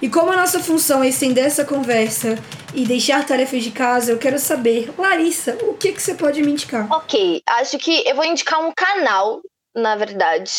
E 0.00 0.08
como 0.08 0.32
a 0.32 0.36
nossa 0.36 0.58
função 0.58 1.04
é 1.04 1.08
estender 1.10 1.44
essa 1.44 1.66
conversa 1.66 2.38
e 2.74 2.86
deixar 2.86 3.26
tarefas 3.26 3.62
de 3.62 3.72
casa, 3.72 4.10
eu 4.10 4.16
quero 4.16 4.38
saber, 4.38 4.90
Larissa, 4.96 5.58
o 5.64 5.74
que, 5.74 5.92
que 5.92 6.00
você 6.00 6.14
pode 6.14 6.42
me 6.42 6.52
indicar? 6.52 6.90
Ok, 6.90 7.42
acho 7.46 7.78
que 7.78 8.08
eu 8.08 8.16
vou 8.16 8.24
indicar 8.24 8.66
um 8.66 8.72
canal 8.74 9.42
na 9.74 9.96
verdade, 9.96 10.52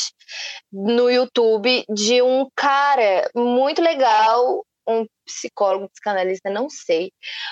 no 0.72 1.09
YouTube 1.09 1.86
de 1.89 2.22
um 2.22 2.47
cara 2.55 3.30
muito 3.36 3.82
legal, 3.82 4.66
um 4.88 5.05
psicólogo, 5.26 5.89
psicanalista, 5.89 6.49
não 6.49 6.70
sei. 6.70 7.11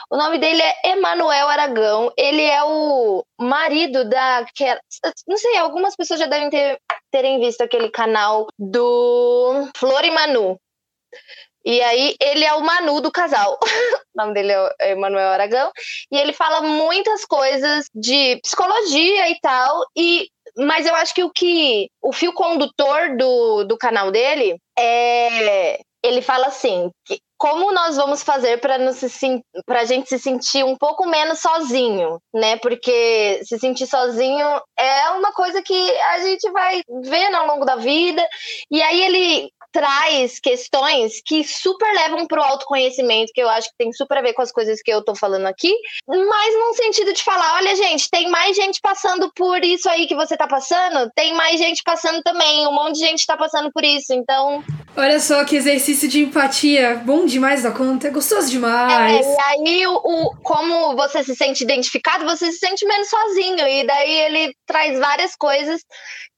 O 0.10 0.18
nome 0.18 0.38
dele 0.38 0.62
é 0.62 0.92
Emanuel 0.92 1.48
Aragão. 1.48 2.12
Ele 2.18 2.44
é 2.44 2.64
o 2.64 3.24
marido 3.40 4.08
da. 4.08 4.46
Não 5.28 5.38
sei, 5.38 5.58
algumas 5.58 5.96
pessoas 5.96 6.20
já 6.20 6.28
devem 6.28 6.50
ter, 6.50 6.80
terem 7.12 7.40
visto 7.40 7.62
aquele 7.62 7.90
canal 7.90 8.48
do 8.58 9.70
Flor 9.76 10.04
e 10.04 10.12
Manu. 10.12 10.60
E 11.64 11.80
aí, 11.84 12.16
ele 12.20 12.44
é 12.44 12.54
o 12.54 12.62
Manu 12.62 13.02
do 13.02 13.12
casal. 13.12 13.60
o 14.16 14.22
nome 14.22 14.34
dele 14.34 14.52
é 14.80 14.92
Emanuel 14.92 15.30
Aragão. 15.30 15.72
E 16.12 16.18
ele 16.18 16.34
fala 16.34 16.62
muitas 16.62 17.24
coisas 17.24 17.86
de 17.94 18.40
psicologia 18.42 19.30
e 19.30 19.40
tal. 19.40 19.86
E 19.96 20.28
mas 20.58 20.86
eu 20.86 20.96
acho 20.96 21.14
que 21.14 21.24
o 21.24 21.30
que 21.30 21.90
o 22.02 22.12
fio 22.12 22.34
condutor 22.34 23.16
do, 23.18 23.64
do 23.64 23.78
canal 23.78 24.12
dele 24.12 24.58
é 24.78 25.80
ele 26.04 26.22
fala 26.22 26.48
assim, 26.48 26.90
que, 27.06 27.20
como 27.38 27.72
nós 27.72 27.96
vamos 27.96 28.24
fazer 28.24 28.60
para 28.60 28.76
a 28.76 29.86
gente 29.86 30.10
se 30.10 30.20
sentir 30.20 30.64
um 30.64 30.76
pouco 30.76 31.08
menos 31.08 31.40
sozinho, 31.40 32.20
né? 32.34 32.58
Porque 32.58 33.42
se 33.44 33.58
sentir 33.60 33.88
sozinho 33.88 34.62
é 34.78 35.10
uma 35.12 35.32
coisa 35.32 35.62
que 35.62 35.98
a 36.00 36.20
gente 36.20 36.50
vai 36.52 36.82
vendo 37.04 37.36
ao 37.36 37.48
longo 37.48 37.66
da 37.66 37.76
vida. 37.76 38.28
E 38.70 38.82
aí 38.82 39.02
ele 39.02 39.52
traz 39.72 40.40
questões 40.40 41.22
que 41.26 41.44
super 41.44 41.92
levam 41.94 42.28
pro 42.28 42.42
autoconhecimento, 42.42 43.32
que 43.34 43.42
eu 43.42 43.50
acho 43.50 43.70
que 43.70 43.78
tem 43.78 43.92
super 43.94 44.18
a 44.18 44.22
ver 44.22 44.34
com 44.34 44.42
as 44.42 44.52
coisas 44.52 44.82
que 44.82 44.92
eu 44.92 45.04
tô 45.04 45.16
falando 45.16 45.46
aqui, 45.46 45.74
mas 46.08 46.56
num 46.56 46.74
sentido 46.74 47.14
de 47.14 47.24
falar, 47.24 47.56
olha, 47.56 47.76
gente, 47.76 48.10
tem 48.10 48.30
mais 48.30 48.56
gente 48.56 48.80
passando 48.82 49.32
por 49.36 49.64
isso 49.64 49.90
aí 49.90 50.08
que 50.08 50.16
você 50.16 50.36
tá 50.36 50.48
passando, 50.48 51.10
tem 51.16 51.34
mais 51.34 51.60
gente 51.60 51.82
passando 51.84 52.22
também, 52.22 52.68
um 52.68 52.74
monte 52.74 52.96
de 52.96 53.06
gente 53.06 53.26
tá 53.26 53.38
passando 53.38 53.72
por 53.72 53.84
isso, 53.84 54.14
então. 54.14 54.64
Olha 54.96 55.20
só 55.20 55.46
que 55.46 55.56
exercício 55.56 56.08
de 56.10 56.22
empatia, 56.22 57.02
bom 57.06 57.26
demais 57.26 57.64
da 57.64 57.72
conta, 57.72 58.08
é 58.08 58.12
gostoso 58.12 58.50
demais. 58.50 59.26
É, 59.26 59.30
e 59.30 59.70
aí, 59.70 59.88
o, 59.88 59.96
o, 59.96 60.36
como 60.44 60.96
você 60.96 61.24
se 61.24 61.36
sente 61.36 61.64
identificado, 61.64 62.26
você 62.26 62.52
se 62.52 62.60
sente 62.60 62.86
menos 62.86 63.10
sozinho, 63.10 63.68
e 63.68 63.86
daí 63.86 64.12
ele 64.12 64.56
traz 64.66 65.00
várias 65.00 65.36
coisas 65.36 65.82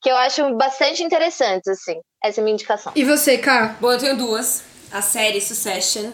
que 0.02 0.12
eu 0.12 0.18
acho 0.18 0.56
bastante 0.56 1.02
interessantes, 1.02 1.68
assim. 1.68 2.00
Essa 2.24 2.40
é 2.40 2.42
a 2.42 2.44
minha 2.46 2.54
indicação. 2.54 2.94
E 2.96 3.04
você, 3.04 3.38
Ká? 3.38 3.76
Bom, 3.82 3.92
eu 3.92 3.98
tenho 3.98 4.16
duas. 4.16 4.64
A 4.90 5.02
série 5.02 5.42
Succession, 5.42 6.10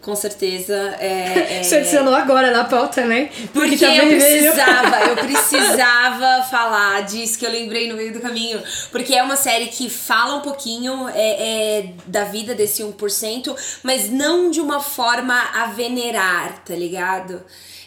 com 0.00 0.16
certeza. 0.16 0.74
É, 0.98 1.58
é... 1.58 1.62
Você 1.62 1.76
adicionou 1.76 2.14
agora 2.14 2.50
na 2.50 2.64
pauta, 2.64 3.04
né? 3.04 3.28
Porque, 3.52 3.76
Porque 3.76 3.84
eu 3.84 4.06
precisava, 4.06 5.00
eu 5.10 5.16
precisava 5.22 6.42
falar 6.44 7.02
disso 7.02 7.38
que 7.38 7.44
eu 7.44 7.50
lembrei 7.50 7.86
no 7.86 7.96
meio 7.96 8.14
do 8.14 8.20
caminho. 8.20 8.62
Porque 8.90 9.14
é 9.14 9.22
uma 9.22 9.36
série 9.36 9.66
que 9.66 9.90
fala 9.90 10.36
um 10.36 10.40
pouquinho 10.40 11.06
é, 11.10 11.80
é, 11.80 11.92
da 12.06 12.24
vida 12.24 12.54
desse 12.54 12.82
1%, 12.82 13.54
mas 13.82 14.08
não 14.08 14.50
de 14.50 14.60
uma 14.60 14.80
forma 14.80 15.38
a 15.52 15.66
venerar, 15.66 16.64
tá 16.64 16.74
ligado? 16.74 17.44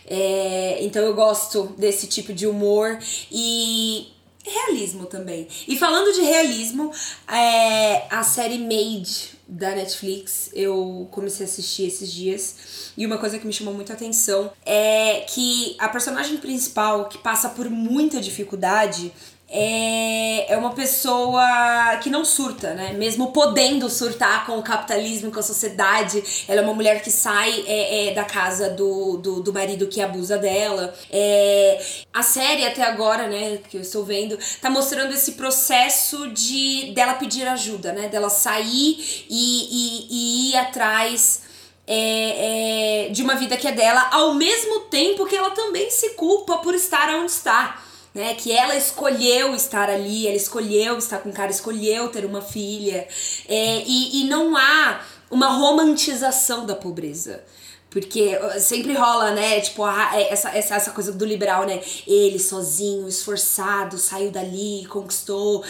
É, 0.08 0.78
então 0.82 1.02
eu 1.02 1.16
gosto 1.16 1.74
desse 1.80 2.06
tipo 2.06 2.32
de 2.32 2.46
humor 2.46 3.00
e 3.32 4.14
realismo 4.46 5.06
também. 5.06 5.48
E 5.68 5.78
falando 5.78 6.14
de 6.14 6.22
realismo, 6.22 6.92
é, 7.28 8.08
a 8.10 8.24
série 8.24 8.58
Made 8.58 9.36
da 9.48 9.76
Netflix 9.76 10.50
eu 10.54 11.08
comecei 11.12 11.46
a 11.46 11.50
assistir 11.50 11.88
esses 11.88 12.12
dias. 12.12 12.94
E 12.98 13.06
uma 13.06 13.18
coisa 13.18 13.38
que 13.38 13.46
me 13.46 13.54
chamou 13.54 13.74
muita 13.74 13.94
atenção 13.94 14.52
é 14.66 15.22
que 15.22 15.76
a 15.80 15.88
personagem 15.90 16.38
principal, 16.38 17.10
que 17.10 17.18
passa 17.18 17.50
por 17.50 17.70
muita 17.70 18.20
dificuldade, 18.20 19.12
é, 19.48 20.54
é 20.54 20.58
uma 20.58 20.72
pessoa 20.72 21.98
que 22.02 22.10
não 22.10 22.26
surta, 22.26 22.74
né? 22.74 22.94
Mesmo 22.94 23.32
podendo 23.32 23.90
surtar 23.90 24.46
com 24.46 24.58
o 24.58 24.64
capitalismo, 24.64 25.32
com 25.32 25.40
a 25.40 25.44
sociedade. 25.44 26.24
Ela 26.48 26.62
é 26.62 26.64
uma 26.64 26.74
mulher 26.74 27.02
que 27.04 27.12
sai 27.12 27.64
é, 27.68 28.10
é, 28.10 28.14
da 28.14 28.24
casa 28.24 28.70
do, 28.72 29.18
do, 29.18 29.42
do, 29.42 29.54
marido 29.54 29.88
que 29.88 30.02
abusa 30.02 30.38
dela. 30.38 30.94
É, 31.12 31.80
a 32.12 32.24
série, 32.24 32.66
até 32.66 32.84
agora, 32.84 33.28
né, 33.28 33.60
que 33.70 33.78
eu 33.78 33.82
estou 33.82 34.04
vendo, 34.04 34.38
tá 34.60 34.70
mostrando 34.70 35.14
esse 35.14 35.34
processo 35.34 36.28
de 36.32 36.92
dela 36.96 37.14
pedir 37.14 37.48
ajuda, 37.48 37.94
né? 37.94 38.08
Dela 38.08 38.30
sair 38.30 39.26
e, 39.30 39.30
e, 39.30 40.08
e 40.10 40.52
ir 40.52 40.58
atrás 40.58 41.44
é, 41.88 43.08
é, 43.08 43.10
de 43.10 43.22
uma 43.22 43.36
vida 43.36 43.56
que 43.58 43.68
é 43.68 43.72
dela, 43.72 44.10
ao 44.12 44.34
mesmo 44.34 44.82
tempo 44.82 45.26
que 45.26 45.36
ela 45.36 45.52
também 45.52 45.90
se 45.92 46.12
culpa 46.12 46.58
por 46.58 46.74
estar 46.74 47.10
onde 47.10 47.32
está. 47.32 47.85
Né, 48.16 48.34
que 48.34 48.50
ela 48.50 48.78
escolheu 48.78 49.54
estar 49.54 49.90
ali, 49.90 50.26
ela 50.26 50.38
escolheu 50.38 50.98
estar 50.98 51.20
com 51.20 51.28
o 51.28 51.34
cara, 51.34 51.52
escolheu 51.52 52.08
ter 52.08 52.24
uma 52.24 52.42
filha. 52.42 53.06
É, 53.46 53.84
e, 53.86 54.22
e 54.22 54.30
não 54.30 54.56
há 54.56 55.02
uma 55.30 55.48
romantização 55.48 56.66
da 56.66 56.74
pobreza. 56.74 57.44
Porque 57.90 58.38
sempre 58.60 58.94
rola, 58.94 59.32
né? 59.32 59.60
Tipo, 59.62 59.86
essa, 59.88 60.50
essa, 60.50 60.76
essa 60.76 60.92
coisa 60.92 61.14
do 61.14 61.26
liberal, 61.26 61.66
né? 61.66 61.82
Ele 62.08 62.40
sozinho, 62.40 63.08
esforçado, 63.08 63.98
saiu 63.98 64.32
dali, 64.32 64.86
conquistou. 64.88 65.64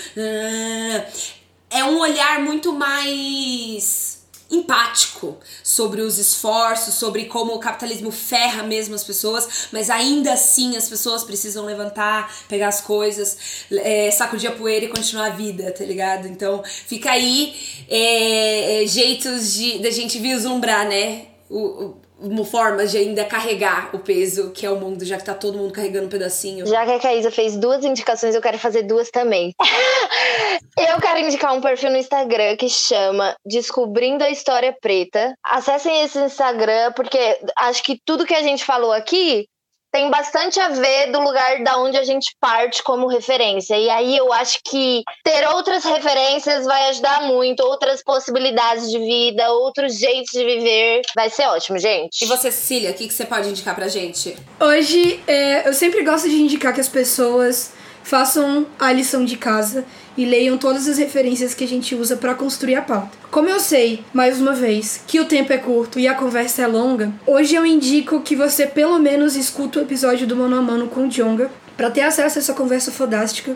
É 1.70 1.84
um 1.84 2.00
olhar 2.00 2.42
muito 2.42 2.74
mais 2.74 4.25
empático 4.56 5.38
sobre 5.64 6.02
os 6.02 6.18
esforços, 6.18 6.96
sobre 6.96 7.26
como 7.26 7.54
o 7.54 7.60
capitalismo 7.60 8.12
ferra 8.12 8.64
mesmo 8.64 8.96
as 8.96 9.04
pessoas, 9.04 9.68
mas 9.72 9.90
ainda 9.90 10.34
assim 10.34 10.76
as 10.76 10.88
pessoas 10.88 11.24
precisam 11.24 11.66
levantar, 11.66 12.34
pegar 12.48 12.68
as 12.68 12.82
coisas, 12.82 13.66
é, 13.72 14.10
sacudir 14.12 14.50
a 14.50 14.54
poeira 14.54 14.86
e 14.86 14.90
continuar 14.90 15.28
a 15.28 15.30
vida, 15.30 15.72
tá 15.72 15.84
ligado? 15.84 16.28
Então 16.28 16.64
fica 16.64 17.12
aí 17.12 17.56
é, 17.90 18.84
é, 18.84 18.88
jeitos 18.88 19.54
de 19.54 19.80
da 19.80 19.90
gente 19.90 20.20
vislumbrar, 20.20 20.88
né? 20.88 21.28
O, 21.50 21.58
uma 21.58 22.05
forma 22.46 22.86
de 22.86 22.98
ainda 22.98 23.26
carregar 23.26 23.90
o 23.94 24.00
peso 24.00 24.52
que 24.52 24.66
é 24.66 24.70
o 24.70 24.80
mundo, 24.80 25.04
já 25.04 25.18
que 25.18 25.24
tá 25.24 25.34
todo 25.34 25.58
mundo 25.58 25.74
carregando 25.74 26.06
um 26.06 26.10
pedacinho. 26.10 26.66
Já 26.66 26.86
que 26.86 26.92
a 26.92 27.00
Caísa 27.00 27.32
fez 27.32 27.58
duas 27.58 27.84
indicações, 27.84 28.36
eu 28.36 28.42
quero 28.42 28.58
fazer 28.58 28.84
duas 28.84 29.10
também. 29.10 29.54
eu 30.78 31.02
quero 31.02 31.20
indicar 31.20 31.54
um 31.54 31.62
perfil 31.62 31.92
no 31.92 31.98
Instagram 31.98 32.56
que 32.56 32.70
chama 32.70 33.36
Descobrindo 33.46 34.24
a 34.24 34.30
História 34.30 34.76
Preta. 34.80 35.34
Acessem 35.44 36.04
esse 36.04 36.20
Instagram, 36.20 36.94
porque 36.94 37.40
acho 37.58 37.84
que 37.84 38.00
tudo 38.06 38.26
que 38.26 38.34
a 38.34 38.44
gente 38.44 38.64
falou 38.64 38.92
aqui 38.92 39.48
tem 39.96 40.12
bastante 40.12 40.60
a 40.60 40.68
ver 40.68 41.10
do 41.10 41.22
lugar 41.22 41.64
da 41.64 41.78
onde 41.78 41.96
a 41.96 42.04
gente 42.04 42.36
parte 42.42 42.84
como 42.84 43.08
referência. 43.08 43.78
E 43.78 43.90
aí 43.90 44.18
eu 44.18 44.34
acho 44.34 44.60
que 44.62 45.04
ter 45.24 45.48
outras 45.48 45.86
referências 45.86 46.66
vai 46.66 46.90
ajudar 46.90 47.22
muito, 47.22 47.62
outras 47.62 48.04
possibilidades 48.04 48.92
de 48.92 49.00
vida, 49.00 49.50
outros 49.52 49.98
jeitos 49.98 50.34
de 50.34 50.44
viver. 50.44 51.02
Vai 51.16 51.30
ser 51.30 51.48
ótimo, 51.48 51.80
gente. 51.80 52.26
E 52.26 52.28
você, 52.28 52.52
Cecília, 52.52 52.92
o 52.92 52.94
que, 52.94 53.08
que 53.08 53.14
você 53.14 53.26
pode 53.26 53.48
indicar 53.48 53.74
pra 53.74 53.88
gente? 53.88 54.36
Hoje, 54.60 55.24
é, 55.26 55.66
eu 55.66 55.74
sempre 55.74 56.04
gosto 56.04 56.28
de 56.28 56.42
indicar 56.42 56.74
que 56.74 56.82
as 56.82 56.90
pessoas 56.90 57.72
façam 58.04 58.68
a 58.78 58.92
lição 58.92 59.24
de 59.24 59.38
casa 59.38 59.86
e 60.18 60.26
leiam 60.26 60.58
todas 60.58 60.88
as 60.88 60.98
referências 60.98 61.54
que 61.54 61.64
a 61.64 61.68
gente 61.68 61.96
usa 61.96 62.16
para 62.16 62.36
construir 62.36 62.76
a 62.76 62.82
pauta. 62.82 63.12
Como 63.30 63.50
eu 63.50 63.60
sei, 63.60 64.04
mais 64.14 64.40
uma 64.40 64.54
vez, 64.54 65.02
que 65.06 65.20
o 65.20 65.26
tempo 65.26 65.52
é 65.52 65.58
curto 65.58 66.00
e 66.00 66.08
a 66.08 66.14
conversa 66.14 66.62
é 66.62 66.68
longa, 66.68 67.12
hoje 67.26 67.56
eu 67.56 67.66
indico 67.66 68.22
que 68.22 68.36
você 68.36 68.66
pelo 68.66 69.00
menos 69.00 69.36
escuta 69.36 69.80
o 69.80 69.82
episódio 69.82 70.26
do 70.26 70.36
Mano 70.36 70.58
a 70.58 70.62
Mano 70.62 70.88
com 70.88 71.06
o 71.06 71.10
Jonga 71.10 71.52
para 71.76 71.92
ter 71.92 72.02
acesso 72.02 72.38
a 72.38 72.42
essa 72.42 72.54
conversa 72.54 72.92
fodástica. 72.92 73.56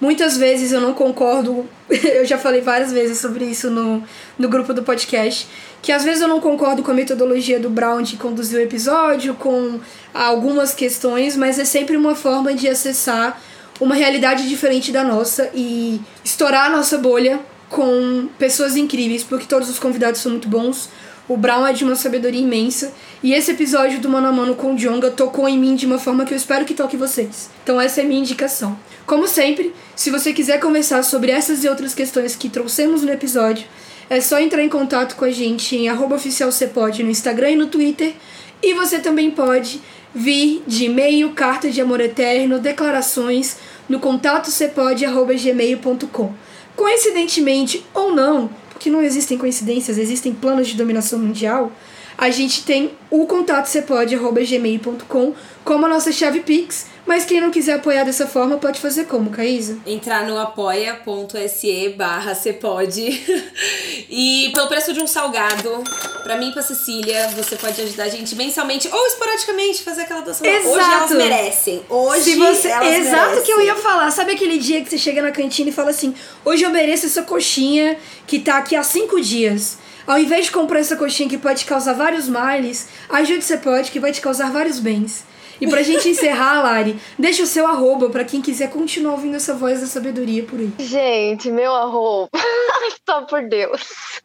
Muitas 0.00 0.38
vezes 0.38 0.72
eu 0.72 0.80
não 0.80 0.94
concordo, 0.94 1.68
eu 1.88 2.24
já 2.24 2.38
falei 2.38 2.62
várias 2.62 2.90
vezes 2.90 3.18
sobre 3.18 3.44
isso 3.44 3.70
no, 3.70 4.02
no 4.38 4.48
grupo 4.48 4.72
do 4.72 4.82
podcast, 4.82 5.46
que 5.82 5.92
às 5.92 6.02
vezes 6.02 6.22
eu 6.22 6.28
não 6.28 6.40
concordo 6.40 6.82
com 6.82 6.90
a 6.90 6.94
metodologia 6.94 7.60
do 7.60 7.68
Brown 7.68 8.00
de 8.00 8.16
conduzir 8.16 8.58
o 8.58 8.62
episódio, 8.62 9.34
com 9.34 9.78
algumas 10.12 10.74
questões, 10.74 11.36
mas 11.36 11.58
é 11.58 11.64
sempre 11.66 11.96
uma 11.96 12.14
forma 12.14 12.54
de 12.54 12.66
acessar 12.66 13.40
uma 13.80 13.94
realidade 13.94 14.48
diferente 14.48 14.92
da 14.92 15.02
nossa 15.02 15.50
e 15.54 16.00
estourar 16.24 16.66
a 16.66 16.70
nossa 16.70 16.98
bolha 16.98 17.40
com 17.68 18.28
pessoas 18.38 18.76
incríveis, 18.76 19.24
porque 19.24 19.46
todos 19.46 19.70
os 19.70 19.78
convidados 19.78 20.20
são 20.20 20.32
muito 20.32 20.48
bons. 20.48 20.90
O 21.28 21.36
Brown 21.36 21.66
é 21.66 21.72
de 21.72 21.84
uma 21.84 21.94
sabedoria 21.94 22.40
imensa. 22.40 22.92
E 23.22 23.32
esse 23.32 23.52
episódio 23.52 24.00
do 24.00 24.08
Mano 24.08 24.26
a 24.26 24.32
Mano 24.32 24.56
com 24.56 24.74
o 24.74 24.76
Jonga 24.76 25.10
tocou 25.10 25.48
em 25.48 25.58
mim 25.58 25.76
de 25.76 25.86
uma 25.86 25.98
forma 25.98 26.24
que 26.24 26.34
eu 26.34 26.36
espero 26.36 26.64
que 26.64 26.74
toque 26.74 26.96
vocês. 26.96 27.48
Então 27.62 27.80
essa 27.80 28.00
é 28.00 28.04
a 28.04 28.06
minha 28.06 28.20
indicação. 28.20 28.76
Como 29.06 29.28
sempre, 29.28 29.72
se 29.94 30.10
você 30.10 30.32
quiser 30.32 30.58
conversar 30.58 31.04
sobre 31.04 31.30
essas 31.30 31.62
e 31.62 31.68
outras 31.68 31.94
questões 31.94 32.34
que 32.34 32.48
trouxemos 32.48 33.02
no 33.02 33.12
episódio, 33.12 33.66
é 34.08 34.20
só 34.20 34.40
entrar 34.40 34.62
em 34.62 34.68
contato 34.68 35.14
com 35.14 35.24
a 35.24 35.30
gente 35.30 35.76
em 35.76 35.88
oficialcepod 35.88 37.02
no 37.04 37.10
Instagram 37.10 37.50
e 37.50 37.56
no 37.56 37.66
Twitter. 37.66 38.12
E 38.60 38.74
você 38.74 38.98
também 38.98 39.30
pode 39.30 39.80
vir 40.14 40.62
de 40.66 40.86
e-mail, 40.86 41.30
carta 41.30 41.70
de 41.70 41.80
amor 41.80 42.00
eterno, 42.00 42.58
declarações 42.58 43.56
no 43.88 44.00
contato 44.00 44.50
cepode@gmail.com. 44.50 46.32
Coincidentemente 46.76 47.84
ou 47.94 48.14
não, 48.14 48.50
porque 48.70 48.90
não 48.90 49.02
existem 49.02 49.38
coincidências, 49.38 49.98
existem 49.98 50.32
planos 50.32 50.68
de 50.68 50.76
dominação 50.76 51.18
mundial, 51.18 51.72
a 52.16 52.28
gente 52.30 52.64
tem 52.64 52.92
o 53.10 53.26
contato 53.26 53.66
cepode@gmail.com 53.66 55.34
como 55.64 55.86
a 55.86 55.88
nossa 55.88 56.12
chave 56.12 56.40
Pix 56.40 56.86
mas 57.10 57.24
quem 57.24 57.40
não 57.40 57.50
quiser 57.50 57.72
apoiar 57.72 58.04
dessa 58.04 58.24
forma 58.24 58.56
pode 58.58 58.78
fazer 58.78 59.06
como, 59.06 59.30
Caísa? 59.30 59.78
Entrar 59.84 60.24
no 60.28 60.38
apoia.se 60.38 61.88
barra 61.98 62.38
pode. 62.60 63.02
e 64.08 64.52
pelo 64.54 64.68
preço 64.68 64.92
de 64.92 65.00
um 65.00 65.08
salgado, 65.08 65.82
pra 66.22 66.36
mim 66.36 66.50
e 66.50 66.52
pra 66.52 66.62
Cecília, 66.62 67.28
você 67.30 67.56
pode 67.56 67.82
ajudar 67.82 68.04
a 68.04 68.08
gente 68.08 68.36
mensalmente 68.36 68.88
ou 68.92 69.06
esporadicamente 69.08 69.82
fazer 69.82 70.02
aquela 70.02 70.20
doação. 70.20 70.46
Exato. 70.46 70.68
Hoje 70.68 70.92
elas 70.92 71.10
merecem. 71.10 71.82
Hoje 71.88 72.36
você, 72.36 72.68
elas 72.68 72.94
Exato 72.94 73.30
merecem. 73.30 73.42
que 73.44 73.50
eu 73.50 73.60
ia 73.60 73.74
falar. 73.74 74.08
Sabe 74.12 74.30
aquele 74.30 74.58
dia 74.58 74.80
que 74.80 74.88
você 74.88 74.96
chega 74.96 75.20
na 75.20 75.32
cantina 75.32 75.70
e 75.70 75.72
fala 75.72 75.90
assim: 75.90 76.14
hoje 76.44 76.62
eu 76.62 76.70
mereço 76.70 77.06
essa 77.06 77.22
coxinha 77.24 77.98
que 78.24 78.38
tá 78.38 78.58
aqui 78.58 78.76
há 78.76 78.84
cinco 78.84 79.20
dias. 79.20 79.78
Ao 80.06 80.16
invés 80.16 80.44
de 80.44 80.52
comprar 80.52 80.78
essa 80.78 80.94
coxinha 80.94 81.28
que 81.28 81.38
pode 81.38 81.60
te 81.60 81.66
causar 81.66 81.92
vários 81.92 82.28
males, 82.28 82.86
ajude 83.08 83.42
você 83.42 83.56
pode 83.56 83.90
que 83.90 83.98
vai 83.98 84.12
te 84.12 84.20
causar 84.20 84.52
vários 84.52 84.78
bens. 84.78 85.28
E 85.60 85.68
pra 85.68 85.82
gente 85.82 86.08
encerrar, 86.08 86.62
Lari, 86.62 86.98
deixa 87.18 87.42
o 87.42 87.46
seu 87.46 87.66
arroba 87.66 88.08
pra 88.08 88.24
quem 88.24 88.40
quiser 88.40 88.70
continuar 88.70 89.12
ouvindo 89.12 89.36
essa 89.36 89.54
voz 89.54 89.80
da 89.80 89.86
sabedoria 89.86 90.42
por 90.44 90.58
aí. 90.58 90.72
Gente, 90.78 91.50
meu 91.50 91.74
arroba. 91.74 92.30
Só 93.06 93.22
por 93.22 93.42
Deus. 93.48 94.22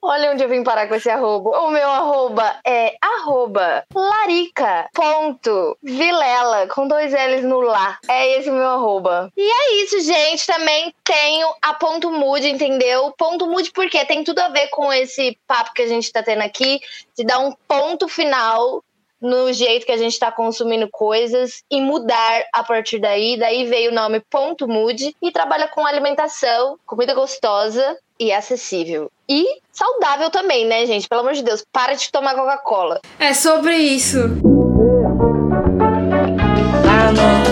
Olha 0.00 0.30
onde 0.30 0.42
eu 0.42 0.48
vim 0.48 0.62
parar 0.62 0.86
com 0.88 0.94
esse 0.94 1.10
arroba. 1.10 1.50
O 1.62 1.70
meu 1.70 1.88
arroba 1.88 2.60
é 2.64 2.94
arroba 3.00 3.84
larica 3.92 4.88
ponto 4.92 5.76
vilela 5.82 6.66
com 6.68 6.86
dois 6.86 7.12
L's 7.12 7.44
no 7.44 7.60
lá. 7.60 7.98
É 8.08 8.38
esse 8.38 8.50
o 8.50 8.54
meu 8.54 8.68
arroba. 8.68 9.32
E 9.36 9.42
é 9.42 9.82
isso, 9.82 10.00
gente. 10.00 10.46
Também 10.46 10.94
tenho 11.02 11.48
a 11.60 11.74
ponto 11.74 12.10
mood, 12.10 12.46
entendeu? 12.48 13.12
Ponto 13.16 13.46
mood 13.46 13.70
porque 13.72 14.04
tem 14.04 14.22
tudo 14.22 14.38
a 14.40 14.48
ver 14.48 14.68
com 14.68 14.92
esse 14.92 15.38
papo 15.46 15.72
que 15.74 15.82
a 15.82 15.88
gente 15.88 16.12
tá 16.12 16.22
tendo 16.22 16.42
aqui 16.42 16.80
de 17.16 17.24
dar 17.24 17.38
um 17.40 17.52
ponto 17.66 18.08
final 18.08 18.82
no 19.22 19.52
jeito 19.52 19.86
que 19.86 19.92
a 19.92 19.96
gente 19.96 20.12
está 20.12 20.32
consumindo 20.32 20.88
coisas 20.90 21.62
e 21.70 21.80
mudar 21.80 22.44
a 22.52 22.64
partir 22.64 22.98
daí. 22.98 23.38
Daí 23.38 23.64
veio 23.66 23.92
o 23.92 23.94
nome 23.94 24.20
Ponto 24.28 24.66
Mude 24.66 25.14
e 25.22 25.30
trabalha 25.30 25.68
com 25.68 25.86
alimentação, 25.86 26.76
comida 26.84 27.14
gostosa 27.14 27.96
e 28.18 28.32
acessível. 28.32 29.10
E 29.28 29.46
saudável 29.70 30.28
também, 30.28 30.66
né, 30.66 30.84
gente? 30.84 31.08
Pelo 31.08 31.22
amor 31.22 31.34
de 31.34 31.42
Deus, 31.42 31.64
para 31.72 31.94
de 31.94 32.10
tomar 32.10 32.34
Coca-Cola. 32.34 33.00
É 33.18 33.32
sobre 33.32 33.76
isso. 33.76 34.18
Ah, 36.88 37.12
não. 37.12 37.51